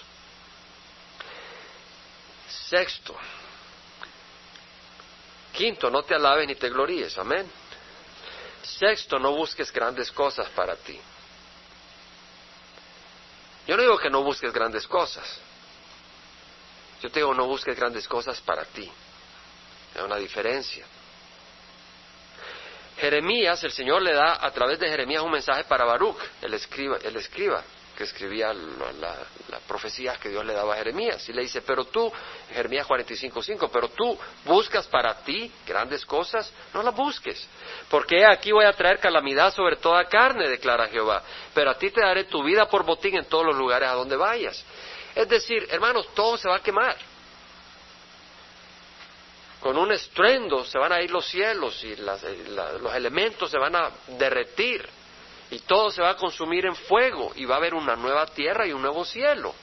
Sexto. 2.70 3.16
Quinto, 5.54 5.89
no 5.89 6.04
te 6.04 6.16
alabes 6.16 6.48
ni 6.48 6.56
te 6.56 6.70
gloríes. 6.70 7.18
Amén. 7.18 7.50
Sexto, 8.64 9.20
no 9.20 9.32
busques 9.34 9.72
grandes 9.72 10.12
cosas 10.12 10.50
para 10.50 10.76
ti. 10.76 11.00
Yo 13.68 13.78
no 13.78 13.84
digo 13.84 13.98
que 13.98 14.10
no 14.10 14.24
busques 14.24 14.52
grandes 14.52 14.88
cosas. 14.88 15.39
Yo 17.02 17.10
te 17.10 17.20
digo, 17.20 17.34
no 17.34 17.46
busques 17.46 17.76
grandes 17.76 18.08
cosas 18.08 18.39
para 18.41 18.66
ti. 18.66 18.89
Hay 19.96 20.02
una 20.02 20.18
diferencia. 20.18 20.86
Jeremías, 22.98 23.64
el 23.64 23.72
Señor 23.72 24.02
le 24.02 24.14
da 24.14 24.38
a 24.46 24.52
través 24.52 24.80
de 24.80 24.88
Jeremías 24.88 25.24
un 25.24 25.32
mensaje 25.32 25.64
para 25.66 25.86
Baruch, 25.86 26.18
el 26.41 26.54
escriba, 26.54 26.98
el 27.04 27.16
escriba 27.16 27.64
que 27.96 28.04
escribía 28.04 28.52
las 28.54 29.62
profecías 29.68 30.18
que 30.18 30.30
Dios 30.30 30.44
le 30.46 30.54
daba 30.54 30.74
a 30.74 30.78
Jeremías. 30.78 31.28
Y 31.30 31.34
le 31.34 31.44
dice, 31.44 31.62
pero 31.62 31.86
tú, 31.86 32.12
Jeremías 32.52 32.88
45.5, 32.88 33.70
pero 33.72 33.89
tú 33.89 34.18
buscas 34.46 34.88
para 34.88 35.14
ti 35.24 35.52
grandes 35.66 36.06
cosas, 36.06 36.52
no 36.74 36.82
las 36.82 36.96
busques. 36.96 37.48
Porque 37.89 38.26
aquí 38.26 38.52
voy 38.52 38.66
a 38.66 38.74
traer 38.74 39.00
calamidad 39.00 39.54
sobre 39.54 39.76
toda 39.76 40.06
carne, 40.06 40.50
declara 40.50 40.88
Jehová. 40.88 41.24
Pero 41.54 41.72
a 41.72 41.78
ti 41.78 41.91
te 41.91 42.02
daré 42.02 42.26
tu 42.26 42.44
vida 42.44 42.68
por 42.68 42.84
botín 42.84 43.16
en 43.16 43.26
todos 43.26 43.46
los 43.46 43.56
lugares 43.56 43.89
a 43.89 43.94
donde 43.94 44.16
vayas. 44.16 44.64
Es 45.16 45.30
decir, 45.30 45.68
hermanos, 45.70 46.08
todo 46.16 46.38
se 46.38 46.50
va 46.50 46.58
a 46.58 46.64
quemar. 46.64 46.98
Con 49.64 49.78
un 49.78 49.93
estruendo 49.93 50.66
se 50.66 50.78
van 50.78 50.91
a 50.91 51.01
ir 51.01 51.09
los 51.09 51.26
cielos 51.26 51.82
y 51.86 51.93
eh, 51.93 51.97
los 52.82 52.93
elementos 52.93 53.49
se 53.49 53.57
van 53.57 53.74
a 53.78 53.91
derretir 54.07 54.86
y 55.51 55.59
todo 55.59 55.89
se 55.89 56.01
va 56.01 56.09
a 56.09 56.18
consumir 56.18 56.66
en 56.66 56.76
fuego 56.76 57.32
y 57.34 57.45
va 57.45 57.55
a 57.55 57.57
haber 57.59 57.74
una 57.74 57.95
nueva 57.95 58.26
tierra 58.26 58.68
y 58.68 58.74
un 58.74 58.82
nuevo 58.82 59.05
cielo. 59.05 59.55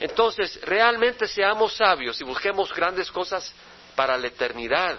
Entonces, 0.00 0.60
realmente 0.62 1.28
seamos 1.28 1.74
sabios 1.76 2.20
y 2.20 2.24
busquemos 2.24 2.74
grandes 2.74 3.08
cosas 3.12 3.54
para 3.94 4.18
la 4.18 4.26
eternidad. 4.26 4.98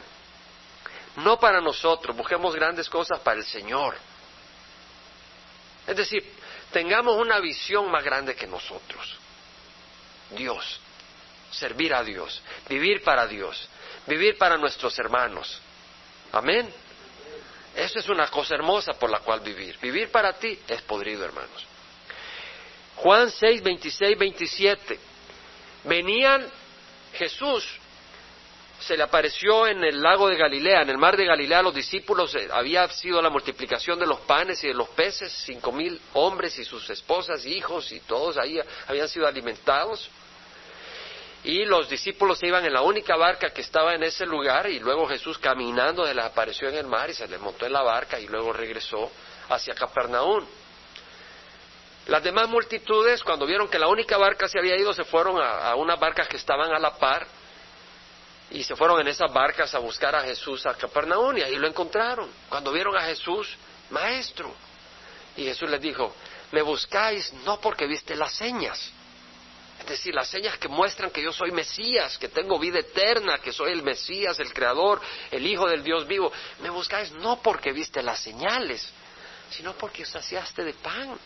No 1.18 1.38
para 1.38 1.60
nosotros, 1.60 2.16
busquemos 2.16 2.56
grandes 2.56 2.90
cosas 2.90 3.20
para 3.20 3.40
el 3.40 3.46
Señor. 3.46 3.98
Es 5.86 5.98
decir, 5.98 6.24
tengamos 6.72 7.18
una 7.18 7.42
visión 7.42 7.92
más 7.92 8.06
grande 8.06 8.36
que 8.36 8.48
nosotros. 8.48 9.18
Dios, 10.30 10.80
servir 11.52 11.94
a 11.94 12.06
Dios, 12.06 12.42
vivir 12.70 13.04
para 13.04 13.28
Dios, 13.28 13.68
vivir 14.08 14.38
para 14.38 14.58
nuestros 14.58 14.98
hermanos. 15.00 15.60
Amén. 16.32 16.72
Eso 17.76 18.00
es 18.00 18.10
una 18.10 18.28
cosa 18.28 18.56
hermosa 18.56 18.94
por 18.94 19.10
la 19.10 19.20
cual 19.20 19.42
vivir. 19.42 19.78
Vivir 19.80 20.10
para 20.10 20.34
ti 20.34 20.60
es 20.68 20.82
podrido, 20.82 21.24
hermanos. 21.24 21.66
Juan 22.96 23.30
6, 23.30 23.62
26, 23.62 24.18
27. 24.18 25.00
Venían 25.84 26.48
Jesús, 27.14 27.64
se 28.80 28.98
le 28.98 29.04
apareció 29.04 29.68
en 29.68 29.84
el 29.84 30.02
lago 30.02 30.28
de 30.28 30.36
Galilea, 30.36 30.82
en 30.82 30.90
el 30.90 30.98
mar 30.98 31.16
de 31.16 31.26
Galilea, 31.26 31.62
los 31.62 31.76
discípulos, 31.76 32.34
eh, 32.36 32.48
había 32.52 32.88
sido 32.90 33.22
la 33.22 33.30
multiplicación 33.30 34.00
de 34.00 34.08
los 34.08 34.20
panes 34.22 34.64
y 34.64 34.68
de 34.68 34.74
los 34.74 34.90
peces, 34.90 35.32
cinco 35.46 35.72
mil 35.72 36.00
hombres 36.14 36.58
y 36.58 36.66
sus 36.66 36.90
esposas, 36.90 37.46
hijos 37.46 37.92
y 37.92 38.00
todos 38.02 38.38
ahí 38.38 38.60
habían 38.88 39.08
sido 39.08 39.28
alimentados 39.28 40.10
y 41.48 41.64
los 41.64 41.88
discípulos 41.88 42.44
iban 42.44 42.66
en 42.66 42.74
la 42.74 42.82
única 42.82 43.16
barca 43.16 43.52
que 43.52 43.62
estaba 43.62 43.96
en 43.96 44.04
ese 44.04 44.26
lugar 44.26 44.70
y 44.70 44.82
luego 44.82 45.08
Jesús 45.08 45.38
caminando 45.38 46.06
se 46.06 46.14
les 46.14 46.26
apareció 46.26 46.68
en 46.68 46.76
el 46.76 46.88
mar 46.88 47.10
y 47.10 47.14
se 47.14 47.26
les 47.26 47.40
montó 47.40 47.66
en 47.66 47.72
la 47.72 47.84
barca 47.84 48.20
y 48.20 48.28
luego 48.28 48.52
regresó 48.52 49.10
hacia 49.48 49.74
Capernaum. 49.74 50.46
Las 52.08 52.22
demás 52.22 52.50
multitudes, 52.50 53.24
cuando 53.24 53.46
vieron 53.46 53.70
que 53.70 53.80
la 53.80 53.88
única 53.88 54.18
barca 54.18 54.50
se 54.50 54.60
había 54.60 54.76
ido, 54.76 54.94
se 54.94 55.06
fueron 55.06 55.42
a, 55.42 55.74
unas 55.76 55.98
barcas 55.98 56.28
que 56.28 56.36
estaban 56.36 56.74
a 56.74 56.80
la 56.80 56.98
par 56.98 57.26
y 58.52 58.62
se 58.66 58.76
fueron 58.76 59.00
en 59.00 59.08
esas 59.08 59.32
barcas 59.32 59.74
a 59.74 59.80
buscar 59.80 60.18
a 60.18 60.24
Jesús 60.24 60.66
a 60.66 60.74
Capernaum 60.74 61.38
y 61.38 61.44
ahí 61.44 61.56
lo 61.56 61.68
encontraron. 61.68 62.30
Cuando 62.50 62.74
vieron 62.74 62.98
a 62.98 63.04
Jesús, 63.04 63.56
maestro. 63.90 64.54
Y 65.38 65.46
Jesús 65.46 65.70
les 65.70 65.80
dijo, 65.80 66.14
me 66.52 66.62
buscáis 66.62 67.32
no 67.46 67.62
porque 67.62 67.88
viste 67.88 68.18
las 68.18 68.34
señas, 68.34 68.92
decir, 69.94 70.14
las 70.14 70.28
señas 70.28 70.58
que 70.58 70.68
muestran 70.68 71.12
que 71.12 71.22
yo 71.22 71.32
soy 71.32 71.52
Mesías, 71.52 72.18
que 72.18 72.30
tengo 72.30 72.60
vida 72.60 72.80
eterna, 72.80 73.40
que 73.40 73.52
soy 73.52 73.72
el 73.72 73.84
Mesías, 73.84 74.40
el 74.40 74.54
Creador, 74.54 75.02
el 75.32 75.46
Hijo 75.46 75.68
del 75.68 75.84
Dios 75.84 76.08
vivo. 76.08 76.32
Me 76.62 76.70
buscáis 76.70 77.12
no 77.12 77.42
porque 77.42 77.72
viste 77.72 78.02
las 78.02 78.20
señales, 78.20 78.92
sino 79.50 79.74
porque 79.74 80.06
saciaste 80.06 80.64
de 80.64 80.74
pan. 80.74 81.18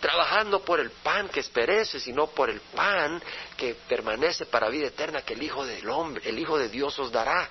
Trabajando 0.00 0.60
por 0.60 0.78
el 0.78 0.90
pan 0.90 1.28
que 1.28 1.40
esperece, 1.40 1.98
sino 1.98 2.28
por 2.28 2.50
el 2.50 2.60
pan 2.60 3.20
que 3.56 3.74
permanece 3.74 4.46
para 4.46 4.68
vida 4.68 4.86
eterna 4.86 5.22
que 5.22 5.34
el 5.34 5.42
Hijo 5.42 5.66
del 5.66 5.88
Hombre, 5.88 6.28
el 6.28 6.38
Hijo 6.38 6.56
de 6.56 6.68
Dios 6.68 6.98
os 6.98 7.10
dará, 7.10 7.48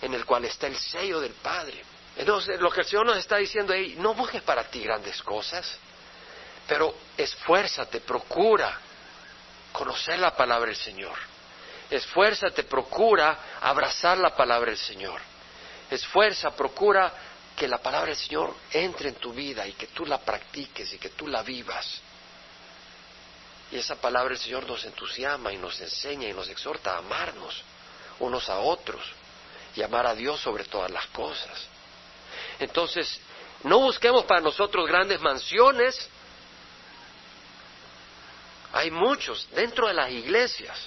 en 0.00 0.14
el 0.14 0.24
cual 0.24 0.44
está 0.44 0.66
el 0.66 0.76
sello 0.76 1.20
del 1.20 1.32
Padre. 1.32 1.82
Entonces, 2.16 2.60
lo 2.60 2.70
que 2.70 2.80
el 2.80 2.86
Señor 2.86 3.06
nos 3.06 3.18
está 3.18 3.36
diciendo 3.36 3.72
ahí, 3.72 3.96
no 3.98 4.14
busques 4.14 4.42
para 4.42 4.64
ti 4.64 4.82
grandes 4.82 5.22
cosas, 5.22 5.78
pero 6.68 6.94
esfuérzate, 7.16 8.00
procura 8.00 8.80
conocer 9.72 10.18
la 10.18 10.34
palabra 10.34 10.66
del 10.66 10.76
Señor. 10.76 11.16
Esfuérzate, 11.90 12.64
procura 12.64 13.38
abrazar 13.60 14.18
la 14.18 14.34
palabra 14.34 14.70
del 14.70 14.78
Señor. 14.78 15.20
Esfuerza, 15.90 16.50
procura 16.50 17.12
que 17.56 17.66
la 17.66 17.78
palabra 17.78 18.08
del 18.08 18.16
Señor 18.16 18.54
entre 18.72 19.08
en 19.08 19.16
tu 19.16 19.32
vida 19.32 19.66
y 19.66 19.72
que 19.72 19.88
tú 19.88 20.06
la 20.06 20.18
practiques 20.18 20.92
y 20.92 20.98
que 20.98 21.10
tú 21.10 21.26
la 21.26 21.42
vivas. 21.42 22.00
Y 23.72 23.78
esa 23.78 23.96
palabra 23.96 24.30
del 24.30 24.38
Señor 24.38 24.66
nos 24.66 24.84
entusiasma 24.84 25.52
y 25.52 25.58
nos 25.58 25.80
enseña 25.80 26.28
y 26.28 26.32
nos 26.32 26.48
exhorta 26.48 26.94
a 26.94 26.98
amarnos 26.98 27.62
unos 28.20 28.48
a 28.48 28.58
otros 28.58 29.02
y 29.74 29.82
amar 29.82 30.06
a 30.06 30.14
Dios 30.14 30.40
sobre 30.40 30.64
todas 30.64 30.90
las 30.90 31.06
cosas. 31.06 31.66
Entonces, 32.58 33.20
no 33.64 33.80
busquemos 33.80 34.24
para 34.24 34.40
nosotros 34.40 34.86
grandes 34.86 35.20
mansiones, 35.20 36.08
hay 38.72 38.90
muchos 38.90 39.48
dentro 39.52 39.88
de 39.88 39.94
las 39.94 40.10
iglesias 40.10 40.78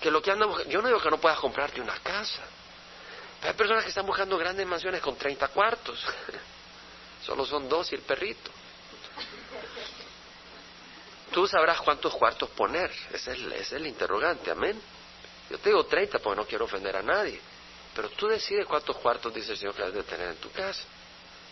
que 0.00 0.10
lo 0.10 0.20
que 0.20 0.30
andan 0.30 0.50
yo 0.68 0.82
no 0.82 0.88
digo 0.88 1.00
que 1.00 1.10
no 1.10 1.18
puedas 1.18 1.38
comprarte 1.38 1.80
una 1.80 1.98
casa, 1.98 2.42
hay 3.42 3.52
personas 3.54 3.84
que 3.84 3.90
están 3.90 4.06
buscando 4.06 4.36
grandes 4.36 4.66
mansiones 4.66 5.00
con 5.00 5.16
30 5.16 5.48
cuartos, 5.48 6.04
solo 7.24 7.46
son 7.46 7.68
dos 7.68 7.90
y 7.92 7.94
el 7.94 8.02
perrito. 8.02 8.50
Tú 11.32 11.46
sabrás 11.46 11.80
cuántos 11.80 12.14
cuartos 12.14 12.50
poner, 12.50 12.90
ese 13.12 13.32
es, 13.32 13.38
ese 13.40 13.60
es 13.60 13.72
el 13.72 13.86
interrogante, 13.86 14.50
amén. 14.50 14.80
Yo 15.50 15.58
te 15.58 15.68
digo 15.68 15.84
30 15.84 16.18
porque 16.18 16.40
no 16.40 16.46
quiero 16.46 16.64
ofender 16.64 16.96
a 16.96 17.02
nadie, 17.02 17.40
pero 17.94 18.08
tú 18.10 18.26
decides 18.26 18.66
cuántos 18.66 18.96
cuartos 18.96 19.32
dice 19.34 19.52
el 19.52 19.58
Señor 19.58 19.74
que 19.74 19.82
has 19.82 19.92
de 19.92 20.02
tener 20.02 20.28
en 20.28 20.36
tu 20.36 20.50
casa. 20.50 20.82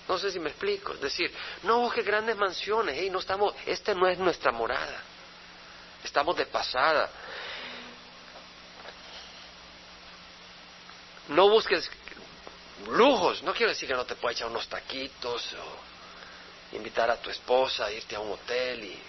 No 0.09 0.19
sé 0.19 0.31
si 0.31 0.39
me 0.39 0.51
explico. 0.51 0.93
Es 0.93 1.01
decir, 1.01 1.35
no 1.63 1.81
busque 1.81 2.03
grandes 2.03 2.37
mansiones. 2.37 3.01
y 3.03 3.11
no 3.11 3.21
estamos, 3.21 3.55
esta 3.67 3.95
no 3.95 4.07
es 4.07 4.19
nuestra 4.19 4.53
morada. 4.53 5.03
Estamos 6.03 6.37
de 6.37 6.47
pasada. 6.47 7.11
No 11.29 11.49
busques 11.49 11.91
lujos. 12.89 13.43
No 13.43 13.55
quiero 13.55 13.71
decir 13.71 13.89
que 13.89 13.95
no 13.95 14.05
te 14.05 14.15
puedas 14.17 14.37
echar 14.37 14.49
unos 14.49 14.69
taquitos 14.69 15.55
o 15.55 16.77
invitar 16.77 17.11
a 17.11 17.17
tu 17.17 17.31
esposa 17.31 17.87
a 17.87 17.93
irte 17.93 18.15
a 18.15 18.21
un 18.21 18.33
hotel. 18.33 18.85
Y... 18.85 19.03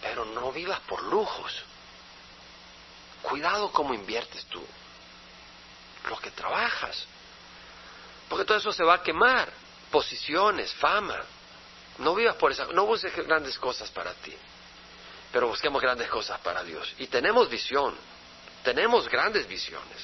Pero 0.00 0.24
no 0.26 0.52
vivas 0.52 0.78
por 0.80 1.02
lujos. 1.02 1.64
Cuidado 3.22 3.72
cómo 3.72 3.94
inviertes 3.94 4.44
tú 4.44 4.64
lo 6.08 6.18
que 6.20 6.30
trabajas. 6.30 7.04
Porque 8.28 8.44
todo 8.44 8.58
eso 8.58 8.72
se 8.72 8.84
va 8.84 8.94
a 8.94 9.02
quemar. 9.02 9.50
Posiciones, 9.90 10.72
fama. 10.74 11.16
No 11.98 12.14
vivas 12.14 12.36
por 12.36 12.52
esa, 12.52 12.66
no 12.66 12.86
busques 12.86 13.14
grandes 13.26 13.58
cosas 13.58 13.90
para 13.90 14.12
ti. 14.14 14.34
pero 15.32 15.48
busquemos 15.48 15.80
grandes 15.82 16.08
cosas 16.08 16.38
para 16.40 16.62
Dios. 16.64 16.94
Y 16.98 17.06
tenemos 17.06 17.48
visión, 17.48 17.94
tenemos 18.62 19.08
grandes 19.08 19.46
visiones 19.46 19.98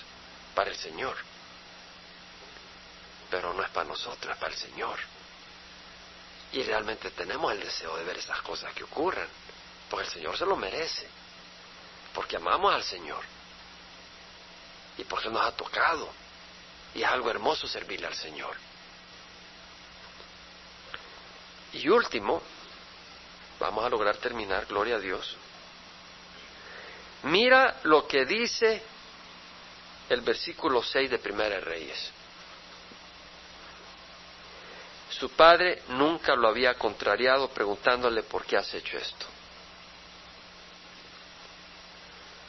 para 0.55 0.71
el 0.71 0.77
Señor. 0.77 1.17
Pero 3.31 3.53
no 3.55 3.63
es 3.63 3.71
para 3.71 3.89
nosotros, 3.89 4.33
es 4.33 4.39
para 4.39 4.53
el 4.53 4.59
Señor. 4.59 4.99
Y 6.53 6.63
realmente 6.63 7.11
tenemos 7.11 7.53
el 7.53 7.61
deseo 7.61 7.97
de 7.97 8.05
ver 8.05 8.19
esas 8.19 8.41
cosas 8.43 8.73
que 8.75 8.85
ocurran, 8.85 9.27
porque 9.91 10.07
el 10.07 10.13
Señor 10.13 10.37
se 10.37 10.47
lo 10.47 10.57
merece, 10.57 11.09
porque 12.13 12.37
amamos 12.37 12.75
al 12.75 12.85
Señor 12.85 13.23
y 14.99 15.05
porque 15.05 15.31
nos 15.31 15.45
ha 15.45 15.53
tocado. 15.53 16.09
Y 16.95 17.03
es 17.03 17.09
algo 17.09 17.31
hermoso 17.31 17.67
servirle 17.67 18.07
al 18.07 18.15
Señor. 18.15 18.57
Y 21.73 21.89
último, 21.89 22.41
vamos 23.59 23.85
a 23.85 23.89
lograr 23.89 24.17
terminar, 24.19 24.67
gloria 24.67 24.97
a 24.97 25.01
Dios. 25.01 25.37
Mira 27.25 27.81
lo 27.85 28.07
que 28.07 28.25
dice 28.25 28.83
el 30.09 30.21
versículo 30.21 30.83
6 30.83 31.11
de 31.11 31.19
Primera 31.19 31.59
Reyes. 31.61 32.11
Su 35.11 35.31
padre 35.31 35.83
nunca 35.89 36.35
lo 36.35 36.49
había 36.49 36.75
contrariado 36.75 37.49
preguntándole 37.49 38.23
por 38.25 38.45
qué 38.45 38.57
has 38.57 38.73
hecho 38.75 38.99
esto. 38.99 39.27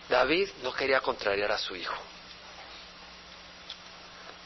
David 0.09 0.49
no 0.63 0.73
quería 0.73 0.99
contrariar 0.99 1.51
a 1.51 1.57
su 1.57 1.75
hijo. 1.75 1.95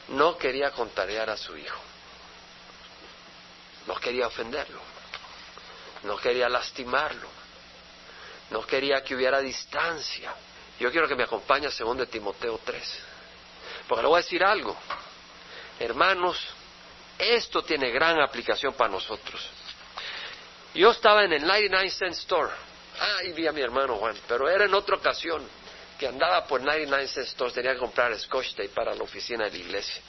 No 0.09 0.37
quería 0.37 0.71
contrariar 0.71 1.29
a 1.29 1.37
su 1.37 1.55
hijo. 1.57 1.79
No 3.87 3.95
quería 3.95 4.27
ofenderlo. 4.27 4.79
No 6.03 6.17
quería 6.17 6.49
lastimarlo. 6.49 7.27
No 8.49 8.65
quería 8.65 9.03
que 9.03 9.15
hubiera 9.15 9.39
distancia. 9.39 10.33
Yo 10.79 10.91
quiero 10.91 11.07
que 11.07 11.15
me 11.15 11.23
acompañe 11.23 11.67
a 11.67 11.71
2 11.71 12.09
Timoteo 12.09 12.59
3. 12.63 12.99
Porque 13.87 14.01
le 14.01 14.07
voy 14.07 14.19
a 14.19 14.23
decir 14.23 14.43
algo. 14.43 14.75
Hermanos, 15.79 16.37
esto 17.17 17.63
tiene 17.63 17.91
gran 17.91 18.19
aplicación 18.19 18.73
para 18.73 18.91
nosotros. 18.91 19.45
Yo 20.73 20.91
estaba 20.91 21.23
en 21.23 21.33
el 21.33 21.45
99 21.45 21.89
Cent 21.89 22.13
Store. 22.13 22.51
Ah, 22.99 23.23
y 23.23 23.31
vi 23.31 23.47
a 23.47 23.51
mi 23.51 23.61
hermano 23.61 23.95
Juan, 23.95 24.15
pero 24.27 24.49
era 24.49 24.65
en 24.65 24.73
otra 24.73 24.95
ocasión 24.95 25.45
que 25.99 26.07
andaba 26.07 26.47
por 26.47 26.61
99 26.61 27.07
Cent 27.09 27.27
Store, 27.27 27.51
tenía 27.51 27.73
que 27.73 27.79
comprar 27.79 28.17
Scotch 28.17 28.55
Tape 28.55 28.69
para 28.69 28.95
la 28.95 29.03
oficina 29.03 29.43
de 29.45 29.51
la 29.51 29.57
iglesia. 29.57 30.01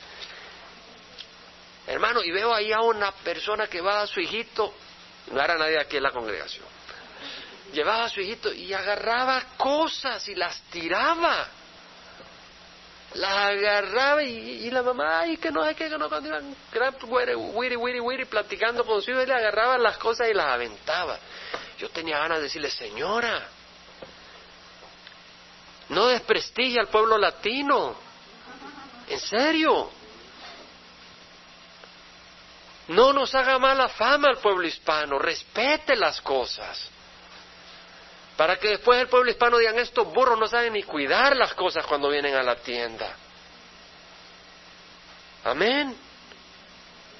Hermano, 1.88 2.22
y 2.22 2.30
veo 2.30 2.54
ahí 2.54 2.72
a 2.72 2.80
una 2.80 3.10
persona 3.10 3.66
que 3.66 3.80
va 3.80 4.02
a 4.02 4.06
su 4.06 4.20
hijito, 4.20 4.72
no 5.32 5.42
era 5.42 5.58
nadie 5.58 5.80
aquí 5.80 5.96
en 5.96 6.04
la 6.04 6.12
congregación, 6.12 6.64
llevaba 7.72 8.04
a 8.04 8.08
su 8.08 8.20
hijito 8.20 8.52
y 8.52 8.72
agarraba 8.72 9.42
cosas 9.56 10.26
y 10.28 10.36
las 10.36 10.60
tiraba. 10.70 11.48
Las 13.14 13.32
agarraba 13.32 14.22
y, 14.22 14.70
la 14.70 14.84
mamá, 14.84 15.22
ay, 15.22 15.38
que 15.38 15.50
no 15.50 15.64
hay 15.64 15.74
que, 15.74 15.88
no, 15.88 16.06
iban 16.06 16.54
wiri, 17.08 17.74
wiri, 17.76 17.98
wiri, 17.98 18.24
platicando 18.26 18.84
con 18.84 19.02
su 19.02 19.10
hijo, 19.10 19.22
y 19.22 19.26
le 19.26 19.34
agarraba 19.34 19.76
las 19.78 19.98
cosas 19.98 20.28
y 20.30 20.34
las 20.34 20.46
aventaba. 20.46 21.18
Yo 21.76 21.88
tenía 21.88 22.18
ganas 22.18 22.38
de 22.38 22.44
decirle, 22.44 22.70
señora, 22.70 23.48
no 25.90 26.06
desprestigia 26.06 26.80
al 26.80 26.88
pueblo 26.88 27.18
latino. 27.18 27.96
En 29.08 29.20
serio. 29.20 29.90
No 32.88 33.12
nos 33.12 33.34
haga 33.34 33.58
mala 33.58 33.88
fama 33.88 34.28
al 34.28 34.38
pueblo 34.38 34.66
hispano, 34.66 35.18
respete 35.18 35.94
las 35.94 36.20
cosas. 36.20 36.88
Para 38.36 38.56
que 38.58 38.68
después 38.68 39.00
el 39.00 39.08
pueblo 39.08 39.30
hispano 39.30 39.58
digan, 39.58 39.78
estos 39.78 40.12
burros 40.12 40.38
no 40.38 40.46
saben 40.46 40.72
ni 40.72 40.82
cuidar 40.82 41.36
las 41.36 41.54
cosas 41.54 41.84
cuando 41.86 42.08
vienen 42.08 42.34
a 42.34 42.42
la 42.42 42.56
tienda. 42.56 43.14
Amén. 45.44 45.96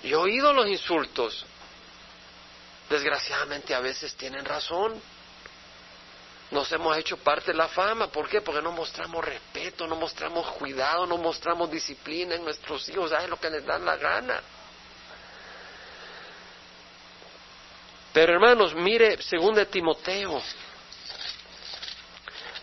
Y 0.03 0.11
he 0.11 0.17
oído 0.17 0.53
los 0.53 0.67
insultos. 0.67 1.45
Desgraciadamente 2.89 3.75
a 3.75 3.81
veces 3.81 4.15
tienen 4.15 4.45
razón. 4.45 5.01
Nos 6.51 6.71
hemos 6.73 6.97
hecho 6.97 7.17
parte 7.17 7.53
de 7.53 7.59
la 7.59 7.69
fama. 7.69 8.09
¿Por 8.09 8.29
qué? 8.29 8.41
Porque 8.41 8.61
no 8.61 8.73
mostramos 8.73 9.25
respeto, 9.25 9.87
no 9.87 9.95
mostramos 9.95 10.47
cuidado, 10.53 11.07
no 11.07 11.17
mostramos 11.17 11.71
disciplina 11.71 12.35
en 12.35 12.43
nuestros 12.43 12.89
hijos. 12.89 13.11
¿Saben 13.11 13.31
lo 13.31 13.39
que 13.39 13.51
les 13.51 13.65
dan 13.65 13.85
la 13.85 13.97
gana? 13.97 14.41
Pero 18.13 18.33
hermanos, 18.33 18.75
mire, 18.75 19.23
según 19.23 19.55
de 19.55 19.67
Timoteo, 19.67 20.43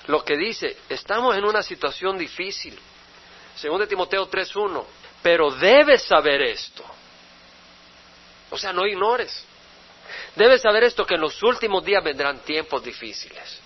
lo 0.08 0.24
que 0.24 0.36
dice, 0.36 0.78
estamos 0.90 1.38
en 1.38 1.46
una 1.46 1.64
situación 1.64 2.18
difícil. 2.18 2.78
Según 3.56 3.80
de 3.80 3.88
Timoteo 3.88 4.30
3.1, 4.30 4.86
pero 5.24 5.50
debes 5.52 6.04
saber 6.04 6.42
esto. 6.42 6.84
O 8.50 8.58
sea, 8.58 8.74
no 8.74 8.86
ignores. 8.86 9.46
Debes 10.36 10.62
saber 10.62 10.84
esto, 10.84 11.06
que 11.06 11.16
en 11.16 11.22
los 11.22 11.42
últimos 11.42 11.84
días 11.84 12.04
vendrán 12.04 12.40
tiempos 12.40 12.84
difíciles. 12.84 13.62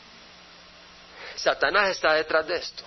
Satanás 1.42 1.90
está 1.90 2.14
detrás 2.14 2.48
de 2.48 2.58
esto. 2.58 2.84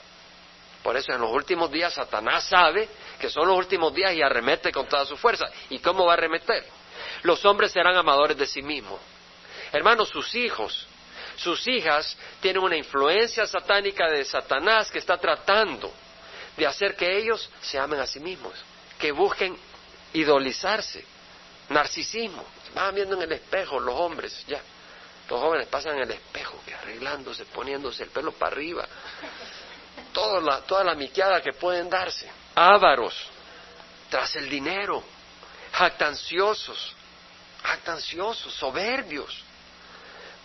Por 0.83 0.97
eso 0.97 1.13
en 1.13 1.21
los 1.21 1.31
últimos 1.31 1.71
días 1.71 1.95
Satanás 1.95 2.45
sabe 2.45 2.89
que 3.19 3.31
son 3.31 3.49
los 3.49 3.57
últimos 3.57 3.95
días 3.95 4.13
y 4.15 4.23
arremete 4.23 4.71
con 4.71 4.87
toda 4.87 5.05
su 5.07 5.17
fuerza. 5.17 5.47
¿Y 5.71 5.79
cómo 5.79 6.05
va 6.05 6.13
a 6.13 6.17
arremeter? 6.17 6.65
Los 7.23 7.45
hombres 7.45 7.73
serán 7.73 7.97
amadores 7.97 8.37
de 8.37 8.47
sí 8.47 8.63
mismos. 8.63 9.01
Hermanos, 9.73 10.11
sus 10.11 10.35
hijos, 10.35 10.87
sus 11.37 11.67
hijas 11.67 12.17
tienen 12.41 12.63
una 12.63 12.77
influencia 12.77 13.47
satánica 13.47 14.09
de 14.09 14.25
Satanás 14.25 14.91
que 14.91 14.99
está 14.99 15.17
tratando 15.17 15.93
de 16.57 16.67
hacer 16.67 16.95
que 16.95 17.17
ellos 17.17 17.51
se 17.61 17.79
amen 17.79 17.99
a 17.99 18.07
sí 18.07 18.21
mismos, 18.21 18.53
que 18.99 19.11
busquen 19.11 19.57
idolizarse, 20.13 21.05
narcisismo. 21.71 22.45
Van 22.75 22.95
viendo 22.95 23.17
en 23.17 23.23
el 23.23 23.33
espejo 23.33 23.81
los 23.81 23.95
hombres, 23.95 24.45
ya. 24.47 24.61
Los 25.29 25.41
jóvenes 25.41 25.69
pasan 25.69 25.99
el 25.99 26.11
espejo, 26.11 26.61
que 26.67 26.75
arreglándose, 26.75 27.47
poniéndose 27.47 28.03
el 28.05 28.11
pelo 28.11 28.33
para 28.33 28.53
arriba. 28.53 28.87
Toda 30.13 30.41
la, 30.41 30.61
toda 30.63 30.85
la 30.85 30.95
miqueada 30.95 31.41
que 31.41 31.55
pueden 31.55 31.89
darse. 31.89 32.31
Ávaros, 32.55 33.15
tras 34.11 34.37
el 34.37 34.51
dinero, 34.51 35.03
jactanciosos, 35.73 36.95
jactanciosos, 37.63 38.53
soberbios, 38.53 39.43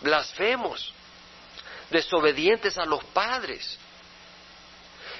blasfemos, 0.00 0.94
desobedientes 1.90 2.78
a 2.78 2.86
los 2.86 3.04
padres. 3.04 3.78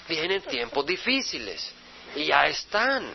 Vienen 0.09 0.43
tiempos 0.43 0.87
difíciles 0.87 1.71
y 2.17 2.25
ya 2.27 2.47
están. 2.47 3.13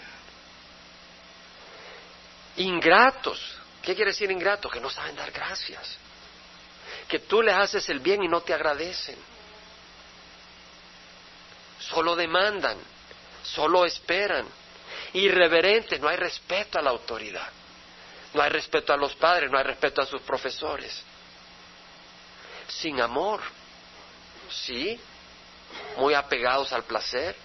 Ingratos. 2.57 3.41
¿Qué 3.81 3.95
quiere 3.95 4.11
decir 4.11 4.29
ingrato? 4.31 4.69
Que 4.69 4.79
no 4.79 4.89
saben 4.89 5.15
dar 5.15 5.31
gracias 5.31 5.97
que 7.07 7.19
tú 7.19 7.41
les 7.41 7.55
haces 7.55 7.87
el 7.89 7.99
bien 7.99 8.23
y 8.23 8.27
no 8.27 8.41
te 8.41 8.53
agradecen. 8.53 9.17
Solo 11.79 12.15
demandan, 12.15 12.77
solo 13.43 13.85
esperan. 13.85 14.47
Irreverentes, 15.13 15.99
no 15.99 16.09
hay 16.09 16.17
respeto 16.17 16.79
a 16.79 16.81
la 16.81 16.89
autoridad. 16.89 17.47
No 18.33 18.41
hay 18.41 18.49
respeto 18.49 18.91
a 18.91 18.97
los 18.97 19.15
padres, 19.15 19.49
no 19.49 19.57
hay 19.57 19.63
respeto 19.63 20.01
a 20.01 20.05
sus 20.05 20.21
profesores. 20.21 21.03
Sin 22.67 22.99
amor, 22.99 23.41
sí, 24.49 24.99
muy 25.97 26.13
apegados 26.13 26.73
al 26.73 26.83
placer, 26.83 27.35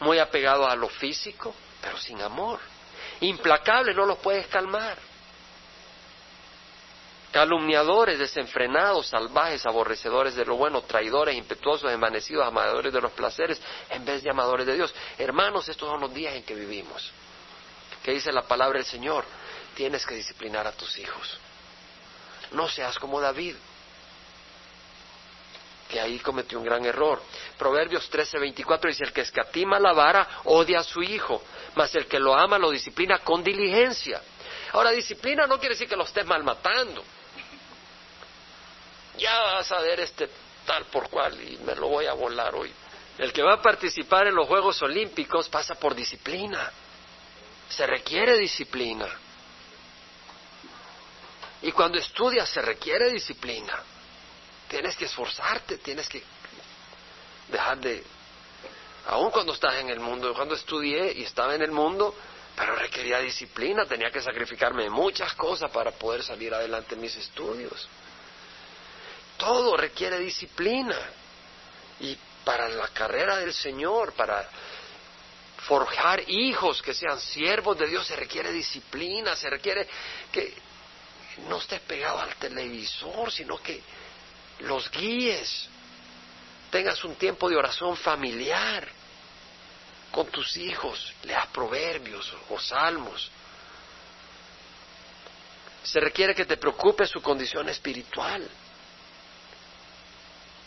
muy 0.00 0.18
apegados 0.18 0.68
a 0.68 0.74
lo 0.74 0.88
físico, 0.88 1.54
pero 1.80 1.98
sin 1.98 2.20
amor. 2.22 2.58
Implacable, 3.20 3.94
no 3.94 4.06
los 4.06 4.18
puedes 4.18 4.46
calmar 4.48 5.09
calumniadores, 7.32 8.18
desenfrenados, 8.18 9.06
salvajes, 9.08 9.64
aborrecedores 9.66 10.34
de 10.34 10.44
lo 10.44 10.56
bueno, 10.56 10.82
traidores, 10.82 11.36
impetuosos, 11.36 11.90
envanecidos, 11.90 12.46
amadores 12.46 12.92
de 12.92 13.00
los 13.00 13.12
placeres, 13.12 13.60
en 13.88 14.04
vez 14.04 14.22
de 14.22 14.30
amadores 14.30 14.66
de 14.66 14.74
Dios. 14.74 14.94
Hermanos, 15.18 15.68
estos 15.68 15.88
son 15.88 16.00
los 16.00 16.12
días 16.12 16.34
en 16.34 16.42
que 16.42 16.54
vivimos. 16.54 17.12
¿Qué 18.02 18.12
dice 18.12 18.32
la 18.32 18.42
palabra 18.42 18.78
del 18.78 18.86
Señor? 18.86 19.24
Tienes 19.74 20.04
que 20.04 20.14
disciplinar 20.14 20.66
a 20.66 20.72
tus 20.72 20.98
hijos. 20.98 21.38
No 22.52 22.68
seas 22.68 22.98
como 22.98 23.20
David, 23.20 23.54
que 25.88 26.00
ahí 26.00 26.18
cometió 26.20 26.58
un 26.58 26.64
gran 26.64 26.84
error. 26.84 27.22
Proverbios 27.58 28.10
13:24 28.10 28.88
dice, 28.88 29.04
el 29.04 29.12
que 29.12 29.22
escatima 29.22 29.78
la 29.78 29.92
vara 29.92 30.26
odia 30.44 30.80
a 30.80 30.84
su 30.84 31.02
hijo, 31.02 31.42
mas 31.74 31.94
el 31.94 32.06
que 32.06 32.18
lo 32.18 32.34
ama 32.34 32.58
lo 32.58 32.70
disciplina 32.70 33.18
con 33.18 33.42
diligencia. 33.42 34.22
Ahora, 34.72 34.90
disciplina 34.90 35.46
no 35.46 35.58
quiere 35.58 35.74
decir 35.74 35.88
que 35.88 35.96
lo 35.96 36.04
estés 36.04 36.26
malmatando 36.26 37.02
ya 39.20 39.38
vas 39.38 39.70
a 39.70 39.80
ver 39.80 40.00
este 40.00 40.28
tal 40.66 40.86
por 40.86 41.08
cual 41.10 41.40
y 41.40 41.58
me 41.58 41.74
lo 41.74 41.88
voy 41.88 42.06
a 42.06 42.14
volar 42.14 42.54
hoy. 42.54 42.72
El 43.18 43.32
que 43.32 43.42
va 43.42 43.54
a 43.54 43.62
participar 43.62 44.26
en 44.26 44.34
los 44.34 44.48
Juegos 44.48 44.80
Olímpicos 44.82 45.48
pasa 45.48 45.74
por 45.74 45.94
disciplina. 45.94 46.72
Se 47.68 47.86
requiere 47.86 48.38
disciplina. 48.38 49.06
Y 51.62 51.72
cuando 51.72 51.98
estudia 51.98 52.46
se 52.46 52.62
requiere 52.62 53.10
disciplina. 53.10 53.82
tienes 54.68 54.96
que 54.96 55.04
esforzarte, 55.04 55.78
tienes 55.78 56.08
que 56.08 56.22
dejar 57.48 57.78
de... 57.78 58.02
Aún 59.08 59.30
cuando 59.30 59.52
estás 59.52 59.74
en 59.74 59.90
el 59.90 59.98
mundo, 59.98 60.32
cuando 60.32 60.54
estudié 60.54 61.12
y 61.12 61.24
estaba 61.24 61.54
en 61.54 61.62
el 61.62 61.72
mundo, 61.72 62.14
pero 62.60 62.76
requería 62.76 63.20
disciplina, 63.20 63.86
tenía 63.86 64.10
que 64.10 64.20
sacrificarme 64.20 64.90
muchas 64.90 65.32
cosas 65.32 65.70
para 65.70 65.92
poder 65.92 66.22
salir 66.22 66.52
adelante 66.52 66.94
en 66.94 67.00
mis 67.00 67.16
estudios. 67.16 67.88
Todo 69.38 69.78
requiere 69.78 70.18
disciplina. 70.18 70.94
Y 72.00 72.14
para 72.44 72.68
la 72.68 72.88
carrera 72.88 73.38
del 73.38 73.54
Señor, 73.54 74.12
para 74.12 74.46
forjar 75.66 76.28
hijos 76.28 76.82
que 76.82 76.92
sean 76.92 77.18
siervos 77.18 77.78
de 77.78 77.86
Dios, 77.86 78.06
se 78.06 78.14
requiere 78.14 78.52
disciplina, 78.52 79.34
se 79.36 79.48
requiere 79.48 79.88
que 80.30 80.52
no 81.48 81.56
estés 81.56 81.80
pegado 81.80 82.20
al 82.20 82.34
televisor, 82.36 83.32
sino 83.32 83.56
que 83.62 83.80
los 84.58 84.90
guíes, 84.90 85.66
tengas 86.70 87.02
un 87.04 87.14
tiempo 87.14 87.48
de 87.48 87.56
oración 87.56 87.96
familiar 87.96 88.99
con 90.10 90.26
tus 90.28 90.56
hijos, 90.56 91.12
leas 91.22 91.46
proverbios 91.48 92.32
o 92.48 92.58
salmos. 92.58 93.30
Se 95.82 96.00
requiere 96.00 96.34
que 96.34 96.44
te 96.44 96.56
preocupes 96.56 97.08
su 97.08 97.22
condición 97.22 97.68
espiritual. 97.68 98.48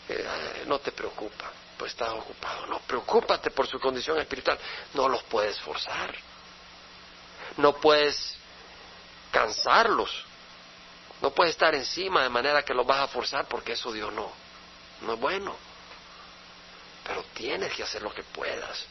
Eh, 0.08 0.64
no 0.66 0.78
te 0.80 0.92
preocupa, 0.92 1.50
pues 1.78 1.92
estás 1.92 2.10
ocupado. 2.10 2.66
No, 2.66 2.80
preocúpate 2.80 3.50
por 3.50 3.66
su 3.66 3.78
condición 3.78 4.18
espiritual. 4.18 4.58
No 4.94 5.08
los 5.08 5.22
puedes 5.24 5.58
forzar. 5.60 6.14
No 7.56 7.74
puedes 7.76 8.36
cansarlos. 9.30 10.24
No 11.20 11.30
puedes 11.30 11.52
estar 11.52 11.74
encima 11.74 12.22
de 12.22 12.28
manera 12.28 12.62
que 12.62 12.74
los 12.74 12.86
vas 12.86 13.00
a 13.00 13.08
forzar 13.08 13.46
porque 13.46 13.72
eso 13.72 13.92
Dios 13.92 14.12
no. 14.12 14.30
No 15.02 15.14
es 15.14 15.20
bueno. 15.20 15.56
Pero 17.04 17.22
tienes 17.34 17.72
que 17.74 17.82
hacer 17.82 18.02
lo 18.02 18.12
que 18.12 18.22
puedas. 18.22 18.86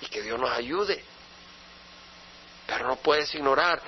Y 0.00 0.06
que 0.06 0.22
Dios 0.22 0.38
nos 0.38 0.50
ayude. 0.50 1.04
Pero 2.66 2.86
no 2.86 2.96
puedes 2.96 3.34
ignorar. 3.34 3.80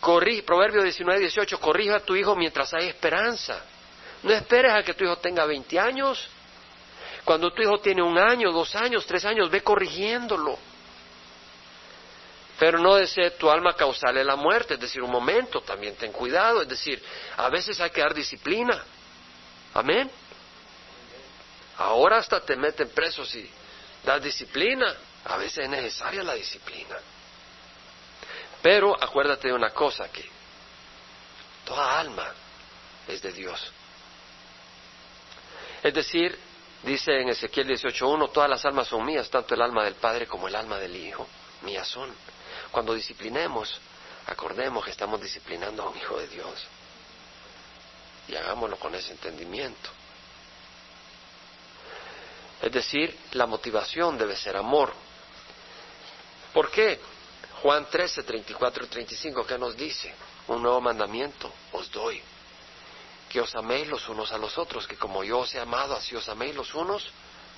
Corrí, 0.00 0.42
Proverbio 0.42 0.82
19, 0.82 1.20
18, 1.20 1.60
corrija 1.60 1.96
a 1.96 2.00
tu 2.00 2.16
hijo 2.16 2.34
mientras 2.34 2.72
hay 2.72 2.88
esperanza. 2.88 3.62
No 4.22 4.32
esperes 4.32 4.72
a 4.72 4.82
que 4.82 4.94
tu 4.94 5.04
hijo 5.04 5.16
tenga 5.16 5.44
20 5.44 5.78
años. 5.78 6.28
Cuando 7.24 7.52
tu 7.52 7.62
hijo 7.62 7.78
tiene 7.78 8.02
un 8.02 8.18
año, 8.18 8.50
dos 8.50 8.74
años, 8.74 9.04
tres 9.06 9.24
años, 9.24 9.50
ve 9.50 9.62
corrigiéndolo. 9.62 10.58
Pero 12.58 12.78
no 12.78 12.96
desee 12.96 13.32
tu 13.32 13.50
alma 13.50 13.74
causarle 13.74 14.22
la 14.22 14.36
muerte, 14.36 14.74
es 14.74 14.80
decir, 14.80 15.02
un 15.02 15.10
momento, 15.10 15.62
también 15.62 15.96
ten 15.96 16.12
cuidado, 16.12 16.60
es 16.62 16.68
decir, 16.68 17.02
a 17.36 17.48
veces 17.48 17.80
hay 17.80 17.90
que 17.90 18.02
dar 18.02 18.12
disciplina. 18.12 18.84
Amén. 19.72 20.10
Ahora 21.78 22.18
hasta 22.18 22.40
te 22.40 22.56
meten 22.56 22.90
presos 22.90 23.34
y 23.34 23.50
das 24.04 24.22
disciplina. 24.22 24.94
A 25.24 25.36
veces 25.36 25.64
es 25.64 25.68
necesaria 25.70 26.22
la 26.22 26.34
disciplina. 26.34 26.96
Pero 28.62 28.94
acuérdate 29.02 29.48
de 29.48 29.54
una 29.54 29.70
cosa, 29.70 30.10
que 30.10 30.28
toda 31.64 31.98
alma 31.98 32.32
es 33.06 33.22
de 33.22 33.32
Dios. 33.32 33.72
Es 35.82 35.94
decir, 35.94 36.38
dice 36.82 37.20
en 37.20 37.30
Ezequiel 37.30 37.68
18.1, 37.68 38.32
todas 38.32 38.50
las 38.50 38.64
almas 38.64 38.88
son 38.88 39.04
mías, 39.04 39.30
tanto 39.30 39.54
el 39.54 39.62
alma 39.62 39.84
del 39.84 39.94
Padre 39.94 40.26
como 40.26 40.48
el 40.48 40.54
alma 40.54 40.78
del 40.78 40.94
Hijo, 40.96 41.26
mías 41.62 41.88
son. 41.88 42.14
Cuando 42.70 42.94
disciplinemos, 42.94 43.80
acordemos 44.26 44.84
que 44.84 44.90
estamos 44.90 45.20
disciplinando 45.20 45.82
a 45.82 45.88
un 45.88 45.96
Hijo 45.96 46.18
de 46.18 46.28
Dios. 46.28 46.66
Y 48.28 48.36
hagámoslo 48.36 48.78
con 48.78 48.94
ese 48.94 49.12
entendimiento. 49.12 49.90
Es 52.62 52.72
decir, 52.72 53.16
la 53.32 53.46
motivación 53.46 54.18
debe 54.18 54.36
ser 54.36 54.56
amor. 54.56 54.92
¿Por 56.52 56.70
qué? 56.70 57.00
Juan 57.62 57.86
13, 57.90 58.22
34 58.22 58.84
y 58.84 58.88
35, 58.88 59.46
¿qué 59.46 59.58
nos 59.58 59.76
dice? 59.76 60.14
Un 60.48 60.62
nuevo 60.62 60.80
mandamiento 60.80 61.52
os 61.72 61.90
doy, 61.90 62.20
que 63.28 63.40
os 63.40 63.54
améis 63.54 63.86
los 63.88 64.08
unos 64.08 64.32
a 64.32 64.38
los 64.38 64.56
otros, 64.58 64.86
que 64.86 64.96
como 64.96 65.22
yo 65.22 65.40
os 65.40 65.54
he 65.54 65.60
amado, 65.60 65.94
así 65.94 66.16
os 66.16 66.28
améis 66.28 66.54
los 66.54 66.74
unos 66.74 67.10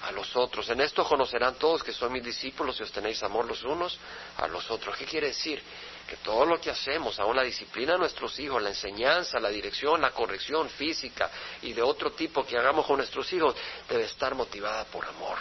a 0.03 0.13
los 0.13 0.35
otros. 0.37 0.69
En 0.69 0.81
esto 0.81 1.05
conocerán 1.05 1.55
todos 1.55 1.83
que 1.83 1.93
son 1.93 2.13
mis 2.13 2.25
discípulos 2.25 2.79
y 2.81 2.83
os 2.83 2.93
tenéis 2.93 3.23
amor 3.23 3.47
los 3.47 3.63
unos 3.63 3.99
a 4.37 4.49
los 4.49 4.71
otros. 4.71 4.97
¿Qué 4.97 5.05
quiere 5.05 5.29
decir? 5.29 5.63
Que 6.13 6.19
todo 6.19 6.45
lo 6.45 6.61
que 6.61 6.69
hacemos, 6.69 7.19
aún 7.19 7.35
la 7.35 7.43
disciplina 7.43 7.95
de 7.95 8.01
nuestros 8.01 8.39
hijos, 8.39 8.63
la 8.63 8.69
enseñanza, 8.69 9.41
la 9.41 9.49
dirección, 9.49 10.03
la 10.03 10.11
corrección 10.11 10.69
física 10.69 11.31
y 11.63 11.73
de 11.73 11.81
otro 11.81 12.13
tipo 12.13 12.45
que 12.45 12.59
hagamos 12.59 12.85
con 12.85 12.99
nuestros 12.99 13.33
hijos, 13.33 13.55
debe 13.89 14.05
estar 14.05 14.35
motivada 14.35 14.85
por 14.85 15.07
amor. 15.07 15.39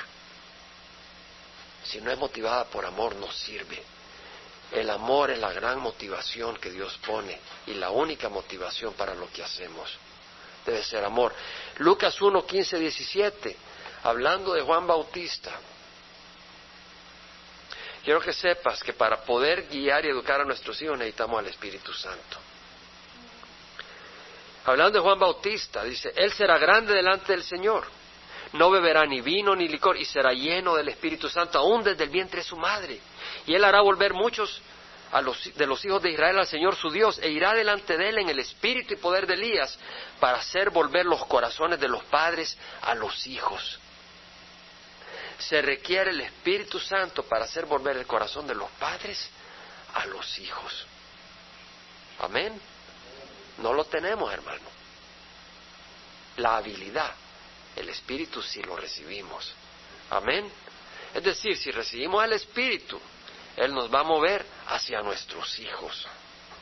Si 1.83 1.99
no 1.99 2.09
es 2.09 2.17
motivada 2.17 2.63
por 2.69 2.85
amor, 2.85 3.17
no 3.17 3.29
sirve. 3.33 3.83
El 4.71 4.89
amor 4.89 5.31
es 5.31 5.39
la 5.39 5.51
gran 5.51 5.77
motivación 5.77 6.55
que 6.55 6.71
Dios 6.71 6.97
pone 7.05 7.37
y 7.67 7.73
la 7.73 7.89
única 7.89 8.29
motivación 8.29 8.93
para 8.93 9.13
lo 9.13 9.29
que 9.29 9.43
hacemos 9.43 9.91
debe 10.65 10.83
ser 10.83 11.03
amor. 11.03 11.33
Lucas 11.79 12.21
1, 12.21 12.45
15, 12.45 12.79
17, 12.79 13.57
hablando 14.03 14.53
de 14.53 14.61
Juan 14.61 14.87
Bautista. 14.87 15.51
Quiero 18.03 18.19
que 18.19 18.33
sepas 18.33 18.81
que 18.83 18.93
para 18.93 19.17
poder 19.23 19.67
guiar 19.67 20.05
y 20.05 20.09
educar 20.09 20.41
a 20.41 20.45
nuestros 20.45 20.81
hijos 20.81 20.97
necesitamos 20.97 21.39
al 21.39 21.47
Espíritu 21.47 21.93
Santo. 21.93 22.37
Hablando 24.65 24.99
de 24.99 25.03
Juan 25.03 25.19
Bautista, 25.19 25.83
dice, 25.83 26.13
Él 26.15 26.31
será 26.33 26.57
grande 26.57 26.93
delante 26.93 27.31
del 27.33 27.43
Señor, 27.43 27.85
no 28.53 28.69
beberá 28.69 29.05
ni 29.05 29.21
vino 29.21 29.55
ni 29.55 29.67
licor 29.67 29.97
y 29.97 30.05
será 30.05 30.33
lleno 30.33 30.75
del 30.75 30.89
Espíritu 30.89 31.29
Santo 31.29 31.57
aún 31.57 31.83
desde 31.83 32.03
el 32.03 32.09
vientre 32.09 32.41
de 32.41 32.47
su 32.47 32.57
madre. 32.57 32.99
Y 33.45 33.53
Él 33.53 33.63
hará 33.63 33.81
volver 33.81 34.13
muchos 34.13 34.61
de 35.55 35.67
los 35.67 35.83
hijos 35.83 36.01
de 36.01 36.11
Israel 36.11 36.39
al 36.39 36.47
Señor 36.47 36.75
su 36.75 36.89
Dios 36.89 37.19
e 37.21 37.29
irá 37.29 37.53
delante 37.53 37.97
de 37.97 38.09
él 38.09 38.19
en 38.19 38.29
el 38.29 38.39
espíritu 38.39 38.93
y 38.93 38.97
poder 38.97 39.27
de 39.27 39.33
Elías 39.33 39.77
para 40.21 40.37
hacer 40.37 40.69
volver 40.69 41.05
los 41.05 41.25
corazones 41.25 41.79
de 41.81 41.89
los 41.89 42.01
padres 42.05 42.57
a 42.81 42.95
los 42.95 43.27
hijos. 43.27 43.79
Se 45.47 45.61
requiere 45.61 46.11
el 46.11 46.21
Espíritu 46.21 46.79
Santo 46.79 47.23
para 47.23 47.45
hacer 47.45 47.65
volver 47.65 47.97
el 47.97 48.05
corazón 48.05 48.45
de 48.47 48.55
los 48.55 48.69
padres 48.71 49.29
a 49.95 50.05
los 50.05 50.39
hijos. 50.39 50.85
Amén. 52.19 52.59
No 53.57 53.73
lo 53.73 53.85
tenemos, 53.85 54.31
hermano. 54.31 54.69
La 56.37 56.57
habilidad, 56.57 57.11
el 57.75 57.89
Espíritu 57.89 58.41
sí 58.41 58.61
lo 58.61 58.75
recibimos. 58.75 59.53
Amén. 60.11 60.49
Es 61.13 61.23
decir, 61.23 61.57
si 61.57 61.71
recibimos 61.71 62.23
el 62.23 62.33
Espíritu, 62.33 62.99
él 63.57 63.73
nos 63.73 63.93
va 63.93 64.01
a 64.01 64.03
mover 64.03 64.45
hacia 64.67 65.01
nuestros 65.01 65.59
hijos. 65.59 66.07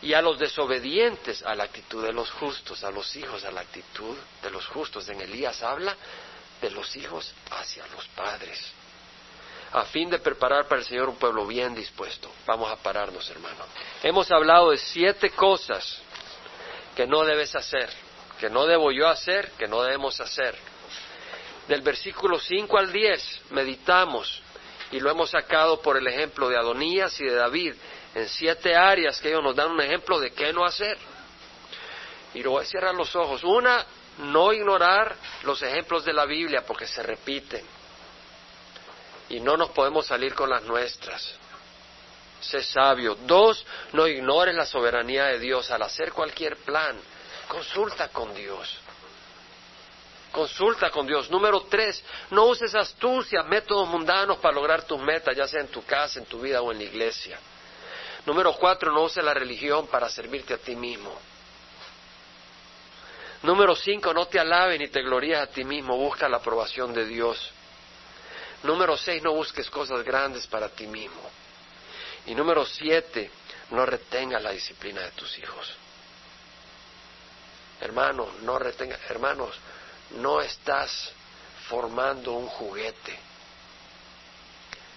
Y 0.02 0.14
a 0.14 0.22
los 0.22 0.40
desobedientes, 0.40 1.44
a 1.44 1.54
la 1.56 1.66
actitud 1.66 2.04
de 2.04 2.14
los 2.14 2.32
justos, 2.32 2.84
a 2.84 2.92
los 2.92 3.14
hijos, 3.18 3.44
a 3.44 3.52
la 3.52 3.62
actitud 3.62 4.16
de 4.42 4.50
los 4.50 4.66
justos. 4.68 5.10
En 5.10 5.20
Elías 5.20 5.62
habla 5.62 5.96
de 6.62 6.70
los 6.72 6.96
hijos 6.96 7.34
hacia 7.52 7.86
los 7.88 8.08
padres. 8.10 8.60
A 9.72 9.86
fin 9.86 10.10
de 10.10 10.20
preparar 10.20 10.68
para 10.68 10.82
el 10.82 10.88
Señor 10.88 11.10
un 11.10 11.18
pueblo 11.18 11.46
bien 11.46 11.76
dispuesto. 11.76 12.32
Vamos 12.48 12.72
a 12.72 12.78
pararnos, 12.78 13.30
hermano. 13.30 13.66
Hemos 14.02 14.32
hablado 14.32 14.72
de 14.72 14.78
siete 14.78 15.30
cosas 15.32 16.02
que 16.96 17.06
no 17.06 17.24
debes 17.24 17.56
hacer, 17.56 17.90
que 18.40 18.50
no 18.50 18.66
debo 18.66 18.92
yo 18.92 19.08
hacer, 19.08 19.52
que 19.52 19.68
no 19.68 19.84
debemos 19.84 20.20
hacer. 20.20 20.56
Del 21.68 21.82
versículo 21.82 22.40
5 22.40 22.78
al 22.78 22.92
10 22.92 23.42
meditamos 23.52 24.42
y 24.92 25.00
lo 25.00 25.12
hemos 25.12 25.30
sacado 25.30 25.82
por 25.82 25.98
el 25.98 26.08
ejemplo 26.08 26.50
de 26.50 26.58
Adonías 26.58 27.20
y 27.22 27.26
de 27.26 27.36
David 27.36 27.76
en 28.16 28.28
siete 28.28 28.76
áreas 28.76 29.22
que 29.22 29.30
ellos 29.30 29.44
nos 29.44 29.56
dan 29.56 29.72
un 29.72 29.82
ejemplo 29.82 30.20
de 30.20 30.32
qué 30.32 30.52
no 30.52 30.66
hacer. 30.66 30.98
Y 32.34 32.44
lo 32.44 32.52
voy 32.52 32.64
a 32.64 32.68
cerrar 32.68 32.96
los 32.96 33.16
ojos. 33.16 33.44
Una, 33.44 33.86
no 34.20 34.54
ignorar 34.54 35.16
los 35.44 35.62
ejemplos 35.62 36.06
de 36.06 36.14
la 36.14 36.26
Biblia 36.26 36.64
porque 36.66 36.88
se 36.88 37.02
repiten. 37.04 37.66
Y 39.30 39.40
no 39.40 39.58
nos 39.58 39.70
podemos 39.72 40.08
salir 40.08 40.34
con 40.34 40.50
las 40.50 40.64
nuestras. 40.64 41.36
Sé 42.42 42.64
sabio. 42.64 43.16
Dos, 43.26 43.66
no 43.94 44.08
ignores 44.08 44.56
la 44.56 44.66
soberanía 44.66 45.26
de 45.26 45.40
Dios 45.40 45.70
al 45.72 45.82
hacer 45.84 46.12
cualquier 46.12 46.58
plan. 46.58 46.98
Consulta 47.48 48.10
con 48.10 48.34
Dios. 48.34 48.80
Consulta 50.32 50.90
con 50.90 51.08
Dios. 51.08 51.30
Número 51.30 51.62
tres, 51.70 52.04
no 52.32 52.46
uses 52.46 52.76
astucia, 52.76 53.44
métodos 53.44 53.88
mundanos 53.88 54.38
para 54.38 54.54
lograr 54.54 54.84
tus 54.84 55.00
metas, 55.00 55.36
ya 55.36 55.48
sea 55.48 55.62
en 55.62 55.70
tu 55.70 55.84
casa, 55.86 56.20
en 56.20 56.26
tu 56.26 56.40
vida 56.40 56.62
o 56.62 56.72
en 56.72 56.78
la 56.78 56.84
iglesia. 56.84 57.40
Número 58.26 58.54
cuatro, 58.54 58.92
no 58.92 59.04
uses 59.04 59.24
la 59.24 59.34
religión 59.34 59.88
para 59.88 60.10
servirte 60.10 60.54
a 60.54 60.58
ti 60.58 60.76
mismo. 60.76 61.18
Número 63.44 63.76
cinco, 63.76 64.14
no 64.14 64.28
te 64.28 64.40
alabes 64.40 64.80
ni 64.80 64.90
te 64.90 65.02
glorías 65.02 65.44
a 65.44 65.48
ti 65.48 65.64
mismo, 65.64 65.98
busca 65.98 66.28
la 66.28 66.38
aprobación 66.38 66.94
de 66.94 67.06
Dios. 67.06 67.52
Número 68.64 68.98
seis, 68.98 69.24
no 69.24 69.34
busques 69.34 69.70
cosas 69.70 70.04
grandes 70.04 70.46
para 70.48 70.68
ti 70.70 70.88
mismo. 70.88 71.22
Y 72.26 72.36
número 72.36 72.66
siete, 72.66 73.32
no 73.72 73.86
retengas 73.86 74.44
la 74.44 74.52
disciplina 74.52 75.02
de 75.02 75.12
tus 75.12 75.38
hijos. 75.38 75.74
Hermano, 77.80 78.28
no 78.42 78.60
retenga, 78.60 79.00
hermanos, 79.08 79.56
no 80.18 80.42
estás 80.42 81.12
formando 81.70 82.34
un 82.34 82.48
juguete. 82.48 83.18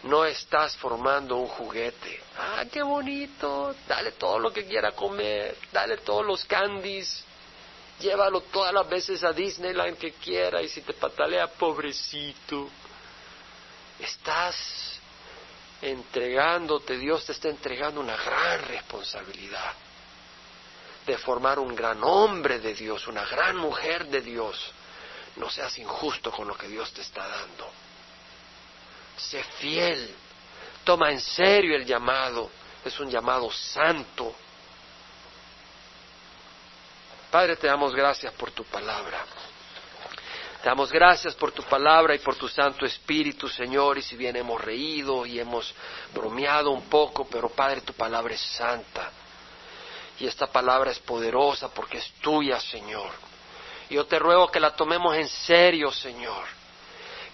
No 0.03 0.24
estás 0.24 0.76
formando 0.78 1.36
un 1.36 1.47
juguete. 1.47 2.20
Ah, 2.36 2.64
qué 2.72 2.82
bonito. 2.82 3.76
Dale 3.86 4.12
todo 4.12 4.40
lo 4.40 4.53
que 4.53 4.66
quiera 4.66 4.90
comer. 4.93 5.57
Dale 5.70 5.99
todos 5.99 6.26
los 6.26 6.45
candies. 6.45 7.24
Llévalo 8.01 8.40
todas 8.43 8.72
las 8.72 8.88
veces 8.88 9.22
a 9.22 9.32
Disneyland 9.32 9.97
que 9.97 10.12
quiera 10.12 10.61
y 10.62 10.68
si 10.68 10.80
te 10.82 10.95
patalea, 10.95 11.47
pobrecito. 11.47 12.68
Estás 13.99 14.99
entregándote, 15.80 16.97
Dios 16.97 17.24
te 17.24 17.32
está 17.32 17.49
entregando 17.49 18.01
una 18.01 18.16
gran 18.16 18.62
responsabilidad 18.64 19.74
de 21.07 21.18
formar 21.18 21.59
un 21.59 21.74
gran 21.74 22.03
hombre 22.05 22.61
de 22.61 22.74
Dios, 22.74 23.07
una 23.09 23.24
gran 23.24 23.57
mujer 23.57 24.07
de 24.07 24.20
Dios. 24.20 24.72
No 25.36 25.51
seas 25.51 25.76
injusto 25.78 26.30
con 26.30 26.47
lo 26.47 26.57
que 26.57 26.68
Dios 26.68 26.93
te 26.93 27.01
está 27.01 27.26
dando. 27.26 27.70
Sé 29.16 29.43
fiel. 29.43 30.14
Toma 30.84 31.11
en 31.11 31.20
serio 31.20 31.76
el 31.76 31.84
llamado. 31.84 32.51
Es 32.84 32.99
un 33.01 33.11
llamado 33.11 33.51
santo. 33.51 34.34
Padre, 37.32 37.56
te 37.56 37.66
damos 37.66 37.94
gracias 37.94 38.30
por 38.34 38.50
tu 38.50 38.62
palabra. 38.64 39.24
Te 40.62 40.68
damos 40.68 40.92
gracias 40.92 41.34
por 41.34 41.50
tu 41.50 41.62
palabra 41.62 42.14
y 42.14 42.18
por 42.18 42.36
tu 42.36 42.46
Santo 42.46 42.84
Espíritu, 42.84 43.48
Señor, 43.48 43.96
y 43.96 44.02
si 44.02 44.16
bien 44.16 44.36
hemos 44.36 44.60
reído 44.60 45.24
y 45.24 45.40
hemos 45.40 45.74
bromeado 46.12 46.72
un 46.72 46.90
poco, 46.90 47.26
pero 47.26 47.48
Padre, 47.48 47.80
tu 47.80 47.94
palabra 47.94 48.34
es 48.34 48.40
santa. 48.42 49.10
Y 50.20 50.26
esta 50.26 50.46
palabra 50.46 50.90
es 50.90 50.98
poderosa 50.98 51.72
porque 51.72 51.96
es 51.96 52.12
tuya, 52.20 52.60
Señor. 52.60 53.10
Yo 53.88 54.04
te 54.04 54.18
ruego 54.18 54.48
que 54.48 54.60
la 54.60 54.76
tomemos 54.76 55.16
en 55.16 55.26
serio, 55.26 55.90
Señor. 55.90 56.44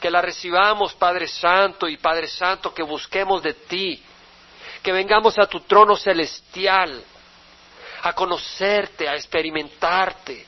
Que 0.01 0.13
la 0.13 0.23
recibamos, 0.23 0.95
Padre 0.95 1.27
Santo, 1.27 1.89
y 1.89 1.97
Padre 1.97 2.29
Santo, 2.29 2.73
que 2.73 2.85
busquemos 2.85 3.43
de 3.43 3.55
ti. 3.55 4.01
Que 4.81 4.93
vengamos 4.93 5.37
a 5.41 5.47
tu 5.49 5.59
trono 5.63 5.97
celestial, 5.97 7.03
a 8.03 8.13
conocerte, 8.13 9.09
a 9.09 9.15
experimentarte, 9.15 10.47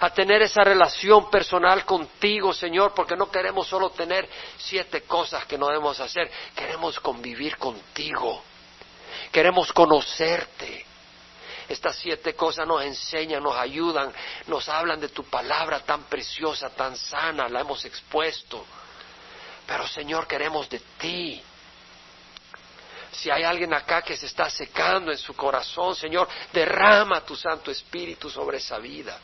a 0.00 0.10
tener 0.10 0.42
esa 0.42 0.62
relación 0.62 1.30
personal 1.30 1.84
contigo, 1.84 2.52
Señor, 2.52 2.92
porque 2.94 3.16
no 3.16 3.30
queremos 3.30 3.66
solo 3.66 3.90
tener 3.90 4.28
siete 4.58 5.02
cosas 5.02 5.46
que 5.46 5.56
no 5.56 5.68
debemos 5.68 6.00
hacer, 6.00 6.30
queremos 6.54 6.98
convivir 7.00 7.56
contigo, 7.56 8.42
queremos 9.32 9.72
conocerte. 9.72 10.86
Estas 11.66 11.96
siete 11.96 12.34
cosas 12.34 12.66
nos 12.66 12.84
enseñan, 12.84 13.42
nos 13.42 13.56
ayudan, 13.56 14.12
nos 14.48 14.68
hablan 14.68 15.00
de 15.00 15.08
tu 15.08 15.24
palabra 15.24 15.80
tan 15.80 16.02
preciosa, 16.04 16.68
tan 16.68 16.94
sana, 16.94 17.48
la 17.48 17.60
hemos 17.60 17.82
expuesto. 17.86 18.66
Pero 19.66 19.88
Señor, 19.88 20.26
queremos 20.26 20.68
de 20.68 20.80
ti. 20.98 21.42
Si 23.14 23.30
hay 23.30 23.44
alguien 23.44 23.72
acá 23.72 24.02
que 24.02 24.16
se 24.16 24.26
está 24.26 24.50
secando 24.50 25.10
en 25.10 25.18
su 25.18 25.34
corazón, 25.34 25.94
Señor, 25.94 26.28
derrama 26.52 27.24
tu 27.24 27.36
Santo 27.36 27.70
Espíritu 27.70 28.28
sobre 28.28 28.58
esa 28.58 28.78
vida. 28.78 29.20